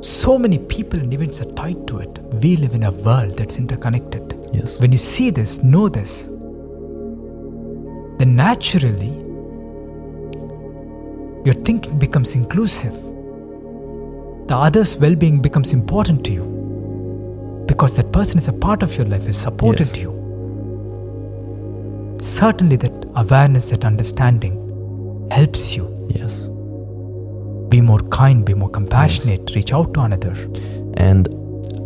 so 0.06 0.38
many 0.38 0.58
people 0.58 1.00
and 1.00 1.12
events 1.12 1.40
are 1.40 1.50
tied 1.52 1.86
to 1.88 1.98
it. 1.98 2.18
We 2.42 2.56
live 2.56 2.74
in 2.74 2.84
a 2.84 2.90
world 2.90 3.36
that's 3.36 3.56
interconnected. 3.58 4.34
Yes. 4.52 4.78
When 4.80 4.92
you 4.92 4.98
see 4.98 5.30
this, 5.30 5.62
know 5.62 5.88
this, 5.88 6.26
then 8.18 8.36
naturally 8.36 9.12
your 11.44 11.54
thinking 11.54 11.98
becomes 11.98 12.34
inclusive. 12.34 12.94
The 14.48 14.56
other's 14.56 15.00
well 15.00 15.14
being 15.14 15.42
becomes 15.42 15.72
important 15.72 16.24
to 16.26 16.32
you 16.32 17.64
because 17.66 17.96
that 17.96 18.12
person 18.12 18.38
is 18.38 18.48
a 18.48 18.52
part 18.52 18.82
of 18.82 18.96
your 18.96 19.06
life, 19.06 19.26
is 19.28 19.36
supported 19.36 19.88
Yes. 19.88 19.96
you. 19.98 20.12
Certainly, 22.22 22.76
that 22.76 23.06
awareness, 23.16 23.66
that 23.66 23.84
understanding 23.84 24.54
helps 25.30 25.76
you 25.76 25.88
Yes. 26.08 26.48
Be 27.68 27.80
more 27.80 28.00
kind, 28.10 28.44
be 28.44 28.54
more 28.54 28.68
compassionate, 28.68 29.54
reach 29.54 29.72
out 29.72 29.94
to 29.94 30.00
another. 30.00 30.34
And 30.94 31.28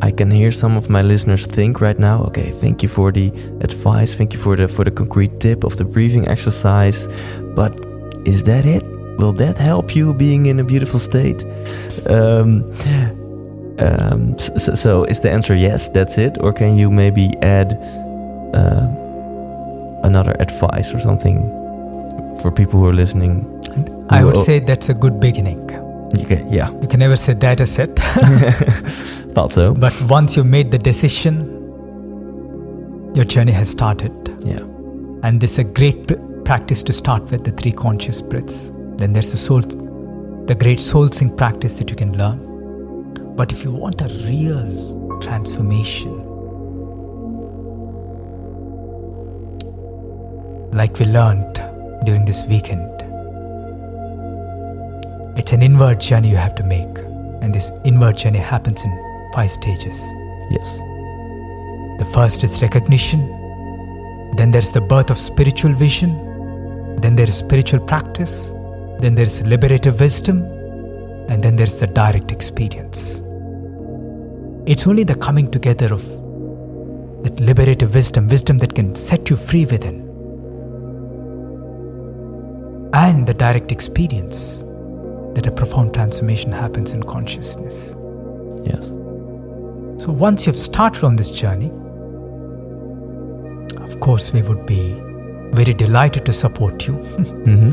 I 0.02 0.10
can 0.10 0.30
hear 0.30 0.52
some 0.52 0.76
of 0.76 0.88
my 0.88 1.02
listeners 1.02 1.46
think 1.46 1.80
right 1.80 1.98
now, 1.98 2.22
okay, 2.24 2.50
thank 2.50 2.82
you 2.82 2.88
for 2.88 3.12
the 3.12 3.28
advice, 3.60 4.14
thank 4.14 4.32
you 4.32 4.38
for 4.38 4.56
the 4.56 4.68
for 4.68 4.84
the 4.84 4.90
concrete 4.90 5.40
tip 5.40 5.64
of 5.64 5.76
the 5.76 5.84
breathing 5.84 6.26
exercise, 6.28 7.08
but 7.54 7.78
is 8.24 8.44
that 8.44 8.64
it? 8.66 8.82
Will 9.18 9.32
that 9.34 9.58
help 9.58 9.94
you 9.94 10.14
being 10.14 10.46
in 10.46 10.58
a 10.58 10.64
beautiful 10.64 10.98
state? 10.98 11.44
Um, 12.06 12.64
um, 13.78 14.38
so, 14.38 14.74
so 14.74 15.04
is 15.04 15.20
the 15.20 15.30
answer 15.30 15.54
yes, 15.54 15.88
that's 15.90 16.16
it? 16.16 16.38
Or 16.40 16.52
can 16.52 16.78
you 16.78 16.90
maybe 16.90 17.30
add 17.42 17.74
uh, 18.54 18.86
another 20.04 20.34
advice 20.40 20.94
or 20.94 21.00
something 21.00 21.40
for 22.40 22.50
people 22.50 22.80
who 22.80 22.86
are 22.88 22.94
listening? 22.94 23.59
I 24.08 24.24
would 24.24 24.36
say 24.36 24.58
that's 24.58 24.88
a 24.88 24.94
good 24.94 25.20
beginning. 25.20 25.70
Okay, 26.24 26.44
yeah, 26.50 26.70
You 26.80 26.88
can 26.88 26.98
never 27.00 27.14
say 27.16 27.34
that 27.34 27.60
is 27.60 27.78
it. 27.78 27.96
thought 29.34 29.52
so. 29.52 29.72
but 29.74 29.94
once 30.02 30.36
you 30.36 30.42
made 30.42 30.70
the 30.72 30.78
decision, 30.78 31.46
your 33.14 33.24
journey 33.24 33.52
has 33.52 33.68
started. 33.70 34.12
Yeah, 34.44 34.58
And 35.22 35.40
this 35.40 35.52
is 35.52 35.58
a 35.60 35.64
great 35.64 36.06
pr- 36.08 36.14
practice 36.44 36.82
to 36.84 36.92
start 36.92 37.30
with 37.30 37.44
the 37.44 37.52
three 37.52 37.70
conscious 37.72 38.20
breaths. 38.22 38.72
Then 38.96 39.12
there's 39.12 39.30
the 39.30 39.36
soul, 39.36 39.60
the 39.60 40.56
great 40.58 40.80
soul 40.80 41.08
sync 41.08 41.36
practice 41.36 41.74
that 41.74 41.90
you 41.90 41.96
can 41.96 42.16
learn. 42.18 42.38
But 43.36 43.52
if 43.52 43.62
you 43.64 43.70
want 43.70 44.00
a 44.02 44.08
real 44.26 45.18
transformation, 45.20 46.26
like 50.72 50.98
we 50.98 51.06
learned 51.06 51.54
during 52.04 52.24
this 52.24 52.46
weekend, 52.48 52.99
it's 55.40 55.52
an 55.52 55.62
inward 55.62 55.98
journey 55.98 56.28
you 56.28 56.36
have 56.36 56.54
to 56.54 56.62
make. 56.62 56.98
And 57.40 57.54
this 57.54 57.72
inward 57.82 58.18
journey 58.18 58.40
happens 58.40 58.84
in 58.84 58.90
five 59.32 59.50
stages. 59.50 59.98
yes, 60.50 60.76
The 61.98 62.04
first 62.12 62.44
is 62.44 62.60
recognition, 62.60 63.20
then 64.36 64.50
there's 64.50 64.70
the 64.70 64.82
birth 64.82 65.08
of 65.08 65.16
spiritual 65.16 65.72
vision, 65.72 66.10
then 67.00 67.16
there 67.16 67.26
is 67.26 67.38
spiritual 67.38 67.80
practice, 67.80 68.50
then 69.00 69.14
there's 69.14 69.40
liberative 69.46 69.98
wisdom, 69.98 70.42
and 71.30 71.42
then 71.42 71.56
there's 71.56 71.76
the 71.76 71.86
direct 71.86 72.30
experience. 72.30 73.22
It's 74.66 74.86
only 74.86 75.04
the 75.04 75.14
coming 75.14 75.50
together 75.50 75.90
of 75.94 76.06
that 77.24 77.40
liberative 77.40 77.94
wisdom, 77.94 78.28
wisdom 78.28 78.58
that 78.58 78.74
can 78.74 78.94
set 78.94 79.30
you 79.30 79.36
free 79.36 79.64
within, 79.64 80.00
and 82.92 83.26
the 83.26 83.32
direct 83.32 83.72
experience 83.72 84.64
that 85.34 85.46
a 85.46 85.50
profound 85.52 85.94
transformation 85.94 86.52
happens 86.52 86.92
in 86.92 87.02
consciousness. 87.02 87.94
yes. 88.64 88.88
So 90.02 90.10
once 90.12 90.46
you've 90.46 90.56
started 90.56 91.04
on 91.04 91.16
this 91.16 91.30
journey, 91.30 91.70
of 93.86 94.00
course, 94.00 94.32
we 94.32 94.40
would 94.42 94.64
be 94.66 94.94
very 95.52 95.74
delighted 95.74 96.24
to 96.26 96.32
support 96.32 96.86
you. 96.86 96.94
hmm 97.48 97.72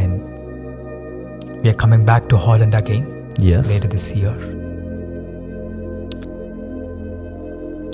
and 0.00 1.62
we 1.62 1.68
are 1.70 1.74
coming 1.84 2.04
back 2.04 2.28
to 2.28 2.36
Holland 2.36 2.74
again 2.74 3.08
Yes. 3.38 3.68
later 3.68 3.88
this 3.88 4.14
year 4.14 4.34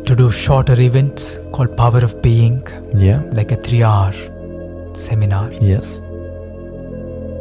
to 0.08 0.14
do 0.16 0.30
shorter 0.30 0.80
events 0.80 1.38
called 1.52 1.76
Power 1.76 1.98
of 1.98 2.20
Being, 2.22 2.66
Yeah. 2.94 3.22
like 3.32 3.52
a 3.52 3.56
three 3.56 3.82
hour 3.82 4.12
seminar 4.94 5.50
Yes. 5.60 6.00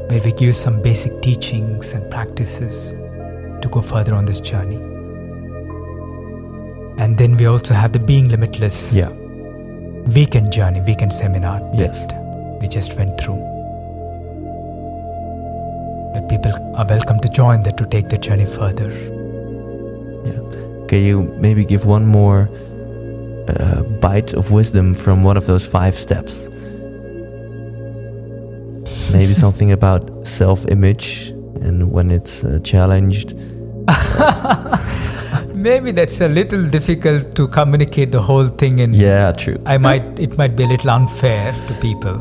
Where 0.10 0.22
we 0.22 0.32
give 0.32 0.56
some 0.56 0.82
basic 0.82 1.22
teachings 1.22 1.92
and 1.94 2.10
practices 2.10 2.94
to 3.62 3.70
go 3.70 3.82
further 3.82 4.14
on 4.16 4.26
this 4.26 4.40
journey. 4.40 4.78
And 7.02 7.18
then 7.18 7.38
we 7.38 7.46
also 7.46 7.74
have 7.74 7.92
the 7.92 8.00
Being 8.00 8.30
Limitless 8.30 8.96
Yeah. 8.96 9.10
weekend 10.16 10.52
journey, 10.52 10.82
weekend 10.82 11.14
seminar 11.14 11.62
Yes. 11.74 12.06
that 12.08 12.58
we 12.62 12.68
just 12.68 12.98
went 12.98 13.20
through. 13.20 13.44
But 16.14 16.28
people 16.30 16.52
are 16.76 16.86
welcome 16.86 17.20
to 17.20 17.30
join 17.30 17.64
that 17.64 17.78
to 17.78 17.86
take 17.86 18.10
the 18.10 18.18
journey 18.18 18.46
further. 18.46 18.90
Yeah. 20.26 20.40
Can 20.88 21.04
you 21.04 21.24
maybe 21.40 21.64
give 21.66 21.86
one 21.86 22.06
more 22.06 22.50
uh, 23.50 23.84
bite 24.02 24.34
of 24.34 24.52
wisdom 24.52 24.94
from 24.94 25.24
one 25.24 25.38
of 25.38 25.46
those 25.46 25.66
five 25.66 25.96
steps? 26.00 26.50
Maybe 29.14 29.34
something 29.34 29.72
about 29.72 30.26
self-image 30.26 31.28
and 31.62 31.92
when 31.92 32.12
it's 32.12 32.44
uh, 32.44 32.60
challenged. 32.64 33.36
Maybe 35.54 35.92
that's 35.92 36.22
a 36.22 36.28
little 36.28 36.68
difficult 36.70 37.36
to 37.36 37.48
communicate 37.48 38.12
the 38.12 38.22
whole 38.22 38.48
thing 38.48 38.80
and 38.82 38.96
Yeah, 38.96 39.32
true. 39.32 39.58
I 39.66 39.78
might 39.78 40.20
it 40.20 40.38
might 40.38 40.56
be 40.56 40.64
a 40.64 40.68
little 40.68 40.90
unfair 40.92 41.52
to 41.68 41.74
people 41.82 42.18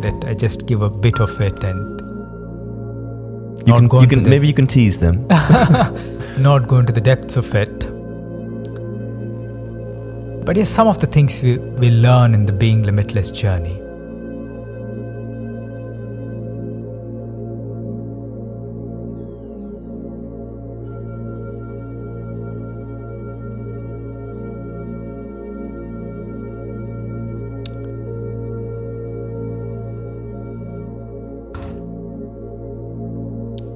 that 0.00 0.24
I 0.26 0.34
just 0.34 0.66
give 0.66 0.82
a 0.82 0.88
bit 0.90 1.20
of 1.20 1.40
it 1.40 1.62
and 1.64 2.00
You 3.60 3.66
not 3.66 3.78
can, 3.78 3.88
go 3.88 4.00
you 4.00 4.06
can 4.06 4.22
maybe 4.22 4.46
you 4.46 4.54
can 4.54 4.66
tease 4.66 4.98
them. 4.98 5.26
not 6.38 6.68
go 6.68 6.78
into 6.78 6.92
the 6.92 7.00
depths 7.00 7.36
of 7.36 7.54
it. 7.54 7.86
But 10.46 10.56
yes, 10.56 10.70
some 10.70 10.88
of 10.88 10.98
the 11.00 11.06
things 11.06 11.42
we, 11.42 11.58
we 11.58 11.90
learn 11.90 12.32
in 12.32 12.46
the 12.46 12.52
being 12.52 12.82
limitless 12.84 13.30
journey. 13.30 13.82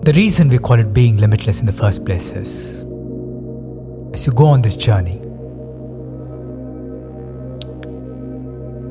The 0.04 0.12
reason 0.14 0.48
we 0.48 0.58
call 0.58 0.80
it 0.80 0.92
being 0.92 1.18
limitless 1.18 1.60
in 1.60 1.66
the 1.66 1.72
first 1.72 2.04
place 2.04 2.32
is 2.32 2.82
as 4.12 4.26
you 4.26 4.32
go 4.32 4.46
on 4.46 4.60
this 4.60 4.74
journey, 4.74 5.18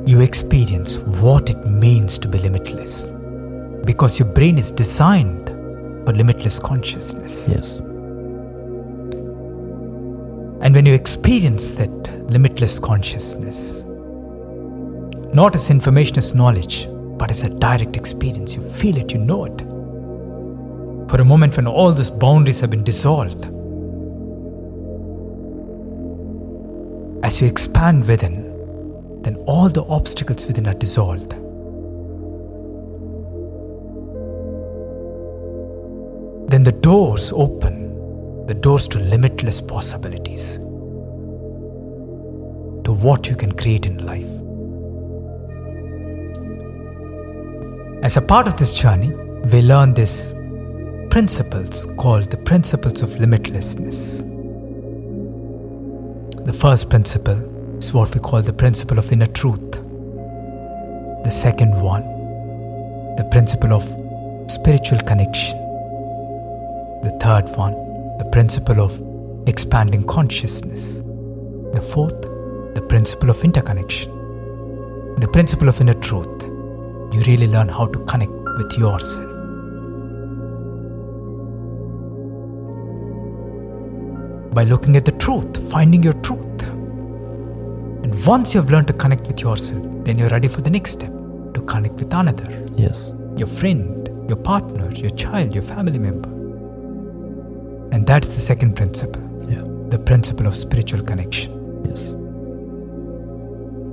you 0.09 0.21
experience 0.21 0.99
what 0.99 1.49
it 1.49 1.57
means 1.67 2.17
to 2.19 2.29
be 2.29 2.37
limitless 2.37 3.13
because 3.83 4.19
your 4.19 4.29
brain 4.29 4.57
is 4.57 4.71
designed 4.71 5.49
for 6.05 6.13
limitless 6.13 6.59
consciousness. 6.59 7.49
yes. 7.49 7.75
And 10.61 10.73
when 10.73 10.85
you 10.85 10.93
experience 10.93 11.71
that 11.71 11.91
limitless 12.31 12.79
consciousness, 12.79 13.83
not 15.33 15.55
as 15.55 15.69
information 15.69 16.19
as 16.19 16.33
knowledge, 16.33 16.87
but 17.17 17.29
as 17.29 17.43
a 17.43 17.49
direct 17.49 17.97
experience, 17.97 18.55
you 18.55 18.61
feel 18.61 18.95
it, 18.95 19.11
you 19.11 19.19
know 19.19 19.43
it. 19.43 19.70
For 21.11 21.19
a 21.19 21.25
moment, 21.25 21.57
when 21.57 21.67
all 21.67 21.91
these 21.91 22.09
boundaries 22.09 22.61
have 22.61 22.69
been 22.69 22.85
dissolved, 22.85 23.43
as 27.21 27.41
you 27.41 27.47
expand 27.47 28.07
within, 28.07 29.21
then 29.21 29.35
all 29.45 29.67
the 29.67 29.83
obstacles 29.83 30.45
within 30.45 30.67
are 30.67 30.73
dissolved. 30.73 31.31
Then 36.49 36.63
the 36.63 36.71
doors 36.71 37.33
open 37.33 38.45
the 38.47 38.53
doors 38.53 38.87
to 38.87 38.99
limitless 38.99 39.59
possibilities, 39.59 40.59
to 42.85 42.93
what 42.93 43.27
you 43.27 43.35
can 43.35 43.51
create 43.51 43.85
in 43.85 44.05
life. 44.05 44.31
As 48.01 48.15
a 48.15 48.21
part 48.21 48.47
of 48.47 48.55
this 48.55 48.73
journey, 48.73 49.13
we 49.51 49.61
learn 49.61 49.93
these 49.93 50.35
principles 51.11 51.85
called 51.97 52.31
the 52.31 52.37
principles 52.37 53.01
of 53.01 53.09
limitlessness. 53.15 54.21
The 56.45 56.53
first 56.53 56.89
principle 56.89 57.37
is 57.79 57.93
what 57.93 58.15
we 58.15 58.21
call 58.21 58.41
the 58.41 58.53
principle 58.53 58.97
of 58.97 59.11
inner 59.11 59.27
truth. 59.27 59.71
The 61.25 61.29
second 61.29 61.73
one, 61.81 62.03
the 63.17 63.27
principle 63.29 63.73
of 63.73 63.83
spiritual 64.49 64.99
connection. 64.99 65.57
The 67.03 67.17
third 67.21 67.49
one, 67.57 67.73
the 68.17 68.29
principle 68.31 68.79
of 68.79 68.97
expanding 69.49 70.05
consciousness. 70.05 70.99
The 71.73 71.85
fourth, 71.91 72.21
the 72.73 72.85
principle 72.87 73.29
of 73.29 73.43
interconnection. 73.43 74.09
The 75.19 75.27
principle 75.27 75.67
of 75.67 75.81
inner 75.81 75.93
truth. 75.93 76.41
You 77.13 77.21
really 77.27 77.47
learn 77.47 77.67
how 77.67 77.87
to 77.87 77.99
connect 78.05 78.31
with 78.31 78.71
yourself. 78.77 79.30
By 84.53 84.63
looking 84.65 84.97
at 84.97 85.05
the 85.05 85.13
truth, 85.13 85.71
finding 85.71 86.03
your 86.03 86.13
truth. 86.13 86.63
And 88.03 88.13
once 88.25 88.53
you've 88.53 88.69
learned 88.69 88.87
to 88.87 88.93
connect 88.93 89.27
with 89.27 89.41
yourself, 89.41 89.81
then 90.03 90.17
you're 90.19 90.29
ready 90.29 90.47
for 90.47 90.61
the 90.61 90.69
next 90.69 90.91
step 90.91 91.11
to 91.53 91.61
connect 91.61 91.95
with 91.95 92.13
another 92.13 92.49
Yes. 92.75 93.11
your 93.37 93.47
friend, 93.47 94.09
your 94.27 94.37
partner, 94.37 94.89
your 94.91 95.11
child, 95.11 95.53
your 95.53 95.63
family 95.63 95.99
member. 95.99 96.29
And 97.93 98.05
that's 98.05 98.33
the 98.35 98.41
second 98.41 98.75
principle 98.75 99.21
Yeah. 99.49 99.63
the 99.89 99.99
principle 99.99 100.47
of 100.47 100.55
spiritual 100.55 101.01
connection. 101.03 101.51
Yes. 101.85 102.09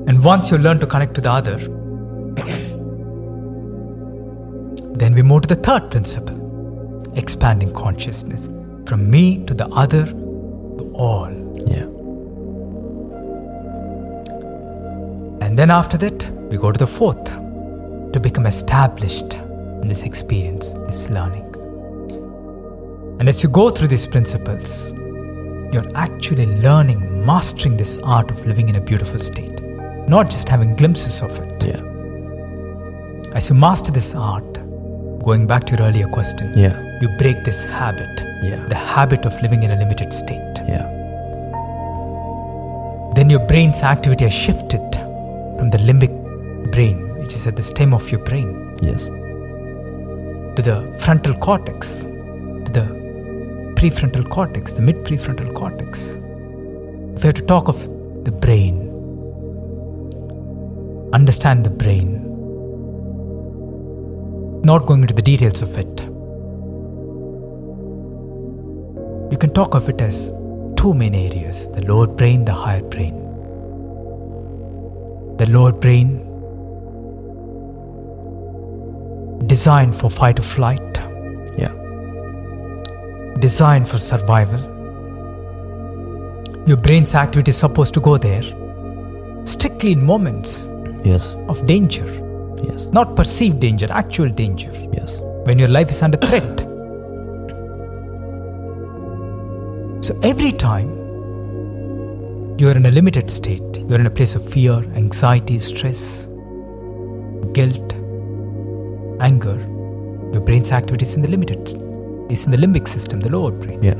And 0.08 0.24
once 0.24 0.50
you 0.50 0.58
learn 0.58 0.78
to 0.80 0.86
connect 0.86 1.14
to 1.14 1.20
the 1.20 1.30
other, 1.30 1.58
then 5.00 5.14
we 5.14 5.22
move 5.22 5.42
to 5.42 5.54
the 5.54 5.60
third 5.60 5.90
principle 5.90 6.36
expanding 7.14 7.72
consciousness 7.72 8.48
from 8.86 9.08
me 9.10 9.44
to 9.44 9.54
the 9.54 9.66
other 9.68 10.04
all. 10.94 11.30
Yeah. 11.66 11.84
And 15.46 15.58
then 15.58 15.70
after 15.70 15.96
that, 15.98 16.30
we 16.50 16.56
go 16.56 16.72
to 16.72 16.78
the 16.78 16.86
fourth 16.86 17.24
to 18.12 18.20
become 18.20 18.46
established 18.46 19.34
in 19.34 19.88
this 19.88 20.02
experience, 20.02 20.74
this 20.86 21.08
learning. 21.10 21.44
And 23.20 23.28
as 23.28 23.42
you 23.42 23.48
go 23.48 23.70
through 23.70 23.88
these 23.88 24.06
principles, 24.06 24.92
you're 25.72 25.90
actually 25.94 26.46
learning, 26.46 27.24
mastering 27.26 27.76
this 27.76 27.98
art 27.98 28.30
of 28.30 28.46
living 28.46 28.68
in 28.68 28.76
a 28.76 28.80
beautiful 28.80 29.18
state, 29.18 29.60
not 30.08 30.30
just 30.30 30.48
having 30.48 30.76
glimpses 30.76 31.20
of 31.22 31.38
it. 31.38 31.62
Yeah. 31.62 31.82
As 33.34 33.48
you 33.48 33.54
master 33.54 33.92
this 33.92 34.14
art, 34.14 34.57
going 35.28 35.46
back 35.46 35.64
to 35.64 35.76
your 35.76 35.86
earlier 35.86 36.08
question, 36.08 36.52
Yeah. 36.64 36.76
you 37.02 37.08
break 37.22 37.44
this 37.44 37.64
habit, 37.64 38.22
Yeah. 38.42 38.60
the 38.68 38.80
habit 38.94 39.26
of 39.26 39.40
living 39.42 39.62
in 39.62 39.70
a 39.70 39.76
limited 39.76 40.12
state. 40.12 40.62
Yeah. 40.74 40.86
then 43.16 43.30
your 43.30 43.40
brain's 43.50 43.82
activity 43.82 44.24
has 44.24 44.32
shifted 44.32 44.84
from 45.58 45.70
the 45.70 45.78
limbic 45.78 46.12
brain, 46.74 46.98
which 47.20 47.34
is 47.34 47.46
at 47.48 47.56
the 47.56 47.62
stem 47.62 47.92
of 47.92 48.04
your 48.12 48.20
brain, 48.28 48.48
Yes. 48.80 49.06
to 50.56 50.62
the 50.68 50.76
frontal 51.04 51.34
cortex, 51.46 52.02
to 52.66 52.70
the 52.78 52.84
prefrontal 53.78 54.28
cortex, 54.36 54.72
the 54.72 54.82
mid 54.82 55.04
prefrontal 55.04 55.52
cortex. 55.52 56.16
If 57.16 57.24
you 57.24 57.28
have 57.30 57.34
to 57.34 57.42
talk 57.42 57.68
of 57.68 57.80
the 58.24 58.30
brain, 58.30 58.76
understand 61.12 61.64
the 61.64 61.70
brain, 61.70 62.27
not 64.64 64.86
going 64.86 65.02
into 65.02 65.14
the 65.14 65.22
details 65.22 65.62
of 65.62 65.76
it, 65.78 66.00
you 69.30 69.36
can 69.38 69.50
talk 69.50 69.74
of 69.74 69.88
it 69.88 70.00
as 70.00 70.32
two 70.76 70.94
main 70.94 71.14
areas 71.14 71.68
the 71.68 71.82
lower 71.86 72.06
brain, 72.06 72.44
the 72.44 72.52
higher 72.52 72.82
brain. 72.82 73.14
The 75.36 75.46
lower 75.46 75.72
brain 75.72 76.24
designed 79.46 79.94
for 79.94 80.10
fight 80.10 80.38
or 80.38 80.42
flight, 80.42 81.00
Yeah. 81.56 81.72
designed 83.38 83.88
for 83.88 83.98
survival. 83.98 84.60
Your 86.66 86.76
brain's 86.76 87.14
activity 87.14 87.50
is 87.50 87.56
supposed 87.56 87.94
to 87.94 88.00
go 88.00 88.18
there 88.18 88.42
strictly 89.44 89.92
in 89.92 90.04
moments 90.04 90.70
Yes. 91.04 91.36
of 91.48 91.64
danger, 91.66 92.04
Yes. 92.62 92.88
not 92.92 93.16
perceived 93.16 93.60
danger, 93.60 93.86
actual 93.90 94.28
danger, 94.28 94.70
Yes. 94.92 95.20
when 95.44 95.58
your 95.58 95.68
life 95.68 95.90
is 95.90 96.02
under 96.02 96.18
threat. 96.18 96.64
So 100.04 100.18
every 100.22 100.52
time 100.52 100.88
you 102.58 102.68
are 102.68 102.76
in 102.76 102.86
a 102.86 102.90
limited 102.90 103.30
state, 103.30 103.62
you 103.76 103.94
are 103.94 104.00
in 104.00 104.06
a 104.06 104.10
place 104.10 104.34
of 104.34 104.42
fear, 104.48 104.74
anxiety, 104.96 105.58
stress, 105.58 106.26
guilt, 107.52 107.92
anger, 109.20 109.58
your 110.32 110.40
brain's 110.40 110.72
activity 110.72 111.04
is 111.04 111.14
in 111.16 111.22
the 111.22 111.28
limited, 111.28 111.68
is 112.30 112.44
in 112.44 112.50
the 112.50 112.56
limbic 112.56 112.88
system, 112.88 113.20
the 113.20 113.30
lower 113.30 113.50
brain. 113.50 113.82
Yeah. 113.82 113.94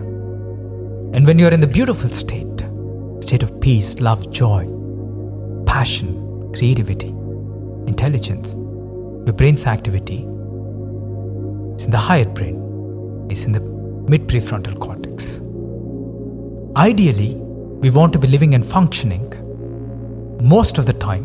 And 1.14 1.26
when 1.26 1.38
you 1.38 1.46
are 1.46 1.50
in 1.52 1.60
the 1.60 1.66
beautiful 1.66 2.08
state, 2.08 2.62
state 3.20 3.42
of 3.42 3.60
peace, 3.60 4.00
love, 4.00 4.30
joy, 4.30 4.66
passion, 5.66 6.50
creativity, 6.54 7.14
intelligence, 7.88 8.54
your 9.26 9.32
brain's 9.34 9.66
activity 9.66 10.18
is 11.76 11.84
in 11.84 11.90
the 11.90 11.98
higher 11.98 12.24
brain, 12.26 12.56
is 13.30 13.44
in 13.44 13.52
the 13.52 13.60
mid 13.60 14.26
prefrontal 14.28 14.78
cortex. 14.78 15.40
Ideally, 16.76 17.34
we 17.82 17.90
want 17.90 18.12
to 18.12 18.18
be 18.18 18.28
living 18.28 18.54
and 18.54 18.64
functioning 18.64 19.26
most 20.40 20.78
of 20.78 20.86
the 20.86 20.92
time 20.92 21.24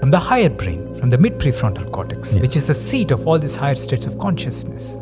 from 0.00 0.10
the 0.10 0.18
higher 0.18 0.48
brain, 0.50 0.80
from 0.98 1.10
the 1.10 1.18
mid 1.18 1.38
prefrontal 1.38 1.90
cortex, 1.92 2.32
Yes. 2.32 2.42
which 2.42 2.56
is 2.56 2.66
the 2.66 2.74
seat 2.74 3.10
of 3.10 3.26
all 3.28 3.38
these 3.38 3.54
higher 3.54 3.74
states 3.74 4.06
of 4.06 4.18
consciousness. 4.18 4.96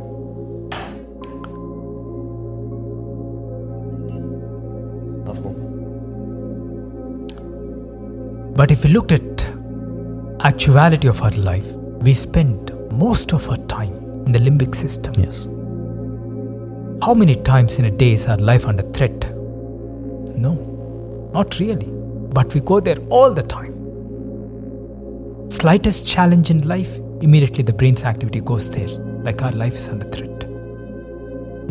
But 8.56 8.70
if 8.70 8.84
we 8.84 8.90
looked 8.90 9.12
at 9.12 9.29
actuality 10.44 11.06
of 11.06 11.20
our 11.22 11.30
life, 11.32 11.66
we 12.02 12.14
spend 12.14 12.72
most 12.90 13.34
of 13.34 13.48
our 13.50 13.58
time 13.66 13.92
in 14.24 14.32
the 14.32 14.38
limbic 14.38 14.74
system. 14.74 15.12
Yes. 15.18 15.44
How 17.04 17.12
many 17.14 17.36
times 17.36 17.78
in 17.78 17.84
a 17.84 17.90
day 17.90 18.12
is 18.12 18.26
our 18.26 18.38
life 18.38 18.66
under 18.66 18.82
threat? 18.92 19.34
No, 20.36 20.54
not 21.34 21.58
really. 21.58 21.88
But 22.32 22.54
we 22.54 22.60
go 22.60 22.80
there 22.80 22.98
all 23.10 23.32
the 23.32 23.42
time. 23.42 23.76
Slightest 25.50 26.06
challenge 26.06 26.50
in 26.50 26.66
life, 26.66 26.96
immediately 27.20 27.62
the 27.62 27.72
brain's 27.72 28.04
activity 28.04 28.40
goes 28.40 28.70
there, 28.70 28.88
like 28.88 29.42
our 29.42 29.52
life 29.52 29.74
is 29.74 29.88
under 29.88 30.08
threat. 30.08 30.46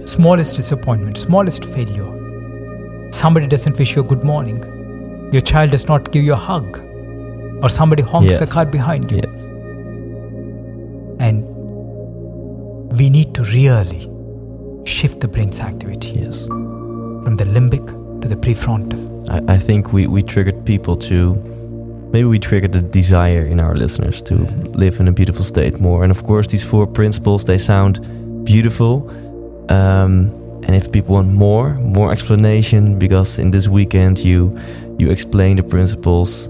Smallest 0.07 0.55
disappointment, 0.55 1.17
smallest 1.17 1.65
failure. 1.65 3.09
Somebody 3.11 3.47
doesn't 3.47 3.79
wish 3.79 3.95
you 3.95 4.03
a 4.03 4.05
good 4.05 4.23
morning. 4.23 4.61
Your 5.33 5.41
child 5.41 5.71
does 5.71 5.87
not 5.87 6.11
give 6.11 6.23
you 6.23 6.33
a 6.33 6.35
hug. 6.35 6.88
Or 7.61 7.69
somebody 7.69 8.03
honks 8.03 8.37
the 8.39 8.47
car 8.47 8.65
behind 8.65 9.11
you. 9.11 9.17
Yes. 9.17 9.41
And 11.19 11.43
we 12.97 13.09
need 13.09 13.33
to 13.35 13.43
really 13.43 14.09
shift 14.85 15.19
the 15.19 15.27
brain's 15.27 15.59
activity 15.59 16.11
Yes. 16.21 16.47
from 16.47 17.35
the 17.35 17.43
limbic 17.45 17.85
to 18.21 18.27
the 18.27 18.35
prefrontal. 18.35 18.99
I, 19.29 19.55
I 19.55 19.57
think 19.57 19.93
we, 19.93 20.07
we 20.07 20.21
triggered 20.23 20.65
people 20.65 20.95
to 20.97 21.35
maybe 22.11 22.25
we 22.27 22.39
triggered 22.39 22.71
the 22.73 22.81
desire 22.81 23.45
in 23.45 23.59
our 23.61 23.75
listeners 23.75 24.21
to 24.23 24.33
live 24.73 24.99
in 24.99 25.07
a 25.07 25.11
beautiful 25.11 25.43
state 25.43 25.79
more. 25.79 26.03
And 26.03 26.11
of 26.11 26.23
course, 26.23 26.47
these 26.47 26.63
four 26.63 26.87
principles 26.87 27.45
they 27.45 27.57
sound 27.57 27.99
beautiful. 28.45 29.07
Um, 29.69 30.31
and 30.63 30.75
if 30.75 30.91
people 30.91 31.15
want 31.15 31.31
more, 31.33 31.73
more 31.75 32.11
explanation, 32.11 32.97
because 32.97 33.37
in 33.39 33.51
this 33.51 33.67
weekend 33.67 34.19
you 34.19 34.57
you 34.97 35.11
explain 35.11 35.57
the 35.57 35.63
principles. 35.63 36.49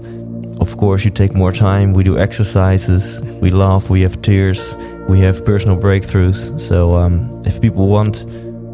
Of 0.60 0.76
course, 0.76 1.04
you 1.04 1.10
take 1.10 1.34
more 1.34 1.52
time. 1.52 1.92
We 1.94 2.04
do 2.04 2.18
exercises. 2.18 3.22
We 3.40 3.50
laugh. 3.50 3.88
We 3.90 4.02
have 4.02 4.20
tears. 4.22 4.76
We 5.08 5.20
have 5.20 5.44
personal 5.44 5.76
breakthroughs. 5.76 6.58
So 6.60 6.94
um, 6.96 7.30
if 7.46 7.60
people 7.60 7.88
want 7.88 8.24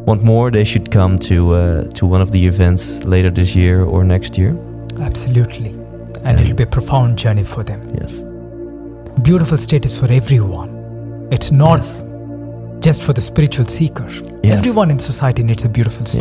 want 0.07 0.22
more, 0.22 0.51
they 0.51 0.64
should 0.64 0.91
come 0.91 1.18
to 1.18 1.55
uh, 1.55 1.82
to 1.95 2.07
one 2.07 2.20
of 2.22 2.30
the 2.30 2.47
events 2.47 3.05
later 3.05 3.30
this 3.30 3.55
year 3.55 3.82
or 3.84 4.05
next 4.05 4.37
year. 4.39 4.57
Absolutely. 5.01 5.70
And 6.24 6.41
it'll 6.41 6.57
be 6.57 6.64
a 6.64 6.66
profound 6.66 7.18
journey 7.18 7.45
for 7.45 7.62
them. 7.64 7.80
Yes. 8.01 8.24
Beautiful 9.22 9.57
state 9.59 9.84
is 9.84 9.97
for 9.99 10.11
everyone. 10.12 10.68
It's 11.30 11.51
not 11.53 11.78
Yes. 11.78 12.05
just 12.80 13.03
for 13.03 13.12
the 13.14 13.20
spiritual 13.20 13.66
seeker. 13.66 14.09
Yes. 14.43 14.59
Everyone 14.59 14.91
in 14.91 14.99
society 14.99 15.43
needs 15.43 15.64
a 15.64 15.68
beautiful 15.68 16.05
Yeah. 16.07 16.20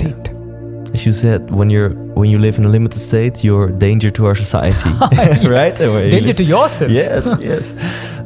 As 0.96 1.06
you 1.06 1.12
said, 1.12 1.52
when 1.52 1.70
you're 1.70 1.90
when 2.14 2.30
you 2.30 2.40
live 2.40 2.58
in 2.58 2.66
a 2.66 2.70
limited 2.70 3.02
state, 3.02 3.44
you're 3.44 3.70
danger 3.70 4.12
to 4.12 4.28
our 4.28 4.36
society, 4.36 4.90
right? 5.48 5.78
You 5.78 6.10
Danger 6.10 6.34
to 6.34 6.44
yourself. 6.44 6.90
Yes, 6.90 7.26
yes. 7.42 7.76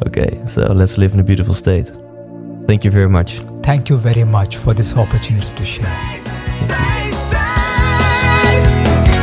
Okay, 0.05 0.30
so 0.45 0.61
let's 0.74 0.95
live 0.95 1.13
in 1.15 1.20
a 1.20 1.24
beautiful 1.24 1.55
state. 1.55 1.91
Thank 2.67 2.84
you 2.84 2.91
very 2.91 3.09
much. 3.09 3.39
Thank 3.63 3.89
you 3.89 3.97
very 3.97 4.24
much 4.24 4.57
for 4.57 4.76
this 4.76 4.93
opportunity 4.95 5.51
to 5.55 5.63
share. 5.63 5.89
Wijs, 6.67 7.13
wijs, 7.32 8.76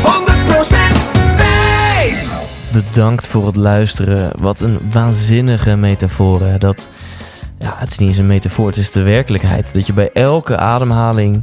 100% 0.02 1.36
wijs. 1.36 2.40
Bedankt 2.72 3.26
voor 3.26 3.46
het 3.46 3.56
luisteren. 3.56 4.32
Wat 4.38 4.60
een 4.60 4.78
waanzinnige 4.92 5.76
metafoor. 5.76 6.40
hè. 6.40 6.58
Dat 6.58 6.88
ja, 7.58 7.74
het 7.76 7.90
is 7.90 7.98
niet 7.98 8.08
eens 8.08 8.18
een 8.18 8.26
metafoor, 8.26 8.66
het 8.66 8.76
is 8.76 8.90
de 8.90 9.02
werkelijkheid. 9.02 9.74
Dat 9.74 9.86
je 9.86 9.92
bij 9.92 10.10
elke 10.12 10.56
ademhaling, 10.56 11.42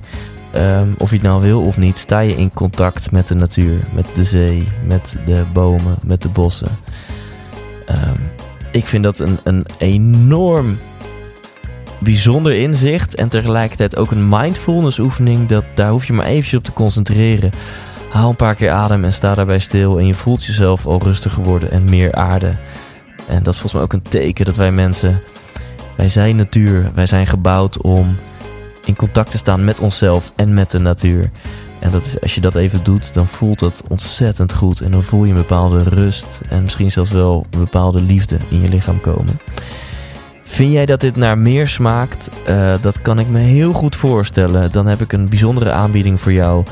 ehm, 0.53 0.87
of 0.97 1.09
je 1.09 1.15
het 1.15 1.25
nou 1.25 1.41
wil 1.41 1.61
of 1.61 1.77
niet, 1.77 1.97
sta 1.97 2.19
je 2.19 2.35
in 2.35 2.53
contact 2.53 3.11
met 3.11 3.27
de 3.27 3.35
natuur, 3.35 3.77
met 3.93 4.05
de 4.13 4.23
zee, 4.23 4.67
met 4.85 5.17
de 5.25 5.43
bomen, 5.53 5.95
met 6.01 6.21
de 6.21 6.29
bossen. 6.29 6.77
Ehm, 7.85 8.19
ik 8.71 8.85
vind 8.85 9.03
dat 9.03 9.19
een, 9.19 9.39
een 9.43 9.65
enorm 9.77 10.77
bijzonder 11.99 12.53
inzicht 12.53 13.15
en 13.15 13.29
tegelijkertijd 13.29 13.95
ook 13.95 14.11
een 14.11 14.29
mindfulness 14.29 14.99
oefening. 14.99 15.47
Dat, 15.47 15.65
daar 15.73 15.89
hoef 15.89 16.05
je 16.05 16.13
maar 16.13 16.25
eventjes 16.25 16.57
op 16.57 16.63
te 16.63 16.73
concentreren. 16.73 17.51
Haal 18.09 18.29
een 18.29 18.35
paar 18.35 18.55
keer 18.55 18.71
adem 18.71 19.03
en 19.03 19.13
sta 19.13 19.35
daarbij 19.35 19.59
stil 19.59 19.99
en 19.99 20.05
je 20.07 20.13
voelt 20.13 20.43
jezelf 20.43 20.85
al 20.85 21.03
rustiger 21.03 21.43
worden 21.43 21.71
en 21.71 21.83
meer 21.83 22.13
aarde. 22.13 22.55
En 23.27 23.43
dat 23.43 23.53
is 23.53 23.59
volgens 23.59 23.73
mij 23.73 23.81
ook 23.81 23.93
een 23.93 24.09
teken 24.09 24.45
dat 24.45 24.55
wij 24.55 24.71
mensen, 24.71 25.21
wij 25.97 26.09
zijn 26.09 26.35
natuur, 26.35 26.91
wij 26.95 27.07
zijn 27.07 27.27
gebouwd 27.27 27.81
om 27.81 28.15
in 28.85 28.95
contact 28.95 29.31
te 29.31 29.37
staan 29.37 29.63
met 29.63 29.79
onszelf 29.79 30.31
en 30.35 30.53
met 30.53 30.71
de 30.71 30.79
natuur. 30.79 31.29
En 31.79 31.91
dat 31.91 32.05
is, 32.05 32.21
als 32.21 32.35
je 32.35 32.41
dat 32.41 32.55
even 32.55 32.83
doet, 32.83 33.13
dan 33.13 33.27
voelt 33.27 33.59
dat 33.59 33.83
ontzettend 33.87 34.53
goed. 34.53 34.81
En 34.81 34.91
dan 34.91 35.03
voel 35.03 35.23
je 35.23 35.29
een 35.29 35.37
bepaalde 35.37 35.83
rust 35.83 36.41
en 36.49 36.61
misschien 36.63 36.91
zelfs 36.91 37.11
wel 37.11 37.45
een 37.49 37.59
bepaalde 37.59 38.01
liefde 38.01 38.37
in 38.49 38.61
je 38.61 38.69
lichaam 38.69 39.01
komen. 39.01 39.39
Vind 40.43 40.71
jij 40.71 40.85
dat 40.85 40.99
dit 40.99 41.15
naar 41.15 41.37
meer 41.37 41.67
smaakt? 41.67 42.29
Uh, 42.49 42.73
dat 42.81 43.01
kan 43.01 43.19
ik 43.19 43.27
me 43.27 43.39
heel 43.39 43.73
goed 43.73 43.95
voorstellen. 43.95 44.71
Dan 44.71 44.87
heb 44.87 45.01
ik 45.01 45.13
een 45.13 45.29
bijzondere 45.29 45.71
aanbieding 45.71 46.21
voor 46.21 46.33
jou. 46.33 46.63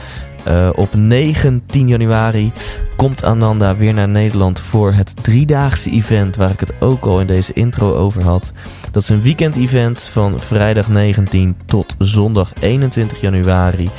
Uh, 0.47 0.69
op 0.75 0.93
19 0.95 1.87
januari 1.87 2.51
komt 2.95 3.23
Ananda 3.23 3.75
weer 3.75 3.93
naar 3.93 4.09
Nederland 4.09 4.59
voor 4.59 4.93
het 4.93 5.23
driedaagse 5.23 5.91
event 5.91 6.35
waar 6.35 6.51
ik 6.51 6.59
het 6.59 6.73
ook 6.79 7.05
al 7.05 7.19
in 7.19 7.27
deze 7.27 7.53
intro 7.53 7.93
over 7.93 8.23
had. 8.23 8.51
Dat 8.91 9.01
is 9.01 9.09
een 9.09 9.21
weekend 9.21 9.55
event 9.55 10.03
van 10.03 10.39
vrijdag 10.39 10.87
19 10.89 11.57
tot 11.65 11.95
zondag 11.97 12.51
21 12.59 13.21
januari. 13.21 13.89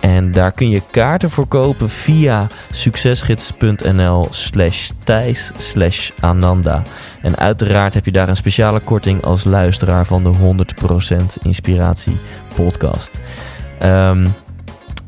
En 0.00 0.30
daar 0.30 0.52
kun 0.52 0.70
je 0.70 0.82
kaarten 0.90 1.30
voor 1.30 1.46
kopen 1.46 1.88
via 1.88 2.46
succesgids.nl 2.70 4.26
slash 4.30 4.90
thijs 5.04 5.52
slash 5.56 6.10
ananda. 6.20 6.82
En 7.22 7.36
uiteraard 7.36 7.94
heb 7.94 8.04
je 8.04 8.12
daar 8.12 8.28
een 8.28 8.36
speciale 8.36 8.80
korting 8.80 9.22
als 9.24 9.44
luisteraar 9.44 10.06
van 10.06 10.24
de 10.24 10.64
100% 11.14 11.42
Inspiratie 11.42 12.16
podcast. 12.54 13.20
Um, 13.82 14.34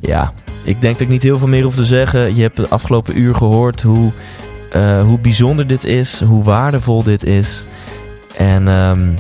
ja, 0.00 0.32
ik 0.64 0.80
denk 0.80 0.92
dat 0.92 1.00
ik 1.00 1.08
niet 1.08 1.22
heel 1.22 1.38
veel 1.38 1.48
meer 1.48 1.62
hoef 1.62 1.74
te 1.74 1.84
zeggen. 1.84 2.36
Je 2.36 2.42
hebt 2.42 2.56
de 2.56 2.68
afgelopen 2.68 3.18
uur 3.18 3.34
gehoord 3.34 3.82
hoe, 3.82 4.10
uh, 4.76 5.02
hoe 5.02 5.18
bijzonder 5.18 5.66
dit 5.66 5.84
is, 5.84 6.20
hoe 6.20 6.44
waardevol 6.44 7.02
dit 7.02 7.24
is. 7.24 7.64
En... 8.36 8.68
Um, 8.68 9.14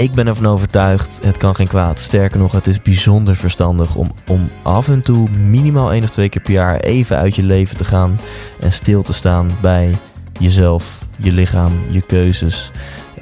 ik 0.00 0.12
ben 0.12 0.26
ervan 0.26 0.46
overtuigd, 0.46 1.18
het 1.22 1.36
kan 1.36 1.54
geen 1.54 1.68
kwaad. 1.68 1.98
Sterker 1.98 2.38
nog, 2.38 2.52
het 2.52 2.66
is 2.66 2.82
bijzonder 2.82 3.36
verstandig 3.36 3.94
om, 3.94 4.14
om 4.28 4.48
af 4.62 4.88
en 4.88 5.02
toe 5.02 5.28
minimaal 5.30 5.92
één 5.92 6.02
of 6.02 6.10
twee 6.10 6.28
keer 6.28 6.42
per 6.42 6.52
jaar 6.52 6.80
even 6.80 7.16
uit 7.16 7.34
je 7.34 7.42
leven 7.42 7.76
te 7.76 7.84
gaan 7.84 8.18
en 8.60 8.72
stil 8.72 9.02
te 9.02 9.12
staan 9.12 9.50
bij 9.60 9.96
jezelf, 10.38 11.04
je 11.16 11.32
lichaam, 11.32 11.72
je 11.90 12.00
keuzes. 12.00 12.70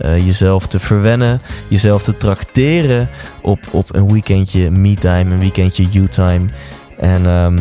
Uh, 0.04 0.26
jezelf 0.26 0.66
te 0.66 0.78
verwennen, 0.78 1.40
jezelf 1.68 2.02
te 2.02 2.16
trakteren 2.16 3.08
op, 3.40 3.58
op 3.70 3.94
een 3.94 4.12
weekendje 4.12 4.70
me-time, 4.70 5.32
een 5.32 5.38
weekendje 5.38 5.84
you-time. 5.84 6.44
En 6.98 7.26
um, 7.26 7.58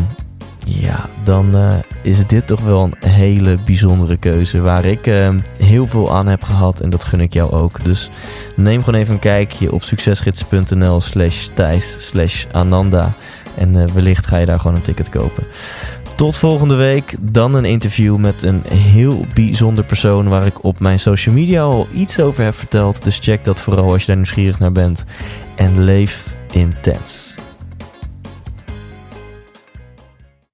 ja, 0.65 1.05
dan 1.23 1.55
uh, 1.55 1.73
is 2.01 2.27
dit 2.27 2.47
toch 2.47 2.61
wel 2.61 2.83
een 2.83 3.09
hele 3.09 3.57
bijzondere 3.65 4.17
keuze 4.17 4.61
waar 4.61 4.85
ik 4.85 5.07
uh, 5.07 5.29
heel 5.57 5.87
veel 5.87 6.15
aan 6.15 6.27
heb 6.27 6.43
gehad 6.43 6.79
en 6.79 6.89
dat 6.89 7.03
gun 7.03 7.19
ik 7.19 7.33
jou 7.33 7.51
ook. 7.51 7.83
Dus 7.83 8.09
neem 8.55 8.83
gewoon 8.83 8.99
even 8.99 9.13
een 9.13 9.19
kijkje 9.19 9.71
op 9.71 9.83
succesgids.nl 9.83 11.01
slash 11.01 11.47
thijs 11.53 12.07
slash 12.07 12.45
ananda 12.51 13.13
en 13.55 13.73
uh, 13.73 13.85
wellicht 13.85 14.27
ga 14.27 14.37
je 14.37 14.45
daar 14.45 14.59
gewoon 14.59 14.75
een 14.75 14.81
ticket 14.81 15.09
kopen. 15.09 15.43
Tot 16.15 16.37
volgende 16.37 16.75
week, 16.75 17.15
dan 17.19 17.53
een 17.53 17.65
interview 17.65 18.17
met 18.17 18.43
een 18.43 18.61
heel 18.69 19.25
bijzonder 19.33 19.83
persoon 19.83 20.27
waar 20.27 20.45
ik 20.45 20.63
op 20.63 20.79
mijn 20.79 20.99
social 20.99 21.35
media 21.35 21.61
al 21.61 21.87
iets 21.93 22.19
over 22.19 22.43
heb 22.43 22.55
verteld. 22.55 23.03
Dus 23.03 23.19
check 23.21 23.43
dat 23.43 23.59
vooral 23.59 23.91
als 23.91 24.01
je 24.01 24.07
daar 24.07 24.15
nieuwsgierig 24.15 24.59
naar 24.59 24.71
bent 24.71 25.05
en 25.55 25.83
leef 25.83 26.23
intens. 26.51 27.26